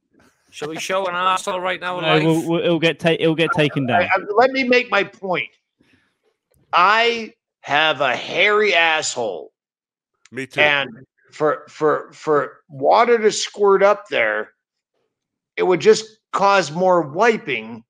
Shall 0.50 0.68
we 0.68 0.78
show 0.78 1.06
an 1.06 1.14
asshole 1.14 1.60
right 1.60 1.80
now? 1.80 2.00
No, 2.00 2.06
live? 2.06 2.24
we'll, 2.24 2.48
we'll, 2.48 2.60
it'll 2.60 2.78
get 2.80 2.98
ta- 2.98 3.16
it'll 3.18 3.34
get 3.34 3.50
taken 3.52 3.86
down. 3.86 4.02
I- 4.02 4.04
I- 4.06 4.20
uh, 4.20 4.24
let 4.36 4.50
me 4.50 4.64
make 4.64 4.90
my 4.90 5.04
point. 5.04 5.48
I 6.72 7.32
have 7.60 8.00
a 8.00 8.14
hairy 8.14 8.74
asshole, 8.74 9.52
Me 10.30 10.46
too. 10.46 10.60
and 10.60 10.88
for 11.32 11.66
for 11.68 12.10
for 12.12 12.58
water 12.68 13.18
to 13.18 13.30
squirt 13.30 13.82
up 13.82 14.04
there, 14.08 14.50
it 15.56 15.62
would 15.62 15.80
just 15.80 16.04
cause 16.32 16.70
more 16.72 17.02
wiping. 17.02 17.84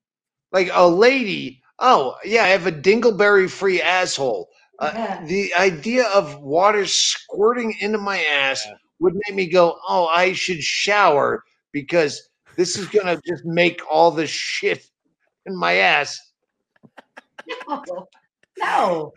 Like 0.52 0.70
a 0.72 0.86
lady, 0.88 1.62
oh 1.78 2.16
yeah, 2.24 2.44
I 2.44 2.48
have 2.48 2.66
a 2.66 2.72
dingleberry 2.72 3.48
free 3.50 3.80
asshole. 3.82 4.48
Uh, 4.78 5.24
the 5.26 5.54
idea 5.54 6.04
of 6.08 6.38
water 6.40 6.84
squirting 6.86 7.74
into 7.80 7.98
my 7.98 8.22
ass 8.24 8.66
would 9.00 9.14
make 9.26 9.34
me 9.34 9.46
go, 9.48 9.78
"Oh, 9.88 10.06
I 10.06 10.32
should 10.32 10.62
shower 10.62 11.42
because 11.72 12.28
this 12.56 12.76
is 12.78 12.86
gonna 12.88 13.18
just 13.26 13.44
make 13.44 13.80
all 13.90 14.10
the 14.10 14.26
shit 14.26 14.86
in 15.46 15.56
my 15.56 15.74
ass." 15.76 16.18
No, 17.68 18.08
no. 18.58 19.12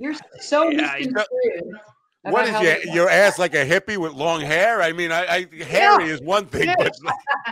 You're 0.00 0.14
so 0.40 0.68
Yeah, 0.70 0.96
you 0.96 1.10
misconstrued. 1.12 1.78
what 2.22 2.32
about 2.32 2.46
is 2.48 2.50
how 2.54 2.62
your, 2.62 2.78
your 2.94 3.10
ass 3.10 3.38
like 3.38 3.54
a 3.54 3.64
hippie 3.64 3.96
with 3.98 4.12
long 4.12 4.40
hair? 4.40 4.82
I 4.82 4.92
mean, 4.92 5.12
I, 5.12 5.26
I 5.26 5.64
hairy 5.64 6.08
is 6.08 6.20
one 6.22 6.46
thing, 6.46 6.68
Yeah. 6.68 6.74
but 6.78 6.92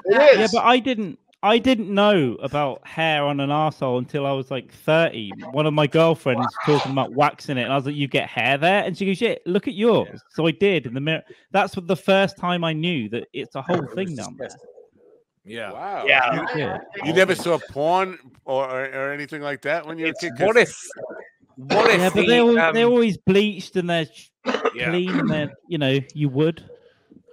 It 0.06 0.40
is. 0.40 0.40
Yeah, 0.40 0.46
but 0.52 0.64
I 0.64 0.78
didn't. 0.78 1.18
I 1.42 1.58
didn't 1.58 1.92
know 1.92 2.34
about 2.42 2.86
hair 2.86 3.22
on 3.24 3.40
an 3.40 3.50
arsehole 3.50 3.98
until 3.98 4.26
I 4.26 4.32
was 4.32 4.50
like 4.50 4.72
30. 4.72 5.32
One 5.52 5.66
of 5.66 5.74
my 5.74 5.86
girlfriends 5.86 6.46
talking 6.64 6.90
about 6.92 7.12
waxing 7.12 7.58
it, 7.58 7.62
and 7.64 7.72
I 7.72 7.76
was 7.76 7.86
like, 7.86 7.94
You 7.94 8.08
get 8.08 8.28
hair 8.28 8.58
there? 8.58 8.82
And 8.84 8.96
she 8.96 9.06
goes, 9.06 9.20
Yeah, 9.20 9.34
look 9.44 9.68
at 9.68 9.74
yours. 9.74 10.20
So 10.30 10.46
I 10.46 10.50
did 10.50 10.86
in 10.86 10.94
the 10.94 11.00
mirror. 11.00 11.22
That's 11.52 11.76
what 11.76 11.86
the 11.86 11.96
first 11.96 12.36
time 12.36 12.64
I 12.64 12.72
knew 12.72 13.08
that 13.10 13.28
it's 13.32 13.54
a 13.54 13.62
whole 13.62 13.86
thing 13.94 14.16
down 14.16 14.36
there. 14.38 14.48
Yeah. 15.44 15.72
wow. 15.72 16.04
Yeah. 16.06 16.34
You, 16.34 16.60
Yeah. 16.60 16.78
you 17.04 17.12
never 17.12 17.34
saw 17.36 17.58
porn 17.70 18.18
or, 18.44 18.64
or, 18.68 18.84
or 18.86 19.12
anything 19.12 19.42
like 19.42 19.62
that 19.62 19.86
when 19.86 19.98
you 19.98 20.06
were 20.06 20.08
a 20.08 20.10
It's, 20.12 20.20
kid? 20.20 20.32
'Cause- 20.36 20.46
what 20.46 20.56
if? 20.56 20.76
What 21.56 21.90
if 21.90 21.98
Yeah, 22.00 22.08
but 22.10 22.20
the, 22.22 22.26
they're, 22.26 22.60
um, 22.68 22.74
they're 22.74 22.86
always 22.86 23.16
bleached 23.16 23.76
and 23.76 23.88
they're 23.88 24.06
yeah. 24.74 24.90
clean 24.90 25.18
and 25.20 25.30
they're, 25.30 25.52
you 25.68 25.78
know, 25.78 26.00
you 26.14 26.28
would. 26.28 26.64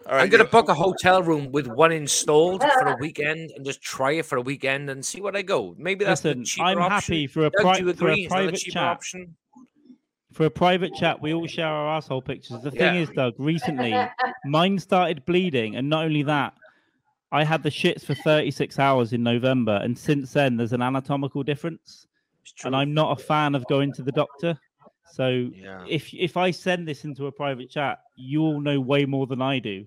All 0.06 0.16
right, 0.16 0.24
I'm 0.24 0.30
gonna 0.30 0.44
book 0.44 0.68
a 0.68 0.74
hotel 0.74 1.24
room 1.24 1.52
with 1.52 1.66
one 1.68 1.94
installed 1.94 2.62
for 2.78 2.88
a 2.88 2.96
weekend 2.96 3.52
and 3.56 3.66
just 3.66 3.82
try 3.82 4.14
it 4.14 4.26
for 4.26 4.38
a 4.38 4.42
weekend 4.42 4.90
and 4.90 5.04
see 5.04 5.22
where 5.22 5.36
I 5.36 5.42
go. 5.44 5.76
Maybe 5.78 6.04
that's 6.04 6.24
Listen, 6.26 6.40
the 6.40 6.46
cheaper 6.46 6.66
I'm 6.66 6.78
option. 6.80 6.92
happy 7.16 7.28
for 7.28 7.46
a, 7.46 7.52
pri- 7.52 7.78
do 7.80 7.94
for 7.94 8.10
a 8.10 8.14
agree? 8.14 8.26
Is 8.26 8.30
that 8.30 8.36
the 8.36 8.44
private 8.44 8.60
cheaper 8.60 8.74
chat. 8.80 8.88
option? 8.88 9.36
For 10.34 10.46
a 10.46 10.50
private 10.50 10.94
chat, 10.94 11.22
we 11.22 11.34
all 11.34 11.48
share 11.48 11.68
our 11.68 11.96
asshole 11.96 12.22
pictures. 12.22 12.62
The 12.62 12.72
thing 12.72 12.96
Yeah. 12.96 13.02
is, 13.02 13.10
Doug, 13.12 13.36
recently 13.38 14.10
mine 14.44 14.78
started 14.80 15.24
bleeding, 15.26 15.76
and 15.76 15.90
not 15.90 16.06
only 16.06 16.24
that, 16.24 16.54
I 17.32 17.44
had 17.44 17.64
the 17.64 17.70
shits 17.70 18.04
for 18.04 18.14
36 18.14 18.80
hours 18.80 19.14
in 19.14 19.24
November, 19.24 19.80
and 19.84 19.98
since 19.98 20.34
then 20.34 20.58
there's 20.58 20.74
an 20.74 20.82
anatomical 20.82 21.44
difference, 21.44 22.08
and 22.66 22.76
I'm 22.76 22.94
not 22.94 23.20
a 23.20 23.24
fan 23.24 23.56
of 23.56 23.66
going 23.68 23.94
to 23.94 24.02
the 24.04 24.12
doctor. 24.12 24.60
So 25.06 25.50
Yeah. 25.54 25.86
if 25.88 26.14
if 26.14 26.36
I 26.36 26.52
send 26.52 26.88
this 26.88 27.06
into 27.06 27.28
a 27.28 27.32
private 27.32 27.70
chat, 27.70 28.00
you 28.16 28.42
all 28.42 28.60
know 28.60 28.82
way 28.82 29.06
more 29.06 29.28
than 29.28 29.42
I 29.42 29.60
do 29.60 29.86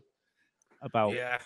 about 0.86 1.12
Yeah. 1.12 1.38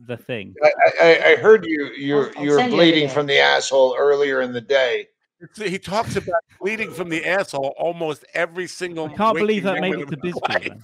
the 0.00 0.16
thing. 0.16 0.54
I, 0.62 0.70
I, 1.00 1.24
I 1.32 1.36
heard 1.36 1.64
you 1.64 1.92
you're 1.96 2.36
I'll 2.36 2.44
you 2.44 2.50
were 2.50 2.58
send 2.58 2.72
you 2.72 2.76
bleeding 2.78 2.94
everything. 3.04 3.14
from 3.14 3.26
the 3.26 3.38
asshole 3.38 3.94
earlier 3.96 4.40
in 4.40 4.52
the 4.52 4.60
day. 4.60 5.08
He 5.54 5.78
talks 5.78 6.16
about 6.16 6.42
bleeding 6.60 6.90
from 6.90 7.08
the 7.08 7.24
asshole 7.24 7.74
almost 7.78 8.24
every 8.34 8.66
single. 8.66 9.06
I 9.06 9.14
can't 9.14 9.38
believe 9.38 9.62
that 9.62 9.80
made 9.80 9.94
it 9.94 10.08
to 10.08 10.16
of 10.16 10.22
Bisbee. 10.22 10.72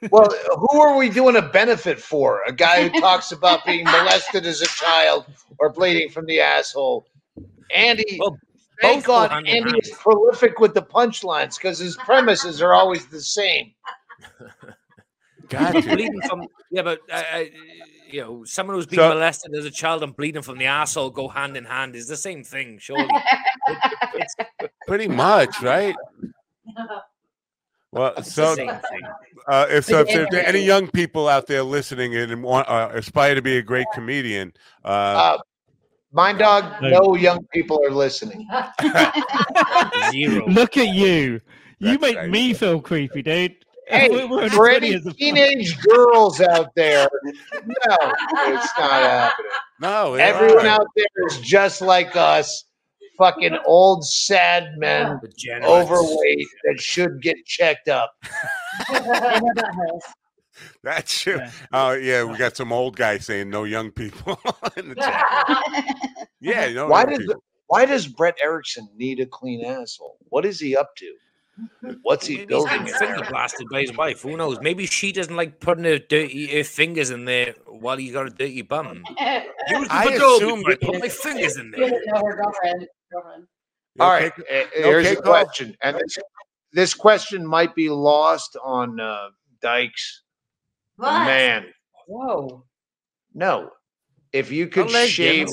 Well, 0.12 0.32
who 0.56 0.80
are 0.80 0.96
we 0.96 1.08
doing 1.08 1.34
a 1.36 1.42
benefit 1.42 1.98
for? 1.98 2.42
A 2.46 2.52
guy 2.52 2.88
who 2.88 3.00
talks 3.00 3.32
about 3.32 3.64
being 3.64 3.84
molested 3.90 4.46
as 4.46 4.62
a 4.62 4.66
child 4.66 5.26
or 5.58 5.70
bleeding 5.70 6.08
from 6.08 6.24
the 6.26 6.40
asshole. 6.40 7.04
Andy, 7.74 8.16
Well, 8.20 8.38
thank 8.80 9.04
God 9.04 9.32
Andy 9.48 9.76
is 9.78 9.90
prolific 9.98 10.60
with 10.60 10.74
the 10.74 10.82
punchlines 10.82 11.56
because 11.56 11.80
his 11.80 11.96
premises 11.96 12.62
are 12.62 12.74
always 12.74 13.06
the 13.06 13.20
same. 13.20 13.72
Got 15.48 15.72
But 15.72 15.84
to. 15.84 15.94
bleeding 15.96 16.20
from 16.28 16.46
yeah, 16.70 16.82
but 16.82 17.00
uh, 17.10 17.22
uh, 17.32 17.44
you 18.10 18.20
know, 18.20 18.44
someone 18.44 18.76
who's 18.76 18.86
been 18.86 18.98
So- 18.98 19.08
molested 19.10 19.54
as 19.56 19.64
a 19.64 19.70
child 19.70 20.02
and 20.02 20.14
bleeding 20.16 20.42
from 20.42 20.58
the 20.58 20.66
asshole 20.66 21.10
go 21.10 21.28
hand 21.28 21.56
in 21.56 21.64
hand 21.64 21.94
is 21.96 22.06
the 22.08 22.16
same 22.16 22.44
thing, 22.44 22.78
surely. 22.78 23.08
it's, 24.14 24.34
Pretty 24.86 25.08
much, 25.08 25.60
right? 25.62 25.94
Well, 27.92 28.12
it's 28.18 28.32
so 28.34 28.50
the 28.50 28.56
same 28.56 28.68
thing. 28.68 29.00
uh, 29.48 29.66
if 29.70 29.84
so, 29.86 30.00
if 30.00 30.28
there 30.30 30.42
are 30.42 30.46
any 30.46 30.60
young 30.60 30.88
people 30.88 31.28
out 31.28 31.46
there 31.46 31.62
listening 31.62 32.14
and 32.16 32.42
want 32.42 32.68
uh, 32.68 32.90
aspire 32.92 33.34
to 33.34 33.42
be 33.42 33.56
a 33.56 33.62
great 33.62 33.86
comedian, 33.94 34.52
uh, 34.84 34.88
Uh, 34.88 35.38
Mind 36.12 36.38
dog, 36.38 36.80
No. 36.82 36.88
no 37.00 37.14
young 37.16 37.38
people 37.52 37.82
are 37.84 37.90
listening. 37.90 38.46
Zero. 40.10 40.46
Look 40.48 40.76
at 40.78 40.88
you. 40.94 41.40
You 41.80 41.90
That's 41.98 42.00
make 42.02 42.16
right. 42.16 42.30
me 42.30 42.54
feel 42.54 42.80
creepy, 42.80 43.22
dude. 43.22 43.56
Hey, 43.88 44.08
We're 44.26 44.50
for 44.50 44.68
any 44.68 44.98
teenage 45.00 45.78
girls 45.80 46.40
out 46.40 46.74
there, 46.74 47.08
no, 47.24 47.96
it's 47.96 48.78
not 48.78 48.90
happening. 48.90 49.50
no, 49.80 50.14
it- 50.14 50.20
Everyone 50.20 50.66
out 50.66 50.86
there 50.94 51.06
is 51.28 51.38
just 51.40 51.80
like 51.80 52.14
us, 52.16 52.64
fucking 53.16 53.56
old 53.66 54.06
sad 54.06 54.76
men, 54.76 55.18
Degenerates. 55.22 55.66
overweight 55.90 56.46
that 56.64 56.80
should 56.80 57.22
get 57.22 57.36
checked 57.46 57.88
up. 57.88 58.12
That's 60.82 61.20
true. 61.22 61.36
Yeah. 61.38 61.50
Oh 61.72 61.92
yeah, 61.92 62.24
we 62.24 62.36
got 62.36 62.56
some 62.56 62.72
old 62.72 62.96
guy 62.96 63.18
saying 63.18 63.48
no 63.48 63.64
young 63.64 63.90
people 63.92 64.40
in 64.76 64.88
the 64.90 64.94
chat. 64.96 65.24
Yeah, 66.40 66.68
no. 66.72 66.86
Why 66.86 67.00
young 67.00 67.10
does 67.10 67.18
people. 67.20 67.42
why 67.66 67.84
does 67.84 68.06
Brett 68.06 68.36
Erickson 68.40 68.88
need 68.96 69.18
a 69.18 69.26
clean 69.26 69.64
asshole? 69.64 70.16
What 70.28 70.44
is 70.46 70.60
he 70.60 70.76
up 70.76 70.94
to? 70.98 71.12
What's 72.02 72.26
he 72.26 72.36
Maybe 72.36 72.46
building? 72.46 72.84
getting 72.84 72.88
in 72.88 72.94
finger 72.94 73.26
blasted 73.28 73.68
by 73.70 73.82
his 73.82 73.96
wife. 73.96 74.22
Who 74.22 74.36
knows? 74.36 74.60
Maybe 74.60 74.86
she 74.86 75.12
doesn't 75.12 75.34
like 75.34 75.60
putting 75.60 75.84
her 75.84 75.98
dirty 75.98 76.46
her 76.56 76.64
fingers 76.64 77.10
in 77.10 77.24
there 77.24 77.54
while 77.66 77.96
he's 77.96 78.12
got 78.12 78.26
a 78.26 78.30
dirty 78.30 78.62
bum. 78.62 79.02
Use 79.20 79.88
the 79.88 79.94
I 79.94 80.04
Adobe 80.04 80.44
assumed 80.44 80.64
I 80.68 80.76
put 80.76 81.00
my 81.00 81.08
fingers 81.08 81.56
in 81.56 81.70
there. 81.70 81.80
no, 82.06 82.24
her 82.24 82.36
girlfriend. 82.36 82.86
girlfriend. 83.12 83.46
You 83.94 84.04
okay? 84.04 84.24
right, 84.24 84.32
here's 84.74 85.06
okay, 85.06 85.16
a 85.16 85.22
Cole? 85.22 85.32
question, 85.32 85.76
and 85.82 85.96
this, 85.96 86.18
this 86.72 86.94
question 86.94 87.44
might 87.44 87.74
be 87.74 87.88
lost 87.88 88.56
on 88.62 89.00
uh, 89.00 89.30
Dykes. 89.60 90.22
What? 90.96 91.24
Man, 91.24 91.66
Whoa. 92.06 92.64
no. 93.34 93.70
If 94.32 94.52
you 94.52 94.68
could 94.68 94.90
legend. 94.92 95.08
shave, 95.08 95.48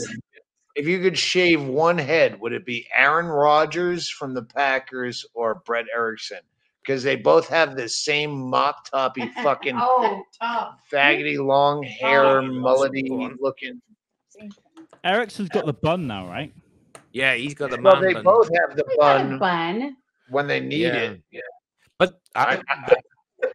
if 0.76 0.86
you 0.88 1.00
could 1.02 1.18
shave 1.18 1.64
one 1.64 1.98
head, 1.98 2.40
would 2.40 2.54
it 2.54 2.66
be 2.66 2.88
Aaron 2.94 3.28
Rodgers 3.28 4.10
from 4.10 4.34
the 4.34 4.44
Packers 4.44 5.26
or 5.34 5.62
Brett 5.66 5.86
Erickson? 5.94 6.40
Because 6.82 7.02
they 7.02 7.16
both 7.16 7.48
have 7.48 7.76
the 7.76 7.90
same 7.90 8.32
mop 8.50 8.90
toppy 8.90 9.28
fucking 9.44 9.76
Oh, 9.80 10.24
tough. 10.40 10.80
faggoty 10.92 11.44
long 11.44 11.82
hair, 11.82 12.40
Oh, 12.40 12.42
mullety 12.44 13.08
go 13.10 13.22
on. 13.24 13.38
looking. 13.40 13.82
Erickson's 15.04 15.50
got 15.50 15.66
the 15.66 15.74
bun 15.74 16.08
now, 16.08 16.28
right? 16.28 16.54
Yeah, 17.12 17.36
he's 17.36 17.54
got 17.54 17.70
the 17.72 17.78
bun. 17.78 17.94
Well, 17.94 18.02
they 18.02 18.14
bun. 18.14 18.24
both 18.24 18.50
have 18.56 18.76
the 18.76 18.84
Bun. 18.98 19.30
bun 19.30 19.40
Bun. 19.40 19.98
when 20.30 20.48
they 20.48 20.60
need 20.60 20.82
Yeah. 20.94 21.16
it. 21.32 21.44
But 21.98 22.20
I, 22.36 22.62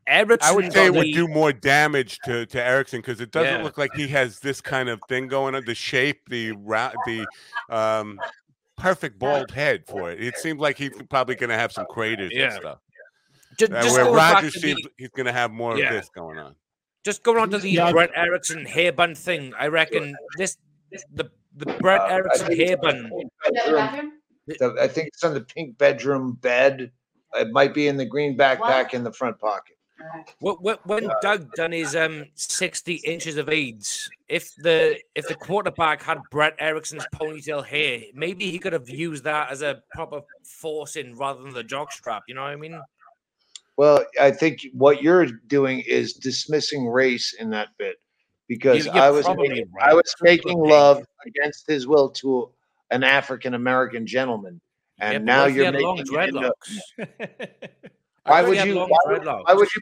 Erickson 0.07 0.51
I 0.51 0.55
would 0.55 0.73
say 0.73 0.87
it 0.87 0.95
would 0.95 1.13
do 1.13 1.29
more 1.29 1.53
damage 1.53 2.19
to, 2.25 2.47
to 2.47 2.63
Erickson 2.63 3.01
because 3.01 3.21
it 3.21 3.31
doesn't 3.31 3.59
Yeah. 3.59 3.63
look 3.63 3.79
like 3.79 3.91
he 3.95 4.09
has 4.09 4.41
this 4.41 4.61
kind 4.61 4.89
of 4.89 5.01
thing 5.09 5.29
going 5.29 5.55
on. 5.55 5.65
The 5.65 5.75
shape, 5.75 6.29
the 6.29 6.53
ra- 6.53 6.93
the 7.07 7.27
um, 7.71 8.19
perfect 8.77 9.19
bald 9.19 9.51
head 9.51 9.85
for 9.87 10.11
it. 10.11 10.23
It 10.23 10.37
seems 10.39 10.61
like 10.61 10.77
he's 10.79 10.93
probably 11.09 11.35
going 11.35 11.51
to 11.51 11.57
have 11.57 11.73
some 11.73 11.87
craters 11.87 12.31
Yeah. 12.33 12.45
and 12.45 12.53
stuff. 12.55 12.79
ju- 13.59 13.67
Uh, 13.71 13.83
just 13.83 13.95
where 13.97 14.05
going 14.05 14.17
Rodgers 14.17 14.61
seems 14.61 14.81
the, 14.83 14.91
he's 14.97 15.11
going 15.11 15.27
to 15.27 15.33
have 15.33 15.51
more 15.51 15.77
Yeah. 15.79 15.87
of 15.87 15.93
this 15.93 16.09
going 16.11 16.39
on. 16.39 16.55
just 17.05 17.23
going 17.23 17.39
on 17.39 17.51
to 17.51 17.59
the 17.59 17.71
Yeah. 17.71 17.93
Brett 17.93 18.11
Erickson 18.15 18.65
hair 18.67 18.93
bun 18.93 19.15
thing. 19.15 19.53
I 19.59 19.69
reckon 19.69 20.15
this 20.37 20.57
the 21.13 21.31
the 21.57 21.67
Brett 21.81 22.01
Uh, 22.03 22.07
Erickson 22.07 22.47
think 22.49 22.61
hair 22.61 22.77
bun. 22.77 22.97
in 22.97 23.03
the 23.11 23.17
Is 23.17 23.23
that 23.23 23.29
the 23.45 23.53
bedroom. 23.53 23.77
bathroom? 23.77 24.13
The- 24.47 24.77
I 24.83 24.89
think 24.89 25.09
it's 25.09 25.25
on 25.25 25.35
the 25.35 25.41
pink 25.41 25.79
bedroom 25.79 26.35
bed. 26.35 26.91
It 27.35 27.51
might 27.53 27.75
be 27.75 27.87
in 27.89 27.97
the 27.97 28.05
green 28.05 28.37
backpack 28.37 28.59
What? 28.61 28.95
in 28.95 29.05
the 29.05 29.13
front 29.13 29.39
pocket. 29.39 29.77
Wh- 30.43 30.57
wh- 30.63 30.87
When 30.87 31.09
Doug 31.23 31.53
done 31.55 31.73
his 31.73 31.95
um 31.95 32.27
sixty 32.35 32.95
inches 32.97 33.37
of 33.37 33.49
AIDS, 33.49 34.09
if 34.29 34.55
the 34.57 34.99
if 35.15 35.29
the 35.29 35.35
quarterback 35.35 36.03
had 36.03 36.19
Brett 36.31 36.55
Erickson's 36.59 37.07
ponytail 37.15 37.65
hair, 37.65 38.03
maybe 38.15 38.51
he 38.51 38.59
could 38.59 38.73
have 38.73 38.89
used 38.89 39.25
that 39.25 39.51
as 39.51 39.63
a 39.63 39.83
proper 39.95 40.23
forcing 40.45 41.17
rather 41.17 41.43
than 41.43 41.53
the 41.53 41.63
jock 41.65 41.93
strap. 41.93 42.23
You 42.29 42.35
know 42.35 42.43
what 42.43 42.51
I 42.53 42.57
mean? 42.57 42.81
Well, 43.77 44.05
I 44.21 44.31
think 44.31 44.67
what 44.73 45.03
you're 45.03 45.27
doing 45.27 45.81
is 45.87 46.13
dismissing 46.15 46.87
race 46.87 47.35
in 47.39 47.51
that 47.51 47.69
bit 47.79 47.97
because 48.49 48.85
You- 48.87 48.93
you're 48.93 49.03
I 49.03 49.11
was 49.11 49.27
making, 49.29 49.71
right. 49.73 49.91
I 49.91 49.95
was 49.95 50.03
Son 50.19 50.27
of 50.27 50.29
a 50.29 50.31
making 50.31 50.59
love 50.59 51.05
against 51.27 51.67
his 51.67 51.87
will 51.87 52.11
to 52.11 52.51
an 52.91 53.05
African 53.05 53.55
American 53.55 54.07
gentleman, 54.07 54.61
and 54.99 55.13
Yeah, 55.13 55.19
now 55.19 55.41
what 55.43 55.51
if 55.51 55.57
he 55.57 55.63
you're 55.63 55.73
making 55.73 55.87
long 55.87 55.99
it 55.99 56.01
into- 56.01 56.13
dreadlocks. 56.13 57.71
Why 58.25 58.43
What 58.43 58.57
if 58.57 58.65
he 58.65 58.73
would 58.73 58.75
you? 58.75 58.87
Why 58.87 59.13
would, 59.13 59.25
why 59.25 59.55
would 59.55 59.75
you? 59.75 59.81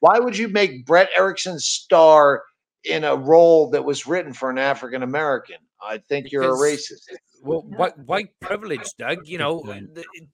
Why 0.00 0.18
would 0.18 0.36
you 0.36 0.48
make 0.48 0.84
Brett 0.84 1.10
Erickson 1.16 1.58
star 1.58 2.42
in 2.84 3.04
a 3.04 3.14
role 3.14 3.70
that 3.70 3.84
was 3.84 4.06
written 4.06 4.32
for 4.32 4.50
an 4.50 4.58
African 4.58 5.02
American? 5.02 5.56
I 5.80 5.98
think 5.98 6.32
you're 6.32 6.42
a 6.42 6.48
racist. 6.48 7.08
Well, 7.44 7.62
white, 7.62 7.98
white 7.98 8.28
privilege, 8.40 8.88
Doug. 8.98 9.26
You 9.26 9.38
know, 9.38 9.64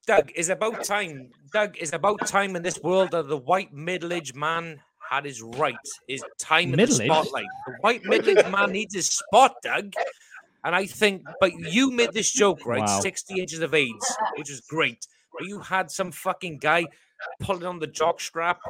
Doug 0.06 0.30
is 0.34 0.50
about 0.50 0.84
time. 0.84 1.30
Doug 1.52 1.76
is 1.78 1.92
about 1.94 2.26
time 2.26 2.54
in 2.54 2.62
this 2.62 2.78
world 2.82 3.12
that 3.12 3.28
the 3.28 3.38
white 3.38 3.72
middle-aged 3.72 4.36
man 4.36 4.80
had 5.08 5.24
his 5.24 5.40
right, 5.42 5.74
his 6.06 6.22
time 6.38 6.64
in 6.64 6.70
the 6.72 6.76
Middle-aged? 6.76 7.10
spotlight. 7.10 7.46
The 7.66 7.76
white 7.80 8.04
middle-aged 8.04 8.50
man 8.50 8.72
needs 8.72 8.94
his 8.94 9.08
spot, 9.08 9.54
Doug. 9.62 9.94
And 10.64 10.74
I 10.74 10.84
think, 10.84 11.22
but 11.40 11.52
you 11.52 11.90
made 11.90 12.12
this 12.12 12.30
joke, 12.30 12.66
right? 12.66 12.80
Wow. 12.80 13.00
60 13.00 13.40
inches 13.40 13.60
of 13.60 13.72
AIDS, 13.72 14.16
which 14.36 14.50
is 14.50 14.60
great. 14.60 15.06
But 15.32 15.46
you 15.46 15.60
had 15.60 15.90
some 15.90 16.10
fucking 16.12 16.58
guy 16.58 16.86
pulling 17.40 17.64
on 17.66 17.78
the 17.78 17.86
jock 17.86 18.20
strap. 18.20 18.60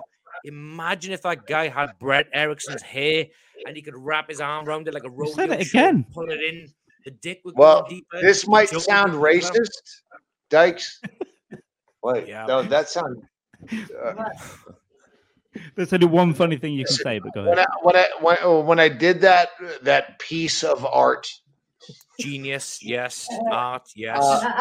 Imagine 0.45 1.13
if 1.13 1.23
that 1.23 1.47
guy 1.47 1.69
had 1.69 1.91
Brett 1.99 2.27
Erickson's 2.33 2.83
hair 2.83 3.27
and 3.67 3.75
he 3.77 3.83
could 3.83 3.97
wrap 3.97 4.29
his 4.29 4.41
arm 4.41 4.69
around 4.69 4.87
it 4.89 4.95
like 4.95 5.05
a 5.05 5.11
rodeo. 5.11 5.35
said 5.35 5.51
it 5.51 5.69
again. 5.69 6.05
Pull 6.13 6.31
it 6.31 6.41
in. 6.43 6.69
The 7.05 7.11
dick 7.13 7.41
would 7.45 7.55
Well, 7.57 7.83
go 7.83 7.89
deeper. 7.89 8.21
This 8.21 8.47
might 8.47 8.69
sound 8.69 9.13
go 9.13 9.27
deeper. 9.33 9.49
racist, 9.49 10.03
Dykes. 10.51 11.01
Wait, 12.03 12.29
Yeah. 12.29 12.47
no, 12.47 12.63
that 12.63 12.89
sounds. 12.89 13.19
Uh, 13.73 14.13
There's 15.75 15.93
only 15.93 16.07
one 16.07 16.35
funny 16.35 16.57
thing 16.57 16.75
you 16.75 16.85
can 16.85 16.95
say, 16.95 17.19
but 17.19 17.33
go 17.35 17.45
when 17.45 17.59
ahead. 17.59 17.67
I 17.69 17.77
when 17.83 17.97
I 17.97 18.09
when, 18.21 18.67
when 18.67 18.81
I 18.81 18.89
did 18.89 19.21
that 19.23 19.49
that 19.83 20.19
piece 20.21 20.63
of 20.63 20.85
art, 20.85 21.27
Genius, 22.19 22.79
yes. 22.83 23.29
Art, 23.51 23.89
yes. 23.95 24.19
Uh, 24.21 24.53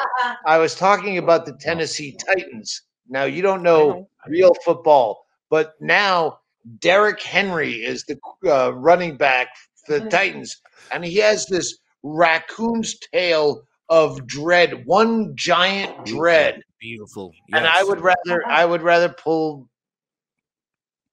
I 0.46 0.58
was 0.58 0.76
talking 0.76 1.18
about 1.18 1.46
the 1.46 1.54
Tennessee 1.60 2.18
Titans. 2.28 2.84
Now 3.10 3.24
you 3.24 3.42
don't 3.42 3.64
know 3.64 4.10
real 4.28 4.54
football, 4.66 5.26
but 5.50 5.74
now 5.80 6.40
Derrick 6.80 7.22
Henry 7.22 7.74
is 7.74 8.04
the 8.04 8.18
uh, 8.46 8.74
running 8.74 9.16
back 9.16 9.48
for 9.86 10.00
the 10.00 10.10
Titans, 10.10 10.62
and 10.92 11.06
he 11.06 11.16
has 11.16 11.46
this 11.46 11.78
raccoon's 12.04 12.98
tail 13.14 13.64
of 13.90 14.28
dread, 14.28 14.86
one 14.86 15.34
giant 15.36 16.06
dread. 16.06 16.62
Beautiful. 16.82 17.32
And 17.54 17.66
I 17.66 17.84
would 17.84 18.02
rather 18.02 18.46
I 18.48 18.66
would 18.66 18.82
rather 18.82 19.10
pull 19.10 19.70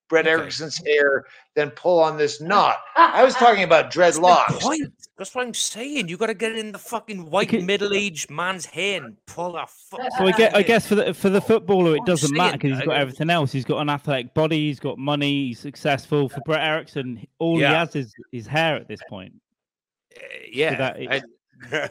Brett 0.08 0.26
Okay. 0.26 0.32
Erickson's 0.32 0.84
hair 0.84 1.24
than 1.56 1.70
pull 1.70 1.98
on 1.98 2.16
this 2.16 2.40
knot. 2.40 2.76
I 2.96 3.24
was 3.24 3.34
talking 3.34 3.62
about 3.70 3.90
dreadlocks. 3.90 4.62
Point. 5.14 5.18
That's 5.18 5.34
what 5.34 5.46
I'm 5.46 5.54
saying. 5.54 6.08
You 6.08 6.16
got 6.16 6.26
to 6.26 6.34
get 6.34 6.56
in 6.56 6.72
the 6.72 6.78
fucking 6.78 7.30
white 7.30 7.48
Okay. 7.48 7.62
middle-aged 7.62 8.30
man's 8.30 8.66
hair 8.66 9.02
and 9.04 9.16
pull 9.26 9.56
a 9.56 9.66
fuck. 9.66 10.00
So 10.18 10.26
I 10.26 10.32
get, 10.32 10.54
I 10.56 10.62
guess 10.62 10.86
for 10.86 10.94
the 10.96 11.14
for 11.14 11.30
the 11.30 11.40
footballer, 11.40 11.96
it 11.96 12.04
doesn't 12.06 12.36
matter 12.36 12.58
because 12.58 12.78
he's 12.78 12.86
got 12.86 12.96
everything 12.96 13.30
else. 13.30 13.52
He's 13.52 13.64
got 13.64 13.78
an 13.80 13.90
athletic 13.90 14.34
body, 14.34 14.66
he's 14.68 14.80
got 14.80 14.98
money, 14.98 15.48
he's 15.48 15.60
successful. 15.60 16.28
For 16.28 16.40
Brett 16.44 16.62
Erickson, 16.62 17.26
all 17.38 17.60
Yeah. 17.60 17.68
he 17.70 17.74
has 17.74 17.96
is 17.96 18.14
his 18.32 18.46
hair 18.46 18.76
at 18.76 18.88
this 18.88 19.00
point. 19.08 19.34
Uh, 20.16 20.20
yeah. 20.50 20.74
that 20.76 21.00
it- 21.00 21.10
I- 21.10 21.22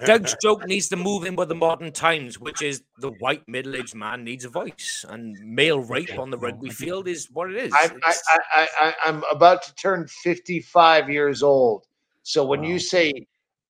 Doug's 0.06 0.36
joke 0.40 0.68
needs 0.68 0.88
to 0.90 0.96
move 0.96 1.24
in 1.26 1.36
with 1.36 1.50
the 1.50 1.56
modern 1.56 1.92
times, 1.92 2.38
which 2.38 2.62
is 2.62 2.84
the 3.00 3.10
white 3.20 3.42
middle-aged 3.48 3.96
man 3.96 4.24
needs 4.24 4.46
a 4.46 4.50
voice, 4.50 5.04
and 5.10 5.36
male 5.40 5.80
rape 5.80 6.20
on 6.20 6.30
the 6.30 6.38
rugby 6.38 6.70
field 6.70 7.08
is 7.08 7.28
what 7.32 7.50
it 7.50 7.56
is. 7.56 7.74
I, 7.74 7.90
I, 8.06 8.14
I, 8.14 8.40
I, 8.56 8.68
I, 8.82 8.94
I'm 9.06 9.24
about 9.32 9.64
to 9.64 9.74
turn 9.76 10.06
55 10.08 11.10
years 11.10 11.42
old. 11.42 11.86
So 12.24 12.44
when 12.46 12.62
Wow. 12.62 12.68
you 12.70 12.80
say 12.80 13.28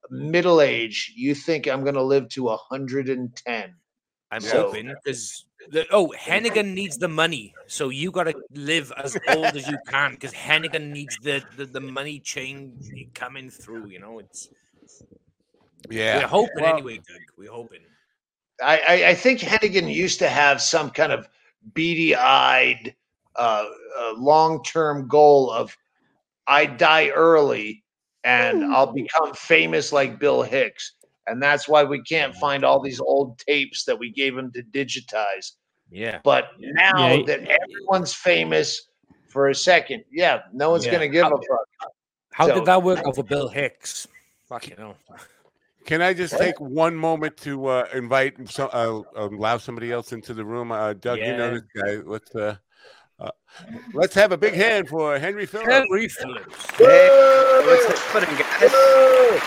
middle 0.10 0.62
age, 0.62 1.12
you 1.16 1.34
think 1.36 1.68
I'm 1.68 1.82
going 1.82 1.96
to 1.96 2.04
live 2.04 2.30
to 2.30 2.50
110. 2.50 3.76
I'm 4.32 4.42
So- 4.42 4.64
hoping 4.68 4.94
because 5.04 5.46
oh, 5.92 6.14
Hennigan 6.18 6.74
needs 6.74 6.98
the 6.98 7.08
money, 7.08 7.54
so 7.68 7.90
you 7.90 8.12
got 8.12 8.24
to 8.26 8.34
live 8.54 8.92
as 8.98 9.18
old 9.30 9.46
as 9.46 9.68
you 9.68 9.78
can 9.88 10.12
because 10.12 10.34
Hennigan 10.34 10.92
needs 10.92 11.18
the, 11.22 11.44
the 11.56 11.66
the 11.66 11.80
money 11.80 12.20
chain 12.20 12.78
coming 13.14 13.50
through. 13.50 13.88
You 13.88 14.00
know, 14.00 14.20
it's 14.20 14.50
yeah. 15.90 16.20
we're 16.20 16.28
hoping 16.28 16.64
Well- 16.64 16.74
anyway, 16.74 16.96
Doug. 16.98 17.22
We're 17.38 17.52
hoping. 17.52 17.82
I, 18.62 18.78
I, 18.88 19.10
I 19.10 19.14
think 19.16 19.40
Hennigan 19.40 19.92
used 19.94 20.20
to 20.20 20.30
have 20.30 20.62
some 20.62 20.90
kind 20.92 21.12
of 21.12 21.28
beady 21.74 22.16
eyed, 22.16 22.96
uh, 23.36 23.66
uh, 24.00 24.14
long 24.16 24.64
term 24.64 25.08
goal 25.08 25.50
of 25.52 25.76
I 26.48 26.66
die 26.68 27.10
early 27.10 27.83
and 28.24 28.64
I'll 28.74 28.92
become 28.94 29.34
famous 29.34 29.92
like 29.92 30.20
Bill 30.20 30.42
Hicks. 30.44 30.94
And 31.28 31.42
that's 31.42 31.68
why 31.70 31.84
we 31.84 32.02
can't 32.04 32.36
find 32.36 32.64
all 32.66 32.82
these 32.82 33.00
old 33.00 33.40
tapes 33.40 33.86
that 33.86 33.98
we 33.98 34.12
gave 34.12 34.38
him 34.38 34.52
to 34.54 34.62
digitize. 34.64 35.52
Yeah, 35.90 36.20
But 36.24 36.50
now 36.60 37.14
Yeah. 37.14 37.24
that 37.28 37.48
everyone's 37.48 38.14
famous 38.14 38.90
for 39.30 39.50
a 39.50 39.56
second, 39.56 40.04
yeah, 40.12 40.42
no 40.52 40.72
one's 40.72 40.86
Yeah. 40.86 40.92
going 40.92 41.02
to 41.02 41.08
give 41.10 41.26
a 41.26 41.30
fuck. 41.30 41.92
how 42.32 42.48
So- 42.48 42.56
did 42.56 42.66
that 42.66 42.82
work 42.82 43.00
out 43.06 43.16
for 43.16 43.24
Bill 43.24 43.48
Hicks? 43.48 44.08
Fuck 44.50 44.70
you 44.70 44.76
know. 44.76 44.96
Can 45.86 46.02
I 46.02 46.14
just 46.14 46.36
take 46.38 46.60
one 46.60 46.96
moment 46.96 47.38
to 47.38 47.68
uh, 47.68 47.88
invite 47.94 48.50
some, 48.50 48.70
uh, 48.74 49.02
allow 49.16 49.58
somebody 49.58 49.92
else 49.92 50.14
into 50.14 50.34
the 50.34 50.44
room? 50.44 50.72
Uh, 50.72 50.94
Doug, 50.94 51.20
you 51.20 51.36
know 51.38 51.52
Yeah. 51.54 51.60
this 51.60 51.84
guy. 51.84 51.96
Let's 52.06 52.34
uh, 52.36 52.56
uh, 53.24 53.32
let's 53.94 54.14
have 54.16 54.32
a 54.32 54.38
big 54.38 54.54
hand 54.54 54.88
for 54.88 55.18
Henry 55.18 55.46
Phillips. 55.46 55.72
Henry 55.72 56.08
Phillips. 56.08 56.56
What's 56.80 58.02
happening, 58.12 58.38
guys? 58.40 59.40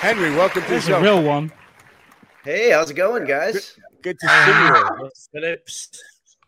Henry, 0.00 0.30
welcome 0.30 0.62
to 0.62 0.68
the 0.68 0.74
There's 0.74 0.84
a 0.84 0.90
show. 0.90 1.00
real 1.00 1.22
one. 1.22 1.50
Hey, 2.44 2.70
how's 2.70 2.90
it 2.90 2.94
going, 2.94 3.24
guys? 3.24 3.76
Good 4.02 4.18
to 4.20 4.28
see 4.28 4.50
you. 5.02 5.10
Phillips. 5.32 5.90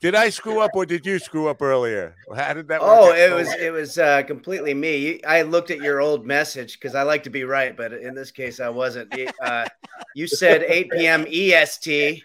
Did 0.00 0.14
I 0.14 0.30
screw 0.30 0.60
up 0.60 0.70
or 0.74 0.86
did 0.86 1.04
you 1.04 1.18
screw 1.18 1.48
up 1.48 1.60
earlier? 1.60 2.14
How 2.36 2.54
did 2.54 2.68
that? 2.68 2.80
Oh, 2.80 3.06
work 3.06 3.14
out? 3.14 3.18
it 3.18 3.34
was 3.34 3.54
it 3.54 3.72
was 3.72 3.98
uh, 3.98 4.22
completely 4.22 4.72
me. 4.74 5.20
I 5.24 5.42
looked 5.42 5.72
at 5.72 5.78
your 5.78 6.00
old 6.00 6.24
message 6.24 6.78
because 6.78 6.94
I 6.94 7.02
like 7.02 7.24
to 7.24 7.30
be 7.30 7.42
right, 7.42 7.76
but 7.76 7.92
in 7.92 8.14
this 8.14 8.30
case, 8.30 8.60
I 8.60 8.68
wasn't. 8.68 9.12
Uh, 9.42 9.66
you 10.14 10.28
said 10.28 10.62
8 10.62 10.90
p.m. 10.92 11.26
EST, 11.28 12.22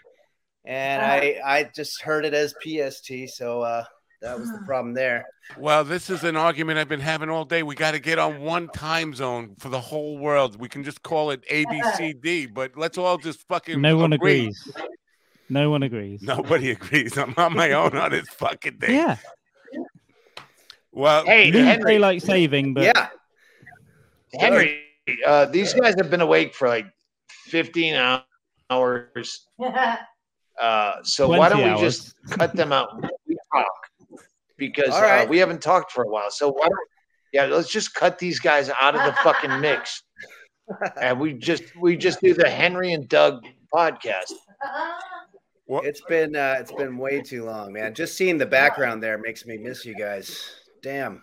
and 0.66 1.01
I 1.01 1.39
I 1.45 1.70
just 1.76 2.01
heard 2.01 2.26
it 2.26 2.34
as 2.34 2.53
PST, 2.61 3.11
so 3.36 3.61
uh, 3.61 3.84
that 4.22 4.39
was 4.39 4.49
the 4.51 4.61
problem 4.66 4.93
there. 4.93 5.26
Well, 5.57 5.84
this 5.84 6.09
is 6.09 6.24
an 6.24 6.38
argument 6.38 6.80
I've 6.80 6.88
been 6.88 7.01
having 7.01 7.30
all 7.30 7.43
day. 7.43 7.64
We 7.64 7.76
got 7.76 7.91
to 7.91 7.99
get 7.99 8.18
on 8.20 8.39
one 8.41 8.70
time 8.70 9.14
zone 9.14 9.55
for 9.59 9.70
the 9.70 9.80
whole 9.80 10.18
world. 10.18 10.57
We 10.57 10.70
can 10.70 10.84
just 10.84 11.03
call 11.03 11.32
it 11.32 11.43
A, 11.49 11.66
B, 11.66 11.84
C, 11.97 12.14
D, 12.14 12.45
but 12.45 12.78
let's 12.78 12.97
all 12.97 13.18
just 13.18 13.45
fucking. 13.47 13.82
No 13.82 13.97
one 13.97 14.14
agree. 14.14 14.41
agrees. 14.41 14.72
No 15.49 15.70
one 15.70 15.84
agrees. 15.84 16.22
Nobody 16.22 16.72
agrees. 16.78 17.18
I'm 17.18 17.34
on 17.38 17.53
my 17.53 17.72
own 17.74 17.95
on 17.97 18.11
this 18.11 18.30
fucking 18.30 18.78
thing. 18.78 18.95
Yeah. 18.95 19.18
Well, 20.91 21.26
Hey, 21.26 21.51
Lose 21.51 21.66
Henry, 21.66 21.93
daylight 21.93 22.22
saving, 22.22 22.76
but 22.76 22.84
Yeah, 22.84 23.07
Henry, 24.39 24.84
uh, 25.26 25.45
these 25.45 25.74
guys 25.74 25.95
have 25.97 26.09
been 26.11 26.22
awake 26.22 26.53
for 26.53 26.68
like 26.68 26.86
15 27.47 27.95
hours. 28.70 29.47
Uh, 30.62 30.95
so 31.04 31.28
why 31.28 31.49
don't 31.49 31.74
we 31.74 31.80
just 31.80 32.14
cut 32.30 32.56
them 32.56 32.72
out 32.72 32.89
we 33.28 33.38
talk? 33.54 34.20
Because 34.58 34.93
All 34.93 35.04
uh, 35.04 35.26
we 35.26 35.39
haven't 35.39 35.62
talked 35.62 35.91
for 35.91 36.04
a 36.04 36.10
while. 36.10 36.30
So 36.30 36.51
why 36.51 36.68
don't 36.68 36.88
yeah, 37.34 37.45
let's 37.45 37.70
just 37.70 37.95
cut 37.95 38.20
these 38.20 38.39
guys 38.39 38.70
out 38.80 38.95
of 38.95 39.04
the 39.04 39.14
fucking 39.24 39.60
mix. 39.60 40.04
And 41.01 41.20
we 41.20 41.34
just 41.34 41.76
we 41.76 41.97
just 41.97 42.22
do 42.22 42.34
the 42.34 42.49
Henry 42.49 42.93
and 42.93 43.08
Doug 43.10 43.45
podcast. 43.72 44.32
it's 45.68 46.01
been 46.08 46.38
uh, 46.38 46.56
it's 46.58 46.72
been 46.72 46.97
way 46.97 47.22
too 47.22 47.43
long, 47.43 47.74
man. 47.74 47.93
Just 47.93 48.16
seeing 48.16 48.38
the 48.38 48.45
background 48.45 49.04
there 49.04 49.18
makes 49.18 49.45
me 49.45 49.58
miss 49.58 49.84
you 49.84 49.93
guys. 49.93 50.56
Damn. 50.82 51.22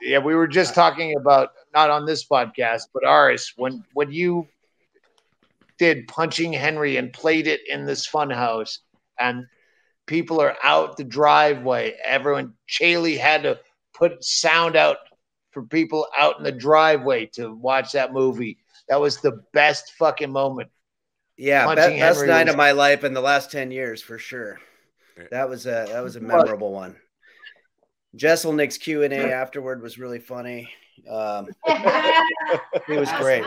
Yeah, 0.00 0.18
we 0.18 0.36
were 0.36 0.46
just 0.46 0.76
talking 0.76 1.16
about 1.16 1.50
not 1.74 1.90
on 1.90 2.06
this 2.06 2.24
podcast, 2.24 2.82
but 2.94 3.04
ours 3.04 3.52
when 3.56 3.82
when 3.94 4.12
you 4.12 4.46
did 5.78 6.08
punching 6.08 6.52
Henry 6.52 6.96
and 6.96 7.12
played 7.12 7.46
it 7.46 7.60
in 7.68 7.84
this 7.84 8.06
fun 8.06 8.30
house 8.30 8.80
and 9.18 9.46
people 10.06 10.40
are 10.40 10.56
out 10.62 10.96
the 10.96 11.04
driveway. 11.04 11.96
Everyone 12.04 12.54
Chaley 12.68 13.18
had 13.18 13.42
to 13.42 13.58
put 13.94 14.22
sound 14.24 14.76
out 14.76 14.98
for 15.50 15.62
people 15.62 16.06
out 16.16 16.38
in 16.38 16.44
the 16.44 16.52
driveway 16.52 17.26
to 17.26 17.52
watch 17.54 17.92
that 17.92 18.12
movie. 18.12 18.58
That 18.88 19.00
was 19.00 19.20
the 19.20 19.42
best 19.52 19.92
fucking 19.98 20.30
moment. 20.30 20.70
Yeah, 21.36 21.62
be- 21.62 21.74
Punching 21.74 21.98
best 21.98 22.18
Henry 22.18 22.28
night 22.28 22.44
was- 22.46 22.54
of 22.54 22.56
my 22.58 22.72
life 22.72 23.04
in 23.04 23.12
the 23.14 23.20
last 23.20 23.50
ten 23.50 23.70
years 23.70 24.02
for 24.02 24.18
sure. 24.18 24.58
That 25.30 25.48
was 25.48 25.66
a 25.66 25.86
that 25.88 26.02
was 26.02 26.16
a 26.16 26.20
memorable 26.20 26.72
one. 26.72 26.96
Jeselnik's 28.16 28.78
Q 28.78 29.02
and 29.02 29.12
A 29.12 29.32
afterward 29.32 29.82
was 29.82 29.98
really 29.98 30.18
funny. 30.18 30.70
Um, 31.08 31.48
he 32.86 32.96
was 32.96 33.10
great. 33.12 33.44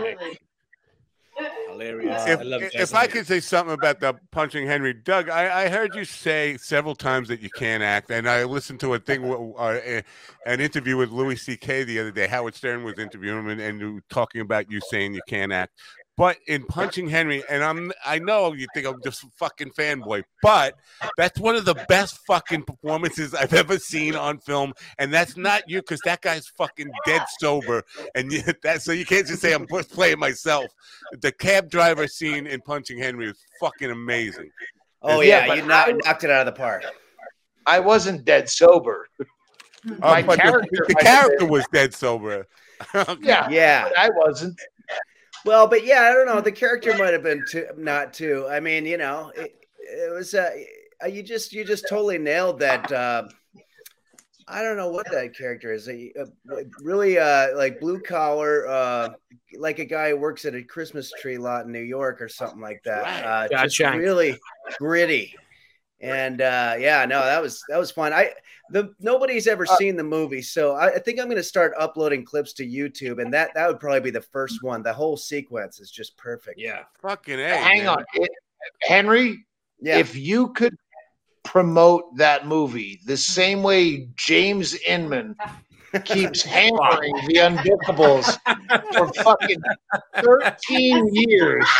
Hilarious. 1.68 2.28
if, 2.28 2.40
I 2.40 2.44
love 2.44 2.62
if 2.64 2.94
I 2.94 3.08
could 3.08 3.26
say 3.28 3.40
something 3.40 3.74
about 3.74 4.00
the 4.00 4.16
punching 4.32 4.68
Henry, 4.68 4.94
Doug, 4.94 5.30
I, 5.30 5.66
I 5.66 5.70
heard 5.70 5.96
you 5.96 6.06
say 6.06 6.58
several 6.58 6.96
times 6.96 7.28
that 7.30 7.42
you 7.42 7.50
can't 7.50 7.84
act, 7.84 8.12
and 8.12 8.30
I 8.30 8.44
listened 8.44 8.80
to 8.82 8.94
a 8.96 9.00
thing, 9.00 9.24
uh, 9.58 10.02
an 10.46 10.60
interview 10.60 10.98
with 10.98 11.12
Louis 11.12 11.36
C.K. 11.38 11.84
the 11.84 12.00
other 12.00 12.12
day. 12.12 12.28
Howard 12.28 12.56
Stern 12.56 12.84
was 12.84 12.98
interviewing 13.00 13.40
him, 13.40 13.50
and, 13.50 13.62
and 13.62 14.02
talking 14.10 14.42
about 14.42 14.70
you 14.72 14.80
saying 14.90 15.14
you 15.14 15.22
can't 15.28 15.52
act. 15.52 15.74
But 16.20 16.36
in 16.48 16.66
punching 16.66 17.08
Henry, 17.08 17.42
and 17.50 17.64
I'm 17.64 17.94
I 18.06 18.20
know 18.20 18.52
you 18.52 18.68
think 18.74 18.86
I'm 18.86 19.02
just 19.06 19.24
a 19.24 19.28
fucking 19.38 19.70
fanboy, 19.72 20.26
but 20.44 20.76
that's 21.16 21.40
one 21.40 21.56
of 21.56 21.64
the 21.64 21.76
best 21.88 22.20
fucking 22.28 22.64
performances 22.64 23.34
I've 23.34 23.54
ever 23.54 23.78
seen 23.80 24.16
on 24.16 24.38
film, 24.40 24.74
and 24.98 25.14
that's 25.14 25.38
not 25.38 25.64
you 25.70 25.80
because 25.80 26.02
that 26.04 26.20
guy's 26.20 26.46
fucking 26.58 26.92
dead 27.06 27.22
sober, 27.40 27.84
and 28.16 28.30
you, 28.34 28.42
that 28.64 28.82
so 28.82 28.92
you 28.92 29.06
can't 29.06 29.28
just 29.28 29.42
say 29.42 29.54
I'm 29.54 29.66
just 29.66 29.92
playing 29.94 30.20
myself. 30.20 30.66
The 31.22 31.32
cab 31.32 31.70
driver 31.70 32.06
scene 32.06 32.48
in 32.48 32.60
Punching 32.60 33.00
Henry 33.00 33.30
is 33.30 33.40
fucking 33.62 33.90
amazing. 33.90 34.52
Oh 35.02 35.22
Yeah, 35.22 35.46
yeah, 35.46 35.54
you 35.54 35.62
knocked, 35.66 35.90
I- 35.90 36.10
knocked 36.10 36.24
it 36.26 36.32
out 36.32 36.46
of 36.46 36.54
the 36.54 36.60
park. 36.60 36.84
I 37.66 37.80
wasn't 37.80 38.26
dead 38.26 38.50
sober. 38.50 39.08
My 39.86 40.20
Uh, 40.20 40.24
but 40.24 40.36
the- 40.36 40.42
character 40.42 40.86
the, 40.86 40.94
might 40.96 41.04
character 41.06 41.46
was 41.46 41.66
dead 41.72 41.94
sober. 41.94 42.46
Okay. 42.94 43.16
Yeah, 43.22 43.48
Yeah. 43.50 43.84
but 43.88 43.98
I 43.98 44.10
wasn't. 44.14 44.60
Well, 45.46 45.68
but 45.68 45.86
yeah, 45.86 46.02
I 46.02 46.14
don't 46.14 46.26
know. 46.26 46.42
The 46.42 46.52
character 46.64 46.96
might 46.98 47.14
have 47.14 47.24
been 47.24 47.44
too, 47.50 47.68
not 47.78 48.14
too. 48.14 48.48
I 48.50 48.60
mean, 48.60 48.86
you 48.86 48.98
know, 48.98 49.32
it, 49.36 49.56
it 49.80 50.14
was. 50.14 50.34
Uh, 50.34 50.50
you 51.08 51.24
just 51.24 51.54
you 51.54 51.64
just 51.64 51.88
totally 51.88 52.18
nailed 52.18 52.60
that. 52.60 52.92
Uh, 52.92 53.28
I 54.48 54.64
don't 54.64 54.78
know 54.78 54.90
what 54.90 55.10
that 55.12 55.38
character 55.38 55.72
is. 55.72 55.88
A, 55.88 56.12
a- 56.20 56.64
really, 56.82 57.20
uh, 57.20 57.56
like 57.56 57.80
blue 57.80 58.00
collar, 58.00 58.68
uh, 58.68 59.10
like 59.58 59.78
a 59.80 59.86
guy 59.86 60.10
who 60.10 60.18
works 60.18 60.44
at 60.46 60.56
a 60.56 60.64
Christmas 60.64 61.12
tree 61.22 61.38
lot 61.38 61.66
in 61.66 61.72
New 61.72 61.80
York 61.80 62.20
or 62.20 62.28
something 62.28 62.60
like 62.60 62.82
that. 62.84 63.26
Uh, 63.26 63.48
Yeah, 63.52 63.64
just 63.66 63.80
really 63.80 64.40
gritty. 64.80 65.36
And 66.02 66.42
uh, 66.42 66.76
yeah, 66.80 67.06
no, 67.06 67.20
that 67.26 67.42
was 67.42 67.62
that 67.70 67.78
was 67.78 67.92
fun. 67.92 68.14
I 68.14 68.32
the 68.70 68.94
nobody's 69.00 69.48
ever 69.48 69.66
Uh, 69.70 69.76
seen 69.76 69.98
the 69.98 70.04
movie, 70.04 70.42
so 70.42 70.74
I, 70.76 70.94
I 70.96 71.00
think 71.00 71.20
I'm 71.20 71.26
going 71.26 71.36
to 71.38 71.44
start 71.44 71.74
uploading 71.78 72.24
clips 72.24 72.54
to 72.54 72.66
YouTube, 72.66 73.22
and 73.22 73.34
that 73.34 73.52
that 73.56 73.68
would 73.68 73.80
probably 73.82 74.00
be 74.00 74.10
the 74.12 74.22
first 74.22 74.64
one. 74.64 74.82
The 74.82 74.94
whole 74.94 75.18
sequence 75.18 75.80
is 75.82 75.92
just 75.92 76.16
perfect. 76.16 76.58
Yeah. 76.60 76.84
Fucking 77.02 77.40
a. 77.40 77.58
Hang 77.58 77.80
man. 77.80 77.88
on, 77.90 78.06
It- 78.14 78.30
Henry. 78.82 79.46
yeah. 79.82 79.98
If 79.98 80.16
you 80.16 80.54
could 80.54 80.76
promote 81.44 82.16
that 82.18 82.46
movie 82.48 83.00
the 83.06 83.18
same 83.18 83.64
way 83.64 84.08
James 84.16 84.76
Inman 84.88 85.36
keeps 86.06 86.44
hammering 86.56 87.14
the 87.28 87.36
Unbookables 87.36 88.38
for 88.94 89.12
fucking 89.24 89.62
13 90.16 91.10
years. 91.14 91.66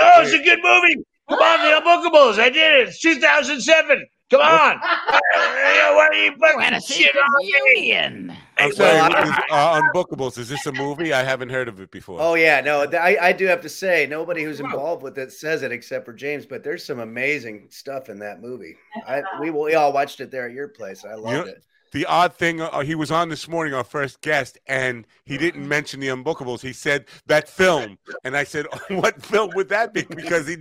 Oh, 0.00 0.22
it's 0.22 0.32
a 0.32 0.38
good 0.42 0.58
movie. 0.62 1.04
Come 1.28 1.38
on, 1.38 1.58
the 1.60 1.80
Unbookables. 1.80 2.38
I 2.38 2.50
did 2.50 2.80
it. 2.80 2.88
It's 2.88 3.00
2007. 3.00 4.06
Come 4.30 4.40
on. 4.40 4.78
Why 4.80 6.08
are 6.10 6.14
you 6.14 6.34
fucking 6.40 6.80
shit 6.80 7.14
on 7.14 7.44
me? 7.44 8.34
I'm 8.58 8.72
sorry. 8.72 8.96
well, 8.96 9.34
uh, 9.50 9.80
Unbookables. 9.82 10.38
Is 10.38 10.48
this 10.48 10.64
a 10.66 10.72
movie? 10.72 11.12
I 11.12 11.22
haven't 11.22 11.50
heard 11.50 11.68
of 11.68 11.80
it 11.80 11.90
before. 11.90 12.18
Oh 12.20 12.34
yeah, 12.34 12.60
no, 12.62 12.86
th- 12.86 13.00
I, 13.00 13.28
I 13.28 13.32
do 13.32 13.46
have 13.46 13.60
to 13.62 13.68
say 13.68 14.06
nobody 14.08 14.42
who's 14.42 14.60
involved 14.60 15.02
with 15.02 15.18
it 15.18 15.32
says 15.32 15.62
it 15.62 15.70
except 15.72 16.06
for 16.06 16.12
James, 16.14 16.46
but 16.46 16.64
there's 16.64 16.82
some 16.84 17.00
amazing 17.00 17.66
stuff 17.70 18.08
in 18.08 18.18
that 18.20 18.40
movie. 18.40 18.76
I 19.06 19.22
we 19.40 19.50
we 19.50 19.74
all 19.74 19.92
watched 19.92 20.20
it 20.20 20.30
there 20.30 20.46
at 20.46 20.52
your 20.52 20.68
place. 20.68 21.04
I 21.04 21.14
loved 21.14 21.46
Yeah. 21.48 21.52
it. 21.52 21.64
The 21.92 22.06
odd 22.06 22.34
thing, 22.34 22.62
uh, 22.62 22.80
he 22.80 22.94
was 22.94 23.10
on 23.10 23.28
this 23.28 23.46
morning, 23.46 23.74
our 23.74 23.84
first 23.84 24.22
guest, 24.22 24.56
and 24.66 25.06
he 25.26 25.36
didn't 25.36 25.68
mention 25.68 26.00
the 26.00 26.08
Unbookables. 26.08 26.62
He 26.62 26.72
said 26.72 27.04
that 27.26 27.50
film, 27.50 27.98
and 28.24 28.34
I 28.34 28.44
said, 28.44 28.64
"What 28.88 29.22
film 29.22 29.50
would 29.54 29.68
that 29.68 29.92
be?" 29.92 30.02
Because 30.02 30.48
he, 30.48 30.56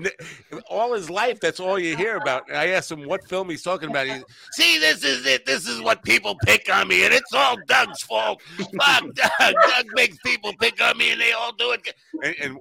all 0.69 0.93
his 0.93 1.09
life, 1.09 1.39
that's 1.39 1.61
all 1.61 1.79
you 1.79 1.95
hear 1.95 2.17
about. 2.17 2.49
And 2.49 2.57
I 2.57 2.67
asked 2.67 2.91
him 2.91 3.07
what 3.07 3.25
film 3.29 3.49
he's 3.49 3.63
talking 3.63 3.89
about. 3.89 4.07
He, 4.07 4.21
see, 4.51 4.77
this 4.77 5.05
is 5.05 5.25
it. 5.25 5.45
This 5.45 5.65
is 5.67 5.81
what 5.81 6.03
people 6.03 6.35
pick 6.43 6.69
on 6.69 6.89
me, 6.89 7.05
and 7.05 7.13
it's 7.13 7.33
all 7.33 7.55
Doug's 7.65 8.01
fault. 8.03 8.41
Fuck 8.57 9.03
Doug. 9.15 9.31
Doug 9.39 9.85
makes 9.93 10.17
people 10.25 10.51
pick 10.59 10.81
on 10.81 10.97
me, 10.97 11.13
and 11.13 11.21
they 11.21 11.31
all 11.31 11.53
do 11.53 11.71
it. 11.71 11.93
And 12.23 12.35
and, 12.41 12.57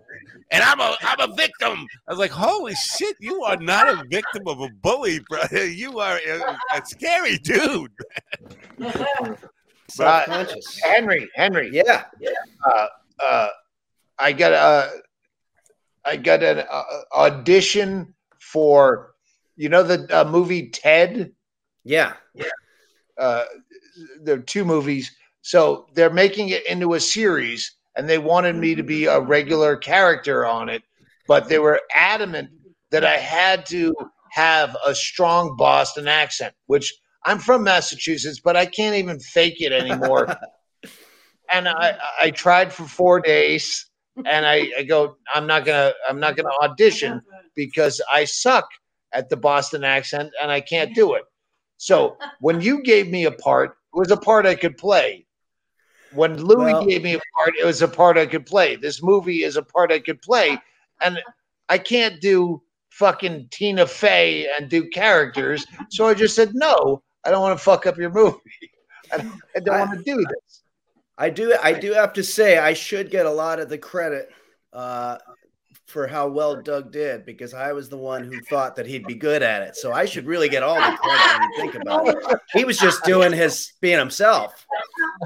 and 0.53 0.63
I'm 0.63 0.79
a 0.79 0.97
I'm 1.01 1.29
a 1.29 1.35
victim. 1.35 1.89
I 2.07 2.13
was 2.13 2.21
like, 2.21 2.31
"Holy 2.31 2.75
shit, 2.75 3.17
you 3.19 3.43
are 3.43 3.57
not 3.57 3.89
a 3.89 4.05
victim 4.09 4.47
of 4.47 4.61
a 4.61 4.69
bully, 4.81 5.19
brother. 5.29 5.67
You 5.67 5.99
are 5.99 6.21
a, 6.25 6.57
a 6.73 6.87
scary 6.87 7.37
dude." 7.39 7.91
Self-conscious. 9.89 10.81
Henry, 10.83 11.29
Henry. 11.35 11.71
yeah. 11.73 12.05
uh, 12.65 12.87
uh, 13.23 13.49
I 14.19 14.33
got 14.33 14.53
a, 14.53 15.01
I 16.05 16.17
got 16.17 16.43
an 16.43 16.65
uh, 16.71 16.83
audition 17.13 18.15
for, 18.41 19.15
you 19.57 19.69
know, 19.69 19.83
the 19.83 20.07
uh, 20.11 20.25
movie 20.25 20.71
Ted. 20.71 21.33
Yeah. 21.85 22.15
Uh, 23.19 23.45
there 24.23 24.37
are 24.37 24.41
two 24.41 24.65
movies, 24.65 25.15
so 25.43 25.87
they're 25.95 26.11
making 26.11 26.51
it 26.51 26.67
into 26.67 26.95
a 26.95 27.01
series, 27.01 27.77
and 27.97 28.09
they 28.09 28.19
wanted 28.19 28.57
me 28.57 28.75
to 28.75 28.83
be 28.83 29.07
a 29.07 29.21
regular 29.21 29.77
character 29.77 30.47
on 30.47 30.69
it, 30.69 30.83
but 31.27 31.49
they 31.49 31.59
were 31.59 31.81
adamant 31.95 32.51
that 32.91 33.05
I 33.05 33.17
had 33.17 33.67
to 33.67 33.95
have 34.31 34.77
a 34.87 34.95
strong 34.95 35.57
Boston 35.57 36.09
accent, 36.09 36.55
which 36.67 36.95
I'm 37.25 37.39
from 37.39 37.65
Massachusetts, 37.65 38.41
but 38.41 38.57
I 38.57 38.67
can't 38.67 38.97
even 38.97 39.21
fake 39.21 39.61
it 39.61 39.73
anymore. 39.73 40.35
and 41.53 41.69
I, 41.69 41.99
I 42.21 42.31
tried 42.31 42.73
for 42.73 42.85
four 42.85 43.21
days 43.21 43.91
and 44.27 44.47
I, 44.47 44.71
I 44.79 44.83
go 44.83 45.17
i'm 45.35 45.47
not 45.47 45.65
gonna 45.65 45.93
i'm 46.09 46.21
not 46.21 46.37
gonna 46.37 46.51
audition 46.63 47.21
because 47.55 48.01
i 48.13 48.25
suck 48.25 48.69
at 49.13 49.29
the 49.29 49.37
boston 49.37 49.85
accent 49.85 50.33
and 50.41 50.51
i 50.51 50.61
can't 50.61 50.95
do 50.95 51.15
it 51.15 51.25
so 51.77 52.17
when 52.41 52.61
you 52.61 52.83
gave 52.83 53.09
me 53.09 53.25
a 53.25 53.31
part 53.31 53.77
it 53.95 53.99
was 53.99 54.11
a 54.11 54.17
part 54.17 54.47
i 54.47 54.55
could 54.55 54.77
play 54.77 55.27
when 56.13 56.43
louis 56.43 56.73
Well- 56.73 56.87
gave 56.87 57.03
me 57.03 57.15
a 57.15 57.21
part 57.37 57.55
it 57.59 57.65
was 57.65 57.83
a 57.83 57.89
part 57.89 58.19
i 58.19 58.27
could 58.27 58.47
play 58.47 58.77
this 58.77 59.03
movie 59.03 59.45
is 59.45 59.57
a 59.57 59.63
part 59.63 59.93
i 59.93 59.99
could 59.99 60.21
play 60.23 60.59
and 61.01 61.19
i 61.69 61.79
can't 61.79 62.21
do 62.21 62.63
fucking 62.91 63.49
Tina 63.51 63.87
Fey 63.87 64.49
and 64.59 64.69
do 64.69 64.89
characters. 64.91 65.65
So 65.91 66.09
I 66.09 66.15
just 66.15 66.35
said, 66.35 66.51
no, 66.55 67.03
I 67.25 67.31
don't 67.31 67.43
want 67.43 67.59
to 67.59 67.65
fuck 67.65 67.87
up 67.87 67.99
your 67.99 68.11
movie. 68.11 68.39
I 69.13 69.19
don't, 69.19 69.33
I 69.57 69.61
don't 69.61 69.75
I- 69.77 69.85
want 69.85 69.99
to 69.99 70.05
do 70.05 70.17
this. 70.17 70.63
I 71.19 71.29
do. 71.29 71.55
I 71.63 71.73
do 71.75 71.93
have 71.93 72.15
to 72.15 72.23
say, 72.23 72.57
I 72.57 72.73
should 72.73 73.11
get 73.11 73.27
a 73.27 73.31
lot 73.31 73.61
of 73.61 73.69
the 73.69 73.77
credit 73.77 74.31
uh, 74.73 75.19
for 75.87 76.07
how 76.07 76.29
well 76.29 76.63
Doug 76.63 76.91
did 76.93 77.27
because 77.27 77.53
I 77.53 77.73
was 77.73 77.91
the 77.91 77.99
one 77.99 78.25
who 78.25 78.41
thought 78.49 78.75
that 78.77 78.87
he'd 78.87 79.05
be 79.05 79.17
good 79.17 79.43
at 79.43 79.61
it. 79.61 79.77
So 79.77 79.93
I 79.93 80.07
should 80.07 80.25
really 80.25 80.49
get 80.49 80.63
all 80.63 80.77
the 80.77 80.97
credit 80.97 81.41
when 81.41 81.43
you 81.43 81.57
think 81.59 81.75
about 81.83 82.09
it. 82.09 82.39
He 82.55 82.65
was 82.65 82.79
just 82.79 83.05
doing 83.05 83.33
his 83.35 83.73
being 83.83 83.99
himself. 83.99 84.67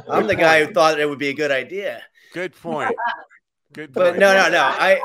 I'm 0.08 0.26
the 0.26 0.34
guy 0.34 0.64
who 0.64 0.72
thought 0.72 0.98
it 0.98 1.08
would 1.08 1.20
be 1.20 1.28
a 1.28 1.34
good 1.34 1.52
idea. 1.52 2.02
Good 2.32 2.56
point. 2.60 2.92
Good 3.72 3.92
But 3.92 4.04
point. 4.10 4.18
no, 4.18 4.34
no, 4.34 4.50
no. 4.50 4.62
I, 4.64 5.00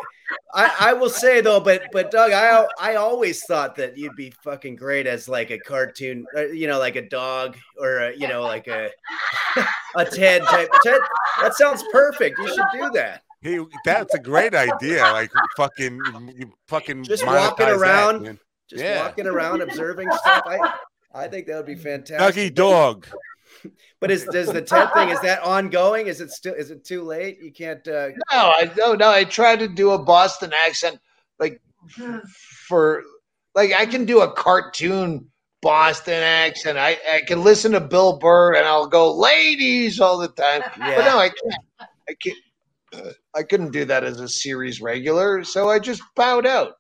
I, 0.54 0.76
I 0.80 0.94
will 0.94 1.10
say 1.10 1.42
though, 1.42 1.60
but 1.60 1.84
but 1.92 2.12
Doug, 2.12 2.32
I 2.32 2.66
I 2.80 2.96
always 2.96 3.44
thought 3.46 3.76
that 3.78 3.98
you'd 3.98 4.16
be 4.16 4.32
fucking 4.44 4.76
great 4.76 5.08
as 5.08 5.28
like 5.30 5.50
a 5.52 5.58
cartoon, 5.60 6.26
uh, 6.38 6.48
you 6.48 6.68
know, 6.68 6.80
like 6.80 6.96
a 6.96 7.08
dog 7.08 7.58
or 7.80 7.98
a, 8.00 8.16
you 8.16 8.28
know, 8.28 8.42
like 8.44 8.68
a 8.68 8.90
a 9.96 10.06
Ted 10.06 10.44
type. 10.44 10.70
Ted, 10.84 11.00
that 11.42 11.54
sounds 11.56 11.84
perfect. 11.92 12.38
You 12.40 12.48
should 12.48 12.66
do 12.74 12.90
that. 12.94 13.24
He, 13.42 13.60
that's 13.86 14.14
a 14.14 14.20
great 14.20 14.54
idea. 14.54 15.02
Like 15.04 15.32
fucking, 15.56 16.00
you 16.36 16.52
fucking 16.68 17.04
Just 17.06 17.26
walking 17.26 17.68
around. 17.68 18.22
man. 18.24 18.40
Just 18.70 18.84
Yeah. 18.84 19.04
walking 19.06 19.28
around 19.28 19.62
observing 19.62 20.12
stuff. 20.12 20.44
I 20.46 20.74
I 21.14 21.28
think 21.28 21.48
that 21.48 21.56
would 21.58 21.66
be 21.66 21.76
fantastic. 21.76 22.36
Dougie 22.52 22.54
Dog. 22.54 23.08
But 24.00 24.12
is 24.12 24.24
does 24.32 24.48
the 24.48 24.62
Ted 24.62 24.94
thing 24.94 25.10
is 25.10 25.20
that 25.22 25.44
ongoing? 25.44 26.08
Is 26.08 26.22
it 26.22 26.32
still 26.32 26.54
is 26.54 26.72
it 26.72 26.86
too 26.86 27.04
late? 27.04 27.40
You 27.42 27.52
can't. 27.52 27.86
uh 27.88 28.10
No, 28.32 28.54
I 28.56 28.72
no, 28.78 28.94
no. 28.96 29.12
I 29.12 29.26
tried 29.26 29.60
to 29.60 29.68
do 29.68 29.92
a 29.92 30.02
Boston 30.02 30.54
accent, 30.54 31.00
like 31.38 31.62
for 32.68 33.04
like 33.56 33.74
I 33.74 33.86
can 33.86 34.06
do 34.06 34.22
a 34.22 34.32
cartoon 34.32 35.30
Boston 35.62 36.14
accent. 36.24 36.78
I 36.78 36.98
I 37.12 37.22
can 37.28 37.44
listen 37.44 37.74
to 37.74 37.82
Bill 37.82 38.18
Burr 38.18 38.56
and 38.56 38.66
I'll 38.66 38.88
go 38.88 39.14
ladies 39.14 40.00
all 40.00 40.18
the 40.18 40.30
time. 40.30 40.62
But 40.78 41.04
no, 41.04 41.18
I 41.20 41.30
can't. 41.30 41.90
I 42.10 42.14
can't. 42.24 42.38
uh, 42.94 43.12
I 43.36 43.44
couldn't 43.44 43.72
do 43.72 43.86
that 43.86 44.04
as 44.04 44.20
a 44.22 44.30
series 44.30 44.82
regular, 44.82 45.44
so 45.44 45.70
I 45.70 45.80
just 45.80 46.02
bowed 46.16 46.48
out. 46.48 46.76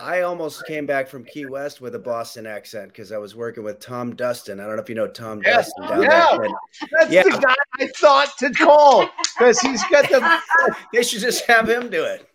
I 0.00 0.22
almost 0.22 0.64
came 0.66 0.86
back 0.86 1.06
from 1.08 1.24
Key 1.24 1.46
West 1.46 1.80
with 1.80 1.94
a 1.94 1.98
Boston 1.98 2.46
accent 2.46 2.88
because 2.88 3.12
I 3.12 3.18
was 3.18 3.36
working 3.36 3.62
with 3.62 3.78
Tom 3.80 4.14
Dustin. 4.14 4.58
I 4.58 4.64
don't 4.66 4.76
know 4.76 4.82
if 4.82 4.88
you 4.88 4.94
know 4.94 5.06
Tom 5.08 5.42
Yeah, 5.44 5.56
Dustin 5.56 5.86
down 5.88 6.02
yeah. 6.02 6.36
there. 6.38 6.48
That's 6.92 7.10
Yeah. 7.12 7.22
the 7.24 7.30
guy 7.38 7.54
I 7.78 7.86
thought 7.98 8.32
to 8.38 8.50
call 8.50 9.08
because 9.38 9.60
he's 9.60 9.82
got 9.90 10.08
the. 10.08 10.40
They 10.92 11.02
should 11.02 11.20
just 11.20 11.44
have 11.46 11.68
him 11.68 11.90
do 11.90 12.04
it. 12.04 12.26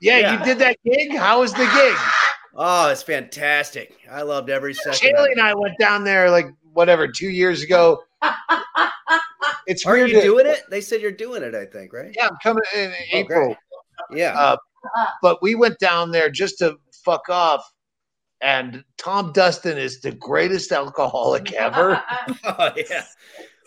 Yeah, 0.00 0.18
Yeah. 0.18 0.38
you 0.38 0.44
did 0.44 0.58
that 0.58 0.76
gig. 0.84 1.16
How 1.16 1.40
was 1.40 1.52
the 1.52 1.58
gig? 1.64 1.96
Oh, 2.54 2.90
it's 2.90 3.02
fantastic. 3.02 3.96
I 4.10 4.22
loved 4.22 4.50
every 4.50 4.74
second. 4.74 5.14
Shaylee 5.14 5.32
and 5.32 5.40
I 5.40 5.54
went 5.54 5.78
down 5.78 6.04
there 6.04 6.30
like 6.30 6.46
whatever 6.72 7.08
two 7.08 7.30
years 7.30 7.62
ago. 7.62 8.02
It's 9.66 9.84
Are 9.86 9.92
weird. 9.94 10.10
you 10.10 10.16
to- 10.16 10.22
doing 10.22 10.46
it? 10.46 10.62
They 10.70 10.80
said 10.80 11.00
you're 11.00 11.10
doing 11.12 11.42
it, 11.42 11.54
I 11.54 11.66
think, 11.66 11.92
right? 11.92 12.12
Yeah, 12.16 12.28
I'm 12.28 12.36
coming 12.42 12.62
in 12.74 12.90
Oh, 12.90 13.16
April. 13.16 13.56
Yeah. 14.10 14.38
Uh, 14.38 14.56
but 15.22 15.42
we 15.42 15.54
went 15.54 15.78
down 15.78 16.10
there 16.10 16.30
just 16.30 16.58
to 16.58 16.76
fuck 17.08 17.28
off. 17.28 17.72
And 18.40 18.84
Tom 18.96 19.32
Dustin 19.32 19.78
is 19.78 20.00
the 20.00 20.12
greatest 20.12 20.70
alcoholic 20.72 21.52
ever. 21.66 22.02
oh 22.44 22.70
yeah. 22.76 23.04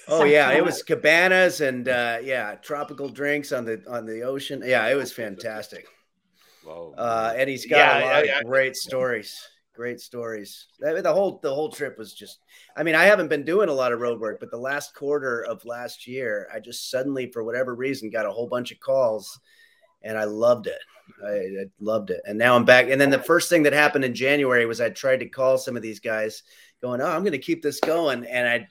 Oh 0.08 0.24
yeah. 0.24 0.52
It 0.52 0.64
was 0.64 0.84
cabanas 0.84 1.62
and 1.62 1.88
uh 1.88 2.20
yeah, 2.24 2.56
tropical 2.56 3.10
drinks 3.10 3.52
on 3.52 3.66
the 3.66 3.84
on 3.89 4.06
the 4.06 4.22
ocean. 4.22 4.62
Yeah, 4.66 4.88
it 4.88 4.96
was 4.96 5.12
fantastic. 5.12 5.86
Whoa. 6.64 6.94
Uh 6.98 7.34
and 7.36 7.50
he's 7.50 7.66
got 7.66 7.78
Yeah, 7.78 8.00
a 8.00 8.06
lot 8.06 8.26
yeah, 8.26 8.39
of 8.39 8.46
great 8.46 8.76
stories. 8.76 9.36
Great 9.74 10.00
stories. 10.00 10.68
I 10.86 10.94
mean, 10.94 11.04
the 11.04 11.14
whole 11.14 11.39
the 11.42 11.54
whole 11.54 11.70
trip 11.72 11.98
was 11.98 12.14
just 12.14 12.39
I 12.78 12.84
mean, 12.84 12.96
I 12.96 13.06
haven't 13.06 13.30
been 13.30 13.44
doing 13.44 13.70
a 13.70 13.74
lot 13.74 13.92
of 13.92 14.00
road 14.00 14.20
work, 14.20 14.39
but 14.39 14.52
the 14.52 14.58
last 14.58 14.96
quarter 14.96 15.44
of 15.44 15.66
last 15.66 16.08
year, 16.08 16.48
I 16.54 16.60
just 16.60 16.89
suddenly, 16.89 17.32
for 17.32 17.44
whatever 17.44 17.76
reason, 17.76 18.10
got 18.10 18.26
a 18.26 18.32
whole 18.32 18.48
bunch 18.48 18.72
of 18.72 18.80
calls 18.80 19.39
and 20.04 20.18
I 20.18 20.26
loved 20.26 20.68
it. 20.68 20.80
I, 21.24 21.30
I 21.30 21.66
loved 21.80 22.09
it. 22.09 22.22
And 22.26 22.38
now 22.38 22.55
I'm 22.55 22.66
back. 22.66 22.89
And 22.89 22.99
then 22.99 23.09
the 23.09 23.20
first 23.20 23.49
thing 23.49 23.64
that 23.64 23.74
happened 23.74 24.05
in 24.05 24.14
January 24.14 24.66
was 24.66 24.82
I 24.82 24.89
tried 24.89 25.22
to 25.22 25.30
call 25.30 25.57
some 25.57 25.76
of 25.76 25.82
these 25.82 25.99
guys 25.99 26.43
going, 26.82 27.01
Oh, 27.01 27.07
I'm 27.07 27.22
going 27.22 27.32
to 27.34 27.38
keep 27.38 27.62
this 27.62 27.80
going. 27.80 28.26
And 28.26 28.47
I, 28.47 28.68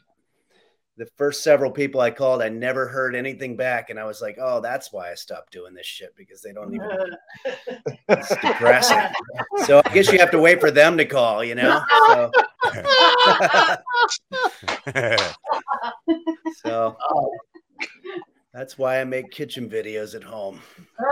the 0.97 1.07
first 1.16 1.43
several 1.43 1.70
people 1.70 2.01
I 2.01 2.11
called, 2.11 2.43
I 2.43 2.49
never 2.49 2.86
heard 2.86 3.16
anything 3.16 3.57
back. 3.57 3.91
And 3.91 3.99
I 3.99 4.05
was 4.05 4.20
like, 4.20 4.38
Oh, 4.41 4.61
that's 4.61 4.93
why 4.93 5.11
I 5.11 5.14
stopped 5.14 5.53
doing 5.53 5.74
this 5.74 5.86
shit 5.86 6.14
because 6.16 6.43
they 6.43 6.53
don't 6.53 6.74
even, 6.74 6.91
it's 8.09 8.28
depressing. 8.28 9.01
So 9.64 9.80
I 9.84 9.95
guess 9.95 10.12
you 10.12 10.18
have 10.18 10.30
to 10.32 10.41
wait 10.41 10.61
for 10.61 10.70
them 10.70 10.97
to 10.99 11.05
call, 11.05 11.45
you 11.45 11.55
know? 11.55 11.82
So, 12.09 12.30
so 16.64 16.97
that's 18.53 18.76
why 18.76 19.01
I 19.01 19.05
make 19.05 19.30
kitchen 19.30 19.70
videos 19.70 20.14
at 20.14 20.24
home. 20.24 20.61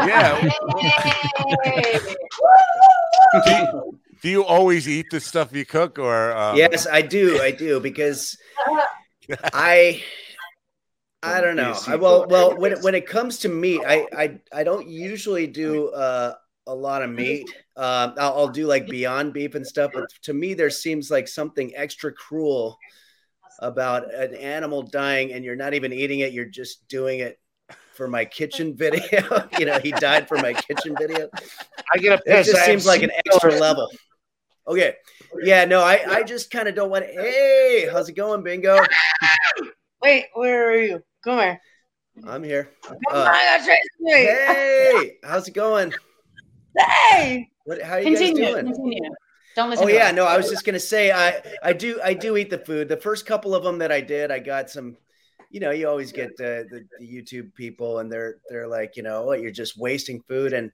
Yeah. 0.07 0.41
Do 3.45 3.51
you, 3.51 3.99
do 4.23 4.29
you 4.29 4.45
always 4.45 4.89
eat 4.89 5.07
the 5.11 5.21
stuff 5.21 5.53
you 5.53 5.65
cook, 5.65 5.99
or 5.99 6.33
um, 6.37 6.57
yes, 6.57 6.87
I 6.87 7.03
do. 7.03 7.41
I 7.41 7.51
do 7.51 7.79
because 7.79 8.37
I 9.53 10.03
I 11.23 11.41
don't 11.41 11.57
know. 11.57 11.79
I, 11.87 11.97
well, 11.97 12.27
well, 12.29 12.57
when 12.57 12.73
it, 12.73 12.83
when 12.83 12.95
it 12.95 13.07
comes 13.07 13.39
to 13.41 13.49
meat, 13.49 13.81
I 13.87 14.07
I, 14.17 14.41
I 14.53 14.65
don't 14.65 14.89
usually 14.89 15.47
do 15.47 15.89
uh, 15.89 16.35
a 16.67 16.75
lot 16.75 17.03
of 17.03 17.11
meat. 17.11 17.49
Um, 17.77 18.15
I'll, 18.19 18.35
I'll 18.35 18.49
do 18.49 18.67
like 18.67 18.89
Beyond 18.89 19.33
Beef 19.33 19.55
and 19.55 19.67
stuff, 19.67 19.93
but 19.95 20.09
to 20.23 20.33
me, 20.33 20.55
there 20.55 20.71
seems 20.71 21.11
like 21.11 21.29
something 21.29 21.73
extra 21.77 22.13
cruel 22.13 22.79
about 23.61 24.13
an 24.15 24.35
animal 24.35 24.83
dying, 24.83 25.33
and 25.33 25.45
you're 25.45 25.57
not 25.57 25.75
even 25.75 25.93
eating 25.93 26.21
it; 26.21 26.33
you're 26.33 26.45
just 26.45 26.89
doing 26.89 27.21
it 27.21 27.39
for 27.99 28.09
my 28.09 28.25
kitchen 28.25 28.75
video. 28.77 29.03
you 29.59 29.67
know, 29.67 29.79
he 29.81 29.91
died 29.91 30.29
for 30.29 30.39
my 30.39 30.55
kitchen 30.55 30.95
video. 30.99 31.29
I 31.93 31.99
get 31.99 32.13
a 32.13 32.15
It 32.15 32.25
piss. 32.25 32.49
I 32.49 32.53
just 32.53 32.57
have 32.59 32.67
seems 32.67 32.87
like 32.87 33.03
an 33.03 33.11
seafood. 33.11 33.35
extra 33.35 33.61
level. 33.61 33.91
Okay. 34.69 34.95
Yeah, 35.43 35.65
no, 35.65 35.81
I, 35.83 36.01
I 36.09 36.23
just 36.23 36.51
kind 36.51 36.69
of 36.69 36.75
don't 36.77 36.91
want 36.91 37.05
to. 37.05 37.11
Hey, 37.13 37.89
how's 37.93 38.09
it 38.09 38.13
going, 38.15 38.43
Bingo? 38.45 38.79
Wait, 40.03 40.27
where 40.35 40.71
are 40.71 40.77
you? 40.77 41.03
Come 41.25 41.39
here. 41.41 41.61
I'm 42.27 42.45
here. 42.45 42.71
Come 42.85 42.97
Uh, 43.11 43.17
on, 43.19 43.27
I 43.27 43.59
got 43.59 43.69
me. 44.01 44.13
hey, 44.13 45.17
how's 45.25 45.49
it 45.49 45.55
going? 45.55 45.93
Hey. 46.79 47.49
What? 47.65 47.83
How 47.83 47.95
are 47.95 48.01
you 48.01 48.11
guys 48.17 48.19
Continue. 48.29 48.47
doing? 48.53 48.67
Continue. 48.67 49.11
Don't 49.57 49.71
listen. 49.71 49.85
Oh 49.85 49.89
to 49.89 49.95
yeah, 49.95 50.09
us. 50.09 50.15
no, 50.15 50.25
I 50.25 50.37
was 50.37 50.49
just 50.49 50.65
gonna 50.65 50.79
say 50.79 51.11
I 51.11 51.43
I 51.63 51.73
do 51.73 52.01
I 52.03 52.15
do 52.15 52.37
eat 52.37 52.51
the 52.51 52.59
food. 52.59 52.89
The 52.89 52.97
first 52.97 53.27
couple 53.27 53.55
of 53.57 53.65
them 53.65 53.79
that 53.79 53.91
I 53.91 54.01
did, 54.01 54.31
I 54.31 54.39
got 54.39 54.71
some. 54.71 54.97
You 55.51 55.61
know, 55.61 55.71
you 55.71 55.89
always 55.89 56.13
get 56.13 56.37
the, 56.37 56.67
the, 56.71 56.87
the 56.99 57.07
YouTube 57.07 57.55
people, 57.55 58.01
and 58.01 58.13
they're 58.13 58.37
they're 58.51 58.69
like, 58.69 58.97
you 58.97 59.03
know, 59.03 59.23
what 59.23 59.41
you're 59.41 59.51
just 59.51 59.79
wasting 59.79 60.23
food. 60.29 60.53
And 60.53 60.71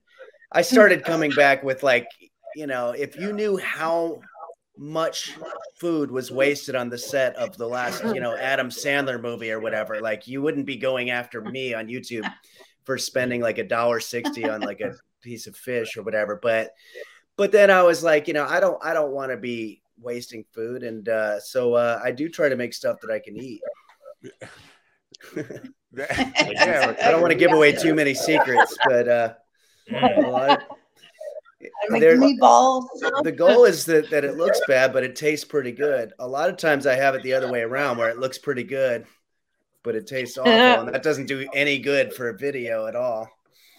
I 0.51 0.63
started 0.63 1.05
coming 1.05 1.31
back 1.31 1.63
with 1.63 1.83
like, 1.83 2.09
you 2.57 2.67
know, 2.67 2.91
if 2.91 3.17
you 3.17 3.33
knew 3.33 3.57
how 3.57 4.21
much 4.77 5.37
food 5.79 6.11
was 6.11 6.33
wasted 6.33 6.75
on 6.75 6.89
the 6.89 6.99
set 6.99 7.37
of 7.37 7.57
the 7.57 7.67
last, 7.67 8.03
you 8.05 8.21
know, 8.21 8.37
Adam 8.37 8.69
Sandler 8.69 9.21
movie 9.21 9.53
or 9.53 9.61
whatever, 9.61 10.01
like 10.01 10.27
you 10.27 10.43
wouldn't 10.43 10.67
be 10.67 10.77
going 10.77 11.11
after 11.11 11.41
me 11.41 11.75
on 11.75 11.87
YouTube 11.87 12.29
for 12.85 12.99
spending 12.99 13.41
like 13.41 13.59
a 13.59 13.65
dollar 13.65 14.01
sixty 14.01 14.49
on 14.49 14.61
like 14.61 14.81
a 14.81 14.95
piece 15.23 15.47
of 15.47 15.57
fish 15.57 15.97
or 15.97 16.03
whatever. 16.03 16.39
But 16.43 16.73
but 17.37 17.53
then 17.53 17.71
I 17.71 17.83
was 17.83 18.03
like, 18.03 18.27
you 18.27 18.35
know, 18.35 18.47
I 18.47 18.59
don't 18.59 18.85
I 18.85 18.93
don't 18.93 19.13
want 19.13 19.31
to 19.31 19.37
be 19.37 19.83
wasting 20.01 20.45
food, 20.53 20.83
and 20.83 21.09
uh, 21.09 21.39
so 21.39 21.75
uh, 21.75 22.01
I 22.03 22.11
do 22.11 22.29
try 22.29 22.49
to 22.49 22.57
make 22.57 22.75
stuff 22.75 23.01
that 23.01 23.11
I 23.11 23.21
can 23.21 23.37
eat. 23.37 23.61
Yeah, 25.37 26.95
I 27.03 27.11
don't 27.11 27.21
want 27.21 27.33
to 27.33 27.39
give 27.39 27.53
away 27.53 27.73
too 27.73 27.95
many 27.95 28.15
secrets, 28.15 28.77
but 28.87 29.09
uh, 29.09 29.35
a 29.93 30.21
lot- 30.23 30.63
I 31.91 31.99
meatballs. 31.99 32.85
the 33.23 33.33
goal 33.33 33.65
is 33.65 33.87
that, 33.87 34.11
that 34.11 34.23
it 34.25 34.37
looks 34.37 34.61
bad, 34.69 34.93
but 34.93 35.03
it 35.03 35.17
tastes 35.17 35.47
pretty 35.47 35.73
good. 35.73 36.13
A 36.19 36.29
lot 36.29 36.51
of 36.51 36.59
times 36.59 36.87
I 36.87 36.95
have 36.95 37.15
it 37.15 37.23
the 37.23 37.33
other 37.33 37.51
way 37.51 37.63
around 37.63 37.97
where 37.97 38.11
it 38.11 38.19
looks 38.19 38.37
pretty 38.37 38.65
good, 38.65 39.07
but 39.83 39.95
it 39.95 40.07
tastes 40.07 40.37
awful. 40.37 40.53
And 40.53 40.89
that 40.95 41.03
doesn't 41.03 41.27
do 41.27 41.49
any 41.55 41.79
good 41.79 42.13
for 42.13 42.29
a 42.29 42.37
video 42.37 42.87
at 42.87 42.95
all. 42.97 43.31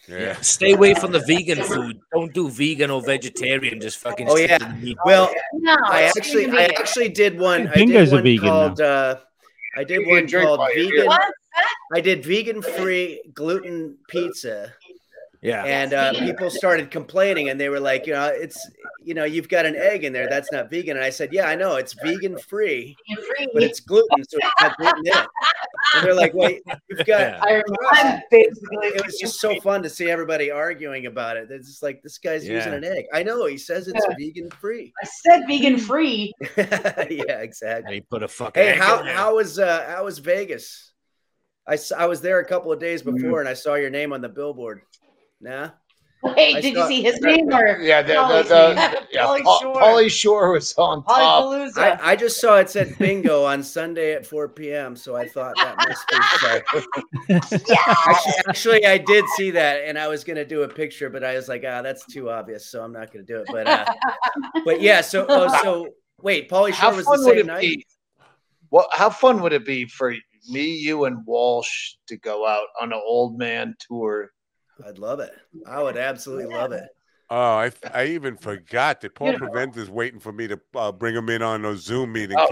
yeah. 0.07 0.35
Stay 0.41 0.73
away 0.73 0.95
from 0.95 1.11
the 1.11 1.19
vegan 1.27 1.61
food. 1.63 1.99
Don't 2.11 2.33
do 2.33 2.49
vegan 2.49 2.89
or 2.89 3.03
vegetarian. 3.03 3.79
Just 3.79 3.99
fucking. 3.99 4.29
Oh, 4.29 4.35
stick 4.35 4.49
yeah. 4.49 4.57
to 4.59 4.65
the 4.65 4.73
meat. 4.73 4.97
Well, 5.05 5.31
No, 5.53 5.75
I 5.85 6.03
actually 6.03 6.49
I 6.49 6.65
actually 6.65 7.09
did 7.09 7.39
one. 7.39 7.67
I 7.67 7.73
Bingo's 7.73 8.09
did 8.09 8.13
a 8.13 8.15
one 8.15 8.23
vegan 8.23 8.47
called 8.49 8.81
uh, 8.81 9.17
I 9.75 9.83
did 9.83 10.07
one 10.07 10.27
called 10.27 10.61
vegan. 10.73 11.05
What? 11.05 11.33
I 11.93 12.01
did 12.01 12.25
vegan 12.25 12.61
free 12.61 13.21
gluten 13.33 13.97
pizza. 14.09 14.73
Yeah. 15.45 15.63
and 15.63 15.93
uh, 15.93 16.13
people 16.13 16.49
started 16.49 16.89
complaining 16.89 17.49
and 17.49 17.59
they 17.59 17.69
were 17.69 17.79
like 17.79 18.07
you 18.07 18.13
know 18.13 18.25
it's 18.27 18.59
you 19.03 19.13
know 19.13 19.25
you've 19.25 19.47
got 19.49 19.65
an 19.65 19.75
egg 19.75 20.03
in 20.03 20.11
there 20.11 20.27
that's 20.27 20.51
not 20.51 20.69
vegan 20.71 20.97
and 20.97 21.05
i 21.05 21.11
said 21.11 21.29
yeah 21.31 21.45
i 21.47 21.55
know 21.55 21.75
it's 21.75 21.93
vegan 21.93 22.37
free 22.39 22.95
but 23.53 23.61
it's 23.61 23.79
gluten 23.79 24.23
so 24.23 24.37
it's 24.41 24.61
not 24.61 24.77
gluten 24.77 25.05
in 25.05 25.13
And 25.93 26.03
they're 26.05 26.15
like, 26.15 26.33
"Wait, 26.33 26.61
you've 26.89 27.05
got." 27.05 27.19
Yeah. 27.21 27.39
I 27.41 27.51
remember. 27.61 28.23
Basically. 28.31 28.87
It 28.87 29.05
was 29.05 29.17
just 29.19 29.39
so 29.39 29.57
fun 29.61 29.83
to 29.83 29.89
see 29.89 30.09
everybody 30.09 30.49
arguing 30.49 31.05
about 31.05 31.37
it. 31.37 31.49
It's 31.51 31.67
just 31.69 31.83
like 31.83 32.01
this 32.01 32.17
guy's 32.17 32.45
using 32.45 32.73
an 32.73 32.83
egg. 32.83 33.05
I 33.13 33.21
know 33.23 33.45
he 33.45 33.57
says 33.57 33.87
it's 33.87 34.05
vegan 34.19 34.49
free. 34.59 34.91
I 35.01 35.05
said 35.05 35.43
vegan 35.47 35.77
free. 35.77 36.33
yeah, 36.57 37.39
exactly. 37.39 37.97
They 37.97 38.01
put 38.01 38.23
a 38.23 38.27
fucking. 38.27 38.61
Hey, 38.61 38.69
egg 38.71 38.79
how 38.79 38.99
in 39.01 39.05
how 39.05 39.35
was 39.35 39.59
uh 39.59 39.85
how 39.95 40.03
was 40.05 40.17
Vegas? 40.19 40.91
I, 41.67 41.77
I 41.97 42.07
was 42.07 42.19
there 42.19 42.39
a 42.39 42.45
couple 42.45 42.71
of 42.71 42.79
days 42.79 43.03
Mm. 43.03 43.15
before 43.15 43.39
and 43.39 43.47
I 43.49 43.53
saw 43.53 43.75
your 43.75 43.89
name 43.91 44.11
on 44.11 44.21
the 44.21 44.29
billboard. 44.29 44.81
Nah. 45.45 45.69
Wait, 46.23 46.55
I 46.55 46.59
did 46.61 46.73
saw- 46.73 46.81
you 46.81 46.87
see 46.87 47.03
his 47.03 47.21
name 47.21 47.47
or 47.53 47.79
Yeah, 47.79 48.01
the, 48.01 48.13
the, 48.13 48.19
Polly's 48.19 48.47
the, 48.49 49.07
yeah, 49.11 49.25
Pauly 49.27 49.61
Shore. 49.61 49.75
Pauly 49.75 50.09
Shore 50.09 50.51
was 50.53 50.73
on 50.75 51.03
top. 51.03 51.43
Polypalooza? 51.45 51.77
I, 51.77 51.99
I 52.01 52.15
just 52.15 52.41
saw 52.41 52.57
it 52.57 52.67
said 52.67 52.97
bingo 52.97 53.43
on 53.43 53.61
Sunday 53.61 54.13
at 54.13 54.25
4 54.25 54.49
p.m. 54.49 54.95
So 54.95 55.15
I 55.15 55.27
thought 55.27 55.55
that 55.61 55.77
must 55.77 56.09
be 56.09 56.19
so. 56.23 56.59
actually, 58.07 58.33
actually, 58.47 58.85
I 58.87 58.97
did 58.97 59.29
see 59.29 59.51
that 59.51 59.83
and 59.85 59.99
I 59.99 60.07
was 60.07 60.23
gonna 60.23 60.45
do 60.45 60.63
a 60.63 60.67
picture, 60.67 61.11
but 61.11 61.23
I 61.23 61.35
was 61.35 61.47
like, 61.47 61.63
ah, 61.67 61.83
that's 61.83 62.07
too 62.07 62.31
obvious, 62.31 62.71
so 62.71 62.83
I'm 62.83 62.91
not 62.91 63.13
gonna 63.13 63.23
do 63.23 63.41
it. 63.41 63.47
But 63.51 63.67
uh 63.67 63.85
but 64.65 64.81
yeah, 64.81 65.01
so 65.01 65.27
oh 65.29 65.47
so 65.61 65.93
wait, 66.23 66.49
Pauly 66.49 66.71
How 66.71 66.89
Shore 66.89 66.97
was 66.97 67.05
the 67.05 67.17
same 67.19 67.45
night. 67.45 67.61
be? 67.61 67.85
Well, 68.71 68.87
how 68.91 69.11
fun 69.11 69.43
would 69.43 69.53
it 69.53 69.63
be 69.63 69.85
for 69.85 70.15
me, 70.49 70.75
you, 70.75 71.05
and 71.05 71.23
Walsh 71.27 71.93
to 72.07 72.17
go 72.17 72.47
out 72.47 72.65
on 72.81 72.91
an 72.91 73.01
old 73.05 73.37
man 73.37 73.75
tour? 73.87 74.31
I'd 74.85 74.97
love 74.97 75.19
it. 75.19 75.31
I 75.67 75.81
would 75.83 75.97
absolutely 75.97 76.53
love 76.53 76.71
it. 76.71 76.83
Oh, 77.29 77.35
I, 77.55 77.71
I 77.93 78.05
even 78.07 78.37
forgot 78.37 79.01
that 79.01 79.15
Paul 79.15 79.29
Beautiful. 79.29 79.49
Prevent 79.49 79.77
is 79.77 79.89
waiting 79.89 80.19
for 80.19 80.31
me 80.31 80.47
to 80.47 80.59
uh, 80.75 80.91
bring 80.91 81.15
him 81.15 81.29
in 81.29 81.41
on 81.41 81.65
a 81.65 81.75
Zoom 81.75 82.13
meeting. 82.13 82.37
Oh. 82.39 82.49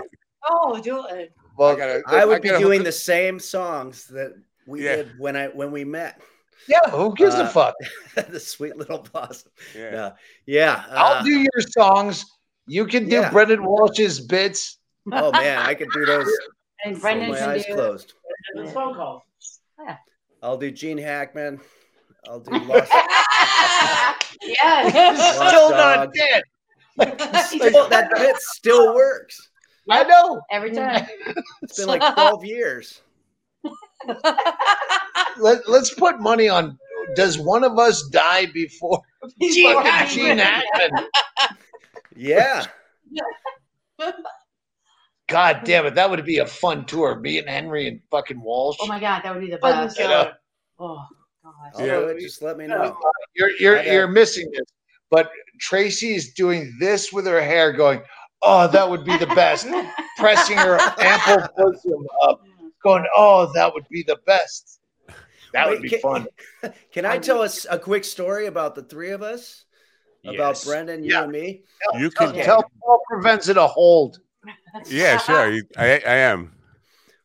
oh, 0.49 0.82
do 0.82 1.05
it. 1.11 1.34
Well, 1.57 1.76
gotta- 1.76 2.01
I 2.07 2.26
would 2.26 2.41
be 2.41 2.49
doing 2.49 2.80
hook 2.80 2.86
the 2.86 2.91
same 2.91 3.39
songs 3.39 4.05
that 4.07 4.34
we 4.65 4.84
Yeah. 4.84 4.97
did 4.97 5.19
when 5.19 5.36
I 5.36 5.47
when 5.47 5.71
we 5.71 5.84
met. 5.84 6.21
yeah, 6.67 6.89
who 6.89 7.13
gives 7.13 7.36
Uh, 7.36 7.43
a 7.43 7.47
fuck? 7.47 7.76
the 8.30 8.39
sweet 8.39 8.76
little 8.78 8.99
blossom. 8.99 9.51
Yeah. 9.76 9.91
Yeah, 9.91 10.11
yeah. 10.45 10.84
I'll 10.89 11.19
uh, 11.19 11.24
do 11.24 11.38
your 11.39 11.61
songs. 11.69 12.26
You 12.65 12.86
can 12.88 13.07
do 13.09 13.17
yeah. 13.17 13.30
Brendan 13.30 13.63
Walsh's 13.65 14.19
bits. 14.21 14.80
oh 15.11 15.32
man, 15.34 15.59
I 15.59 15.74
could 15.76 15.89
do 15.93 16.05
those 16.05 16.32
And 16.84 16.93
with 16.93 17.01
Brendan 17.01 17.30
my 17.32 17.38
can 17.38 17.49
eyes 17.49 17.65
do 17.65 17.74
closed. 17.76 18.13
Yeah. 18.55 18.71
phone 18.71 18.95
call. 18.95 19.24
I'll 20.41 20.57
do 20.57 20.71
Gene 20.71 20.97
Hackman. 20.97 21.59
I'll 22.30 22.39
do 22.39 22.51
Lost. 22.51 22.91
yeah. 24.41 25.13
Still 25.15 25.69
not 25.71 25.95
Dog. 25.95 26.13
dead. 26.13 26.43
Still- 27.45 27.89
that 27.89 28.09
bit 28.15 28.36
still 28.38 28.93
works. 28.95 29.49
I 29.89 30.03
know. 30.03 30.41
Every 30.51 30.71
time. 30.71 31.05
It's 31.61 31.78
been 31.78 31.88
like 31.88 32.13
12 32.13 32.45
years. 32.45 33.01
Let, 35.38 35.67
let's 35.67 35.93
put 35.93 36.19
money 36.19 36.47
on. 36.49 36.78
Does 37.15 37.38
one 37.38 37.63
of 37.63 37.78
us 37.78 38.03
die 38.09 38.45
before 38.53 39.01
Gene 39.41 39.74
fucking 39.74 39.91
Hackman. 39.91 40.26
Gene 40.26 40.38
Hackman? 40.38 41.07
Yeah. 42.15 42.65
God 45.28 45.61
damn 45.65 45.86
it, 45.86 45.95
that 45.95 46.09
would 46.09 46.24
be 46.26 46.38
a 46.38 46.45
fun 46.45 46.86
tour. 46.86 47.19
Me 47.19 47.39
and 47.39 47.49
Henry 47.49 47.88
and 47.88 47.99
fucking 48.11 48.39
Walsh. 48.41 48.78
Oh 48.80 48.88
my 48.88 48.99
god, 48.99 49.21
that 49.24 49.34
would 49.34 49.41
be 49.43 49.49
the 49.51 49.57
best. 49.57 49.97
You 49.97 50.07
know, 50.07 50.32
Oh 50.80 51.05
god. 51.43 51.71
Yeah. 51.79 51.99
do. 52.13 52.19
Just 52.19 52.41
let 52.41 52.57
me 52.57 52.67
know. 52.67 52.81
Uh, 52.81 52.93
you're 53.35 53.51
you're 53.59 53.79
I 53.79 53.85
know. 53.85 53.91
you're 53.91 54.07
missing 54.07 54.49
this. 54.51 54.65
But 55.11 55.29
Tracy 55.59 56.15
is 56.15 56.33
doing 56.33 56.75
this 56.79 57.13
with 57.13 57.25
her 57.25 57.41
hair, 57.41 57.71
going, 57.71 58.01
"Oh, 58.41 58.67
that 58.67 58.89
would 58.89 59.05
be 59.05 59.17
the 59.17 59.27
best." 59.27 59.67
Pressing 60.17 60.57
her 60.57 60.77
ample 60.99 61.47
bosom 61.57 62.05
up, 62.23 62.41
going, 62.83 63.05
"Oh, 63.15 63.51
that 63.53 63.73
would 63.73 63.87
be 63.89 64.03
the 64.03 64.17
best." 64.25 64.79
That 65.53 65.69
would 65.69 65.83
be 65.83 65.89
can- 65.89 65.99
fun. 65.99 66.27
Can 66.91 67.05
I 67.05 67.19
tell 67.19 67.39
us 67.41 67.67
a 67.69 67.77
quick 67.77 68.03
story 68.05 68.47
about 68.47 68.73
the 68.73 68.81
three 68.81 69.11
of 69.11 69.21
us? 69.21 69.65
About 70.25 70.55
Yes. 70.55 70.65
Brendan, 70.65 71.03
you 71.03 71.11
Yeah. 71.11 71.23
and 71.23 71.31
me? 71.31 71.63
You 71.99 72.09
Tell, 72.09 72.31
can, 72.31 72.43
tell 72.43 72.63
Paul 72.81 73.01
Provenza 73.11 73.49
it 73.49 73.57
a 73.57 73.67
hold. 73.67 74.19
yeah, 74.87 75.17
sure. 75.19 75.59
I, 75.77 76.01
I 76.07 76.15
am. 76.15 76.53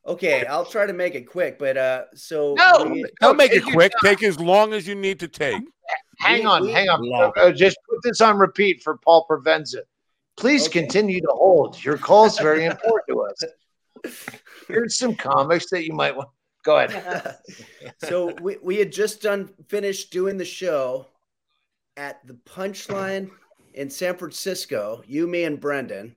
Okay, 0.08 0.46
I'll 0.46 0.64
try 0.64 0.86
to 0.86 0.92
make 0.94 1.14
it 1.14 1.28
quick, 1.28 1.58
but 1.58 1.76
uh 1.76 2.04
so 2.14 2.54
No, 2.54 2.84
we- 2.90 3.04
Don't 3.20 3.36
make 3.36 3.52
it 3.52 3.62
quick. 3.62 3.92
time. 4.02 4.14
Take 4.16 4.22
as 4.22 4.40
long 4.40 4.72
as 4.72 4.86
you 4.88 4.94
need 4.94 5.20
to 5.20 5.28
take. 5.28 5.62
Hang 6.18 6.40
We- 6.40 6.46
on, 6.46 6.62
we- 6.64 6.72
hang 6.72 6.88
on. 6.88 7.32
Uh, 7.36 7.52
just 7.52 7.76
put 7.88 7.98
this 8.02 8.20
on 8.20 8.38
repeat 8.38 8.82
for 8.82 8.96
Paul 9.04 9.26
Provenza. 9.30 9.82
Please 10.36 10.66
Okay. 10.66 10.80
continue 10.80 11.20
to 11.20 11.30
hold. 11.30 11.82
Your 11.84 11.96
call 11.98 12.24
is 12.24 12.38
very 12.38 12.64
important 12.72 13.04
to 13.08 13.20
us. 13.22 14.14
Here's 14.66 14.96
some 14.98 15.14
comics 15.14 15.68
that 15.70 15.84
you 15.86 15.92
might 15.92 16.16
want. 16.16 16.28
Go 16.64 16.78
ahead. 16.78 17.36
so 18.04 18.34
we, 18.40 18.56
we 18.62 18.76
had 18.76 18.90
just 18.92 19.22
done 19.22 19.50
finished 19.68 20.10
doing 20.10 20.36
the 20.38 20.44
show 20.44 21.06
at 21.96 22.26
the 22.26 22.34
punchline 22.34 23.30
in 23.74 23.88
San 23.90 24.16
Francisco, 24.16 25.02
you, 25.06 25.26
me, 25.26 25.44
and 25.44 25.60
Brendan. 25.60 26.16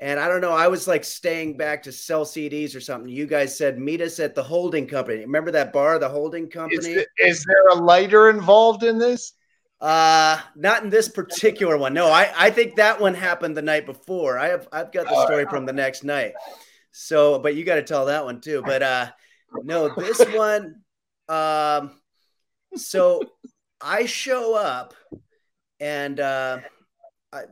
And 0.00 0.20
I 0.20 0.28
don't 0.28 0.40
know, 0.40 0.52
I 0.52 0.68
was 0.68 0.86
like 0.86 1.02
staying 1.02 1.56
back 1.56 1.82
to 1.82 1.92
sell 1.92 2.24
CDs 2.24 2.76
or 2.76 2.80
something. 2.80 3.08
You 3.08 3.26
guys 3.26 3.56
said 3.56 3.78
meet 3.78 4.00
us 4.00 4.20
at 4.20 4.34
the 4.34 4.42
holding 4.42 4.86
company. 4.86 5.20
Remember 5.20 5.50
that 5.50 5.72
bar, 5.72 5.98
the 5.98 6.08
holding 6.08 6.44
Is, 6.44 6.52
company? 6.52 7.04
is 7.18 7.44
there 7.44 7.68
a 7.72 7.74
lighter 7.74 8.30
involved 8.30 8.84
in 8.84 8.98
this? 8.98 9.32
Uh 9.80 10.40
not 10.56 10.82
in 10.82 10.90
this 10.90 11.08
particular 11.08 11.76
one. 11.76 11.94
No, 11.94 12.08
I 12.08 12.32
I 12.36 12.50
think 12.50 12.76
that 12.76 13.00
one 13.00 13.14
happened 13.14 13.56
the 13.56 13.62
night 13.62 13.86
before. 13.86 14.38
I 14.38 14.48
have 14.48 14.68
I've 14.72 14.92
got 14.92 15.08
the 15.08 15.24
story 15.24 15.46
from 15.46 15.66
the 15.66 15.72
next 15.72 16.02
night. 16.02 16.32
So, 16.90 17.38
but 17.38 17.54
you 17.54 17.64
got 17.64 17.76
to 17.76 17.82
tell 17.82 18.06
that 18.06 18.24
one 18.24 18.40
too. 18.40 18.62
But 18.64 18.82
uh 18.82 19.10
no, 19.62 19.88
this 19.94 20.18
one 20.34 20.82
um 21.28 21.92
so 22.74 23.22
I 23.80 24.06
show 24.06 24.54
up 24.56 24.94
and 25.78 26.18
uh 26.18 26.58
I, 27.32 27.42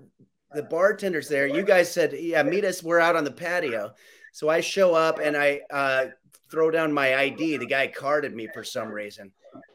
the 0.55 0.63
bartender's 0.63 1.29
there. 1.29 1.47
You 1.47 1.63
guys 1.63 1.93
said, 1.93 2.13
"Yeah, 2.13 2.43
meet 2.43 2.65
us. 2.65 2.83
We're 2.83 3.01
out 3.01 3.17
on 3.17 3.25
the 3.25 3.33
patio." 3.33 3.93
So 4.33 4.49
I 4.49 4.61
show 4.61 4.95
up 4.95 5.19
and 5.19 5.37
I 5.37 5.61
uh 5.71 6.07
throw 6.51 6.71
down 6.71 6.93
my 6.93 7.17
ID. 7.17 7.57
The 7.57 7.67
guy 7.67 7.89
carded 7.89 8.35
me 8.35 8.49
for 8.53 8.63
some 8.63 8.89
reason. 8.89 9.33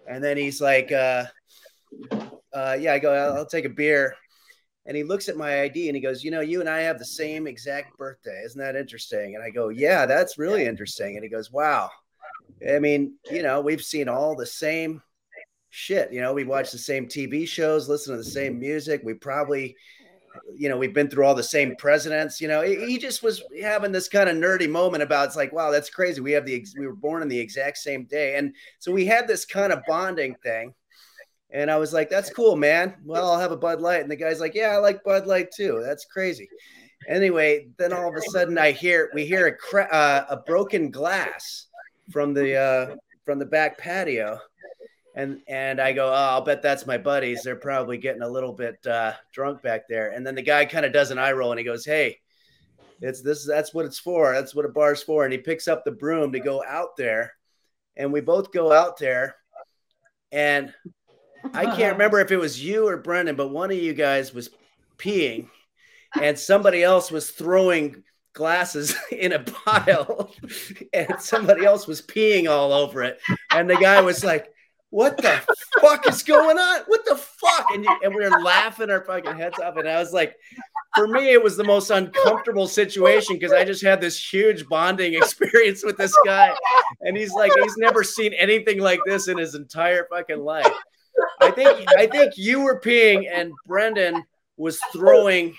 And 0.08 0.24
then 0.24 0.38
he's 0.38 0.62
like 0.62 0.92
uh 0.92 1.26
uh, 2.54 2.78
yeah, 2.80 2.94
I 2.94 3.00
go, 3.00 3.14
I'll, 3.14 3.38
I'll 3.38 3.46
take 3.46 3.66
a 3.66 3.70
beer. 3.70 4.16
And 4.86 4.98
he 4.98 5.04
looks 5.04 5.30
at 5.30 5.38
my 5.38 5.62
ID 5.62 5.88
and 5.88 5.96
he 5.96 6.02
goes, 6.02 6.24
You 6.24 6.32
know, 6.32 6.42
you 6.42 6.60
and 6.60 6.70
I 6.70 6.82
have 6.82 6.98
the 6.98 7.06
same 7.06 7.48
exact 7.48 7.98
birthday. 7.98 8.42
Isn't 8.46 8.60
that 8.60 8.76
interesting? 8.76 9.36
And 9.36 9.44
I 9.44 9.50
go, 9.50 9.70
Yeah, 9.70 10.06
that's 10.06 10.38
really 10.38 10.66
interesting. 10.66 11.16
And 11.16 11.24
he 11.24 11.30
goes, 11.30 11.52
Wow. 11.52 11.90
I 12.68 12.80
mean, 12.80 13.16
you 13.30 13.44
know, 13.44 13.62
we've 13.62 13.84
seen 13.84 14.10
all 14.10 14.36
the 14.36 14.46
same 14.46 15.02
shit. 15.70 16.12
You 16.12 16.22
know, 16.22 16.34
we 16.34 16.44
watch 16.44 16.72
the 16.72 16.78
same 16.78 17.08
TV 17.08 17.48
shows, 17.48 17.88
listen 17.88 18.14
to 18.14 18.18
the 18.18 18.30
same 18.30 18.60
music. 18.60 19.02
We 19.04 19.14
probably, 19.14 19.76
you 20.56 20.70
know, 20.70 20.78
we've 20.78 20.94
been 20.94 21.10
through 21.10 21.26
all 21.26 21.36
the 21.36 21.44
same 21.44 21.76
presidents. 21.76 22.40
You 22.40 22.48
know, 22.48 22.62
he, 22.62 22.98
just 22.98 23.24
was 23.24 23.44
having 23.62 23.92
this 23.92 24.08
kind 24.08 24.30
of 24.30 24.36
nerdy 24.36 24.70
moment 24.70 25.04
about 25.04 25.28
it's 25.28 25.36
like, 25.36 25.52
wow, 25.52 25.72
that's 25.72 25.90
crazy. 25.90 26.22
We 26.22 26.32
have 26.34 26.46
the, 26.46 26.66
we 26.78 26.88
were 26.88 26.96
born 26.96 27.22
on 27.22 27.28
the 27.28 27.40
exact 27.40 27.78
same 27.78 28.06
day. 28.06 28.36
And 28.36 28.54
so 28.80 28.92
we 28.92 29.06
had 29.06 29.28
this 29.28 29.46
kind 29.46 29.74
of 29.74 29.82
bonding 29.88 30.36
thing. 30.44 30.74
And 31.50 31.70
I 31.70 31.78
was 31.78 31.94
like, 31.94 32.10
that's 32.10 32.30
cool, 32.30 32.56
man. 32.56 32.96
Well, 33.04 33.30
I'll 33.30 33.40
have 33.40 33.52
a 33.52 33.58
Bud 33.58 33.82
Light. 33.82 34.02
And 34.02 34.12
the 34.12 34.16
guy's 34.16 34.40
like, 34.40 34.56
yeah, 34.56 34.70
I 34.70 34.78
like 34.78 35.04
Bud 35.04 35.28
Light 35.28 35.52
too. 35.52 35.82
That's 35.86 36.06
crazy. 36.06 36.48
Anyway, 37.08 37.68
then 37.78 37.92
all 37.92 38.10
of 38.10 38.16
a 38.16 38.22
sudden 38.30 38.58
I 38.58 38.72
hear, 38.72 39.10
we 39.14 39.26
hear 39.26 39.48
a, 39.48 39.56
cra- 39.56 39.90
uh, 39.92 40.26
a 40.30 40.38
broken 40.38 40.92
glass 40.92 41.68
from 42.12 42.34
the, 42.34 42.56
uh, 42.56 42.96
from 43.26 43.40
the 43.40 43.46
back 43.46 43.78
patio. 43.78 44.40
And, 45.16 45.42
and 45.48 45.82
I 45.82 45.92
go, 45.92 46.08
oh, 46.08 46.14
I'll 46.14 46.42
bet 46.42 46.62
that's 46.62 46.88
my 46.88 46.98
buddies. 46.98 47.44
They're 47.44 47.56
probably 47.56 47.98
getting 47.98 48.22
a 48.22 48.30
little 48.30 48.54
bit 48.54 48.86
uh, 48.88 49.14
drunk 49.34 49.62
back 49.62 49.88
there. 49.90 50.12
And 50.12 50.26
then 50.26 50.36
the 50.36 50.42
guy 50.42 50.66
kind 50.66 50.86
of 50.86 50.94
does 50.94 51.12
an 51.12 51.20
eye 51.20 51.34
roll 51.34 51.52
and 51.52 51.60
he 51.60 51.66
goes, 51.66 51.84
Hey, 51.84 52.20
it's 53.02 53.22
this, 53.22 53.46
that's 53.46 53.74
what 53.74 53.86
it's 53.86 54.00
for. 54.00 54.34
That's 54.34 54.56
what 54.56 54.66
a 54.66 54.70
bar's 54.70 55.04
for. 55.04 55.26
And 55.26 55.34
he 55.34 55.40
picks 55.40 55.68
up 55.68 55.84
the 55.84 55.92
broom 55.92 56.32
to 56.32 56.40
go 56.40 56.64
out 56.66 56.96
there. 56.96 57.34
And 57.98 58.14
we 58.14 58.22
both 58.22 58.54
go 58.54 58.72
out 58.72 58.98
there. 58.98 59.36
And 60.32 60.74
I 61.54 61.66
can't 61.76 61.94
remember 61.94 62.20
if 62.20 62.32
it 62.32 62.38
was 62.38 62.64
you 62.64 62.88
or 62.88 62.98
Brendan, 62.98 63.36
but 63.36 63.50
one 63.50 63.72
of 63.72 63.78
you 63.78 63.94
guys 63.94 64.34
was 64.34 64.50
peeing 64.98 65.48
and 66.20 66.38
somebody 66.38 66.84
else 66.84 67.12
was 67.12 67.32
throwing 67.32 68.04
glasses 68.34 68.96
in 69.12 69.34
a 69.34 69.40
pile 69.40 70.32
and 70.94 71.16
somebody 71.20 71.66
else 71.66 71.88
was 71.88 72.02
peeing 72.02 72.50
all 72.50 72.72
over 72.72 73.04
it. 73.04 73.20
And 73.52 73.70
the 73.70 73.76
guy 73.76 74.02
was 74.02 74.24
like, 74.24 74.52
what 74.92 75.18
the 75.18 75.42
fuck 75.82 76.08
is 76.08 76.22
going 76.22 76.58
on? 76.58 76.82
What 76.88 77.04
the 77.06 77.16
fuck? 77.16 77.66
And, 77.74 77.86
and 78.04 78.14
we 78.14 78.24
were 78.24 78.42
laughing 78.42 78.90
our 78.90 79.04
fucking 79.04 79.36
heads 79.38 79.58
off. 79.60 79.78
And 79.78 79.88
I 79.88 79.98
was 80.00 80.12
like, 80.14 80.36
for 80.96 81.08
me, 81.08 81.32
it 81.32 81.42
was 81.42 81.56
the 81.58 81.64
most 81.64 81.90
uncomfortable 81.90 82.68
situation 82.68 83.36
because 83.38 83.54
I 83.54 83.64
just 83.64 83.82
had 83.82 84.02
this 84.02 84.22
huge 84.32 84.68
bonding 84.68 85.14
experience 85.22 85.84
with 85.84 85.98
this 85.98 86.14
guy. 86.26 86.54
And 87.02 87.16
he's 87.18 87.32
like, 87.34 87.52
he's 87.64 87.78
never 87.78 88.04
seen 88.04 88.34
anything 88.34 88.80
like 88.80 89.00
this 89.06 89.28
in 89.30 89.38
his 89.38 89.56
entire 89.56 90.08
fucking 90.12 90.40
life. 90.40 90.68
I 91.40 91.52
think 91.52 91.88
I 91.98 92.08
think 92.08 92.34
you 92.38 92.62
were 92.62 92.80
peeing 92.80 93.28
and 93.32 93.52
Brendan 93.66 94.24
was 94.58 94.80
throwing 94.94 95.56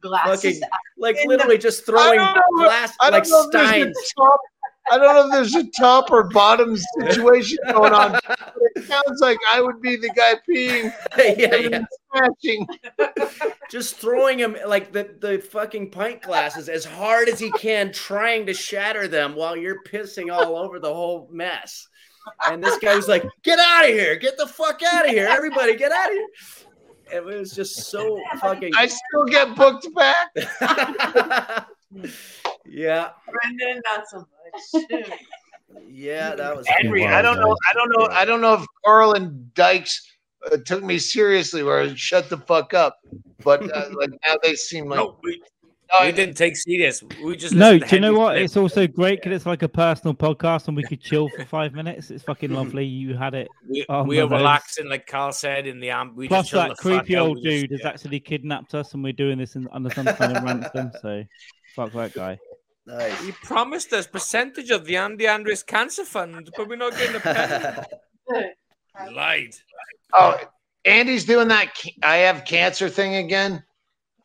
Glasses. 0.00 0.58
fucking 0.60 0.68
like 0.98 1.16
literally 1.26 1.58
just 1.58 1.84
throwing 1.84 2.20
I 2.20 2.34
don't 2.34 2.58
know- 2.58 2.64
glass 2.64 2.94
like 3.10 3.24
steins. 3.26 3.96
I 4.90 4.98
don't 4.98 5.14
know 5.14 5.26
if 5.26 5.32
there's 5.32 5.54
a 5.54 5.70
top 5.78 6.10
or 6.10 6.24
bottom 6.30 6.76
situation 6.76 7.58
going 7.70 7.92
on. 7.92 8.12
But 8.12 8.38
it 8.74 8.84
sounds 8.84 9.20
like 9.20 9.38
I 9.52 9.60
would 9.60 9.80
be 9.80 9.96
the 9.96 10.10
guy 10.10 10.34
peeing 10.48 10.92
yeah, 11.38 11.84
yeah. 12.14 13.48
Just 13.70 13.96
throwing 13.96 14.38
him 14.38 14.56
like 14.66 14.92
the, 14.92 15.14
the 15.20 15.38
fucking 15.38 15.90
pint 15.90 16.22
glasses 16.22 16.68
as 16.68 16.84
hard 16.84 17.28
as 17.28 17.38
he 17.38 17.50
can, 17.52 17.92
trying 17.92 18.46
to 18.46 18.54
shatter 18.54 19.08
them 19.08 19.34
while 19.34 19.56
you're 19.56 19.82
pissing 19.84 20.32
all 20.32 20.56
over 20.56 20.78
the 20.78 20.92
whole 20.92 21.28
mess. 21.30 21.88
And 22.46 22.62
this 22.62 22.78
guy 22.78 22.94
was 22.94 23.08
like, 23.08 23.24
"Get 23.42 23.58
out 23.58 23.84
of 23.84 23.90
here! 23.90 24.16
Get 24.16 24.36
the 24.36 24.46
fuck 24.46 24.82
out 24.82 25.06
of 25.06 25.10
here! 25.10 25.26
Everybody, 25.26 25.76
get 25.76 25.92
out 25.92 26.08
of 26.08 26.12
here!" 26.12 26.28
It 27.10 27.24
was 27.24 27.52
just 27.52 27.90
so 27.90 28.20
fucking. 28.40 28.72
I 28.76 28.86
still 28.86 29.24
get 29.26 29.54
booked 29.56 29.88
back. 29.94 31.66
yeah, 32.66 33.10
Brendan, 33.30 33.82
not 33.92 34.08
so 34.08 34.26
much. 34.72 34.84
yeah, 35.88 36.34
that 36.34 36.56
was. 36.56 36.66
Henry, 36.66 37.06
I 37.06 37.22
don't 37.22 37.38
know. 37.40 37.56
I 37.70 37.74
don't 37.74 37.90
know. 37.90 38.08
I 38.10 38.24
don't 38.24 38.40
know 38.40 38.54
if 38.54 38.66
Carl 38.84 39.12
and 39.12 39.52
Dykes 39.54 40.08
uh, 40.50 40.56
took 40.64 40.82
me 40.82 40.98
seriously 40.98 41.62
or 41.62 41.94
shut 41.96 42.28
the 42.30 42.38
fuck 42.38 42.74
up. 42.74 42.98
But 43.44 43.62
uh, 43.74 43.88
like 43.98 44.10
now 44.26 44.36
they 44.42 44.54
seem 44.54 44.88
like 44.88 44.98
No, 44.98 45.18
we, 45.22 45.40
No, 45.92 46.06
we 46.06 46.12
didn't 46.12 46.36
take 46.36 46.56
serious. 46.56 47.02
We 47.22 47.36
just 47.36 47.54
No, 47.54 47.78
do 47.78 47.94
you 47.94 48.00
know 48.00 48.14
what? 48.14 48.34
flip. 48.34 48.44
It's 48.44 48.56
also 48.56 48.86
great 48.86 49.20
because 49.20 49.36
it's 49.36 49.46
like 49.46 49.62
a 49.62 49.68
personal 49.68 50.14
podcast 50.14 50.68
and 50.68 50.76
we 50.76 50.82
could 50.82 51.00
chill 51.00 51.28
for 51.28 51.44
five 51.56 51.72
minutes. 51.72 52.10
It's 52.10 52.24
fucking 52.24 52.52
lovely. 52.52 52.84
You 52.84 53.16
had 53.16 53.34
it. 53.34 53.48
we, 53.68 53.84
we 53.88 54.16
my 54.16 54.22
are 54.22 54.28
relaxing, 54.28 54.88
like 54.88 55.06
Carl 55.06 55.32
said 55.32 55.66
in 55.66 55.80
the 55.80 55.90
amp. 55.90 56.14
We 56.16 56.28
Plus, 56.28 56.50
just 56.50 56.54
that 56.54 56.70
the 56.70 56.74
creepy 56.76 57.16
old 57.16 57.38
We 57.38 57.42
just- 57.42 57.60
dude 57.62 57.70
has 57.72 57.80
yeah. 57.82 57.88
actually 57.88 58.20
kidnapped 58.20 58.74
us 58.74 58.94
and 58.94 59.02
we're 59.02 59.12
doing 59.12 59.38
this 59.38 59.56
in, 59.56 59.68
under 59.72 59.90
some 59.90 60.06
kind 60.06 60.36
of 60.36 60.42
ransom. 60.44 60.92
So, 61.00 61.24
fuck 61.74 61.92
that 61.92 62.12
guy. 62.14 62.38
Nice. 62.88 63.20
He 63.22 63.32
promised 63.32 63.92
us 63.92 64.06
percentage 64.06 64.70
of 64.70 64.86
the 64.86 64.96
Andy 64.96 65.24
Andrist 65.26 65.66
Cancer 65.66 66.04
Fund, 66.04 66.50
but 66.56 66.68
we're 66.68 66.76
not 66.76 66.92
getting 66.96 67.16
a 67.16 67.20
penny. 67.20 67.86
He 69.06 69.14
lied. 69.14 69.54
oh, 70.14 70.36
Andy's 70.86 71.24
doing 71.26 71.48
that. 71.48 71.68
I 72.02 72.16
have 72.16 72.44
cancer 72.46 72.88
thing 72.88 73.16
again. 73.16 73.62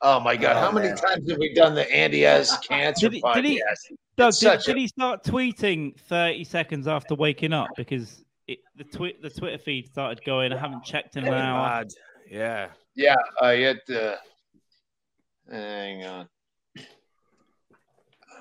Oh 0.02 0.20
my 0.20 0.36
god! 0.38 0.56
Oh, 0.56 0.60
How 0.62 0.72
many 0.72 0.88
man. 0.88 0.98
times 0.98 1.30
have 1.30 1.38
we 1.40 1.54
done 1.54 1.76
the 1.76 1.90
Andy 1.94 2.22
has 2.22 2.58
cancer 2.60 3.08
Did 3.10 3.16
he- 3.16 3.22
podcast? 3.22 3.36
did 3.36 3.46
he- 3.46 3.64
Doug, 4.16 4.32
did, 4.32 4.38
such 4.38 4.66
did 4.66 4.76
a- 4.76 4.80
he 4.80 4.88
start 4.88 5.24
tweeting 5.24 5.98
30 6.08 6.44
seconds 6.44 6.88
after 6.88 7.16
waking 7.16 7.52
up? 7.52 7.70
Because 7.76 8.24
it, 8.48 8.60
the, 8.78 8.84
twi- 8.86 9.16
the 9.22 9.30
Twitter 9.30 9.58
feed 9.58 9.88
started 9.88 10.24
going. 10.24 10.54
I 10.54 10.58
haven't 10.58 10.84
checked 10.84 11.16
in 11.18 11.26
an 11.26 11.34
hour. 11.34 11.84
Yeah. 12.30 12.68
Yeah, 12.96 13.16
I 13.42 13.56
hit 13.56 13.86
the. 13.88 14.18
Hang 15.52 16.04
on. 16.06 16.30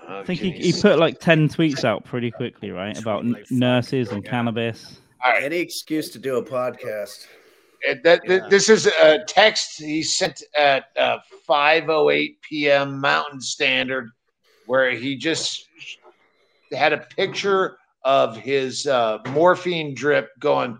I 0.09 0.25
think 0.25 0.41
he, 0.41 0.51
he 0.53 0.73
put 0.81 0.99
like 0.99 1.19
10 1.21 1.49
tweets 1.49 1.85
out 1.85 2.05
pretty 2.05 2.31
quickly, 2.31 2.71
right? 2.71 2.97
About 2.99 3.25
n- 3.25 3.33
Like 3.33 3.51
nurses 3.51 4.11
and 4.11 4.23
yeah. 4.25 4.31
cannabis. 4.31 5.01
Any 5.25 5.59
excuse 5.59 6.11
to 6.11 6.19
do 6.19 6.37
a 6.37 6.45
podcast. 6.45 7.27
It- 7.83 8.03
that, 8.05 8.21
Yeah. 8.25 8.41
th- 8.41 8.51
This 8.51 8.69
is 8.69 8.87
a 8.87 9.25
text 9.27 9.79
he 9.81 10.03
sent 10.03 10.43
at 10.59 10.87
uh, 10.97 11.19
5:08 11.49 12.37
p.m. 12.43 13.01
Mountain 13.01 13.41
Standard, 13.41 14.11
where 14.67 14.91
he 14.91 15.17
just 15.17 15.67
had 16.73 16.93
a 16.93 16.99
picture 16.99 17.77
of 18.05 18.37
his 18.37 18.87
uh, 18.87 19.19
morphine 19.31 19.95
drip 19.95 20.29
going. 20.41 20.79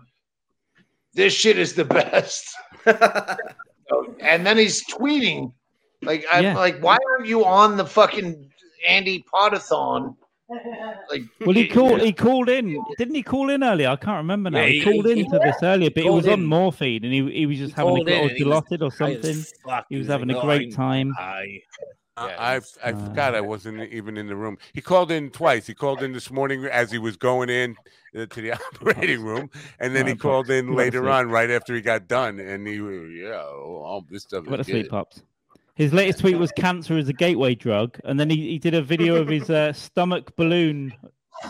This 1.13 1.33
shit 1.33 1.57
is 1.59 1.73
the 1.73 1.85
best, 1.99 2.53
and 4.19 4.45
then 4.45 4.57
he's 4.57 4.83
tweeting, 4.87 5.53
like, 6.01 6.25
I'm 6.31 6.43
Yeah. 6.43 6.55
like, 6.57 6.79
why 6.81 6.97
aren't 7.11 7.27
you 7.27 7.45
on 7.45 7.77
the 7.77 7.85
fucking 7.85 8.49
Andy 8.87 9.23
Potathon? 9.33 10.15
Like, 11.09 11.21
Well, 11.39 11.55
he 11.55 11.63
it- 11.63 11.71
called. 11.71 12.01
He 12.01 12.13
called 12.13 12.49
in. 12.49 12.83
Didn't 12.97 13.15
he 13.15 13.23
call 13.23 13.49
in 13.49 13.63
earlier? 13.63 13.89
I 13.89 13.95
can't 13.95 14.17
remember 14.17 14.49
now. 14.49 14.61
Yeah, 14.61 14.67
he, 14.67 14.79
he- 14.79 14.83
called 14.83 15.05
he- 15.05 15.21
into 15.21 15.39
this 15.39 15.61
earlier, 15.63 15.89
but 15.89 16.03
he 16.03 16.09
called 16.09 16.25
was 16.25 16.27
on 16.27 16.45
morphine 16.45 17.03
and 17.03 17.13
he, 17.13 17.31
he 17.31 17.45
was 17.45 17.57
just 17.57 17.75
He 17.75 17.81
having 17.81 17.95
a 17.95 18.03
called 18.05 18.09
in 18.09 18.13
or 18.15 18.29
and 18.29 18.49
was 18.49 18.81
or 18.81 18.91
something. 18.91 19.45
He 19.89 19.97
was 19.97 20.07
like, 20.07 20.13
having 20.19 20.29
a 20.31 20.37
"Oh, 20.37 20.41
great 20.41 20.73
time. 20.73 21.13
high." 21.17 21.61
I 22.15 22.27
Yeah, 22.27 22.35
I, 22.37 22.87
I 22.87 22.91
Uh, 22.91 23.05
forgot 23.07 23.33
I 23.33 23.41
wasn't 23.41 23.91
even 23.91 24.17
in 24.17 24.27
the 24.27 24.35
room. 24.35 24.59
He 24.73 24.81
called 24.81 25.09
in 25.09 25.31
twice. 25.31 25.65
He 25.65 25.73
called 25.73 26.03
in 26.03 26.13
this 26.13 26.29
morning 26.29 26.63
as 26.65 26.91
he 26.91 26.99
was 26.99 27.17
going 27.17 27.49
in 27.49 27.75
uh, 28.15 28.27
to 28.27 28.41
the 28.41 28.51
operating 28.75 29.23
room, 29.23 29.49
and 29.79 29.95
then 29.95 30.05
he 30.05 30.15
called 30.15 30.51
in 30.51 30.75
later 30.75 31.09
on, 31.09 31.29
right 31.29 31.49
after 31.49 31.73
he 31.73 31.81
got 31.81 32.07
done, 32.07 32.39
and 32.39 32.67
he 32.67 32.75
yeah, 32.75 33.41
oh, 33.41 33.83
oh, 33.83 34.05
this 34.11 34.21
stuff 34.23 34.45
What 34.45 34.59
a 34.59 34.61
is 34.61 34.67
sweet 34.67 34.89
pops. 34.89 35.23
His 35.75 35.93
latest 35.93 36.19
tweet 36.19 36.37
was 36.37 36.51
cancer 36.57 36.97
is 36.97 37.09
a 37.09 37.13
gateway 37.13 37.55
drug, 37.55 37.99
and 38.03 38.19
then 38.19 38.29
he, 38.29 38.37
he 38.37 38.59
did 38.59 38.73
a 38.73 38.81
video 38.81 39.15
of 39.15 39.27
his 39.27 39.49
uh, 39.49 39.73
stomach 39.73 40.35
balloon 40.35 40.93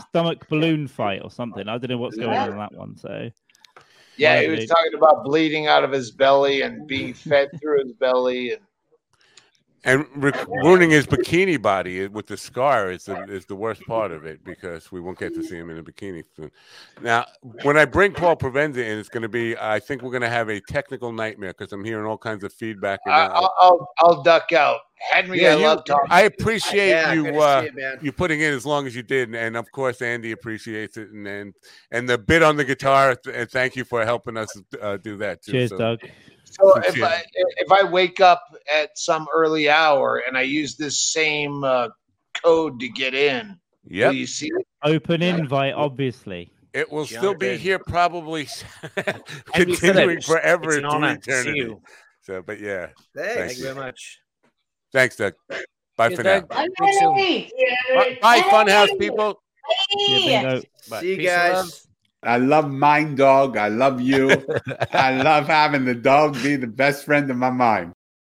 stomach 0.10 0.48
balloon 0.48 0.88
fight 0.88 1.22
or 1.24 1.30
something. 1.30 1.68
I 1.68 1.78
don't 1.78 1.90
know 1.90 1.98
what's 1.98 2.16
going 2.16 2.36
on 2.36 2.52
in 2.52 2.58
that 2.58 2.74
one. 2.74 2.98
So 2.98 3.30
Yeah, 4.18 4.42
he 4.42 4.48
was 4.48 4.66
talking 4.66 4.94
about 4.96 5.24
bleeding 5.24 5.68
out 5.68 5.84
of 5.84 5.92
his 5.92 6.12
belly 6.12 6.62
and 6.62 6.88
being 6.88 7.14
fed 7.14 7.50
through 7.62 7.84
his 7.84 7.94
belly, 7.94 8.54
and 8.54 8.62
And 9.86 10.06
ru- 10.16 10.32
ruining 10.48 10.92
his 10.92 11.06
bikini 11.06 11.62
body 11.62 12.08
with 12.08 12.28
the 12.28 12.38
scar 12.38 12.90
is 12.92 13.04
the, 13.04 13.24
is 13.26 13.46
the 13.46 13.56
worst 13.56 13.82
part 13.86 14.12
of 14.12 14.26
it 14.26 14.42
because 14.46 14.94
we 14.94 15.02
won't 15.02 15.20
get 15.20 15.34
to 15.34 15.44
see 15.44 15.58
him 15.58 15.70
in 15.70 15.78
a 15.78 15.84
bikini 15.84 16.24
soon. 16.36 16.50
Now, 17.02 17.26
when 17.64 17.78
I 17.78 17.84
bring 17.84 18.14
Paul 18.14 18.38
Provenza 18.38 18.78
in, 18.78 18.98
it's 18.98 19.10
going 19.10 19.24
to 19.24 19.30
be, 19.30 19.58
I 19.58 19.80
think 19.82 20.02
we're 20.02 20.12
going 20.12 20.22
to 20.22 20.30
have 20.30 20.48
a 20.50 20.62
technical 20.62 21.12
nightmare 21.12 21.54
because 21.58 21.74
I'm 21.74 21.84
hearing 21.84 22.06
all 22.06 22.18
kinds 22.18 22.46
of 22.46 22.54
feedback. 22.54 23.02
And, 23.06 23.14
I, 23.14 23.26
uh, 23.26 23.30
I'll, 23.34 23.54
I'll 23.60 23.90
I'll 24.00 24.24
duck 24.24 24.54
out. 24.54 24.80
Henry, 25.12 25.42
Yeah, 25.42 25.50
I 25.52 25.56
you- 25.58 25.64
love 25.64 25.84
talking. 25.84 26.08
I 26.10 26.22
appreciate 26.22 26.90
Yeah, 26.92 27.12
you 27.12 27.42
uh, 27.42 27.64
see 27.64 27.72
you, 28.04 28.14
putting 28.14 28.40
in 28.40 28.54
as 28.54 28.66
long 28.66 28.88
as 28.88 28.96
you 28.96 29.04
did, 29.04 29.36
and 29.36 29.58
of 29.58 29.70
course 29.74 30.02
Andy 30.02 30.32
appreciates 30.32 30.96
it, 30.96 31.10
and 31.10 31.28
and, 31.28 31.54
and 31.92 32.08
the 32.08 32.18
bit 32.18 32.42
on 32.42 32.56
the 32.56 32.64
guitar. 32.64 33.18
And 33.34 33.50
thank 33.52 33.76
you 33.76 33.84
for 33.84 34.06
helping 34.06 34.38
us 34.38 34.48
uh, 34.82 34.96
do 34.96 35.18
that 35.18 35.42
too. 35.44 35.52
cheers, 35.52 35.72
So, 35.72 35.78
Doug. 35.78 36.00
So 36.60 36.76
if 36.78 36.86
Appreciate 36.88 37.04
I 37.04 37.24
if 37.36 37.72
I 37.72 37.84
wake 37.84 38.20
up 38.22 38.44
at 38.74 38.98
some 38.98 39.28
early 39.34 39.70
hour 39.70 40.22
and 40.28 40.38
I 40.38 40.42
use 40.42 40.76
this 40.76 41.12
same 41.12 41.64
uh, 41.64 41.90
code 42.44 42.80
to 42.80 42.90
get 42.90 43.14
in, 43.14 43.60
Yep, 43.88 44.08
will 44.10 44.16
you 44.16 44.28
see 44.28 44.48
it? 44.48 44.68
Open 44.84 45.22
invite, 45.22 45.74
obviously. 45.74 46.52
it 46.74 46.92
will 46.92 47.06
Jump 47.06 47.20
still 47.20 47.34
be 47.34 47.54
in. 47.54 47.60
here 47.60 47.80
probably 47.80 48.48
continuing 49.54 50.22
Phillips, 50.22 50.26
forever 50.28 50.64
it's 50.66 50.78
an 50.78 50.84
into 50.86 50.96
honor 50.96 51.16
to 51.18 51.22
see 51.24 51.30
eternity. 51.32 51.60
you. 51.60 51.82
So, 52.22 52.42
but 52.42 52.60
yeah, 52.60 52.88
Thanks. 53.16 53.36
Thank 53.36 53.58
you 53.58 53.64
very 53.64 53.76
much. 53.76 54.20
thanks, 54.92 55.16
Doug. 55.16 55.34
Bye 55.98 56.10
Cheers, 56.10 56.18
for 56.20 56.24
now. 56.24 56.40
Doug. 56.42 56.54
Speak 56.78 56.94
soon. 57.00 57.16
Hey! 57.16 57.52
Bye, 57.96 58.18
bye, 58.22 58.42
Funhouse 58.42 58.98
people. 58.98 59.42
Yeah, 60.10 60.18
bingo. 60.20 60.62
Bye. 60.90 61.00
See 61.02 61.10
you 61.12 61.18
Peace 61.18 61.30
and 61.32 61.54
love. 61.54 61.66
guys. 61.66 61.88
I 62.26 62.38
love 62.38 62.70
mine 62.72 63.16
dog. 63.16 63.58
I 63.58 63.68
love 63.68 64.02
you. 64.02 64.30
I 64.92 65.22
love 65.22 65.48
having 65.48 65.86
the 65.86 65.96
dog 65.96 66.34
be 66.42 66.56
the 66.56 66.68
best 66.68 67.06
friend 67.06 67.30
of 67.30 67.38
my 67.38 67.50
mind. 67.50 67.94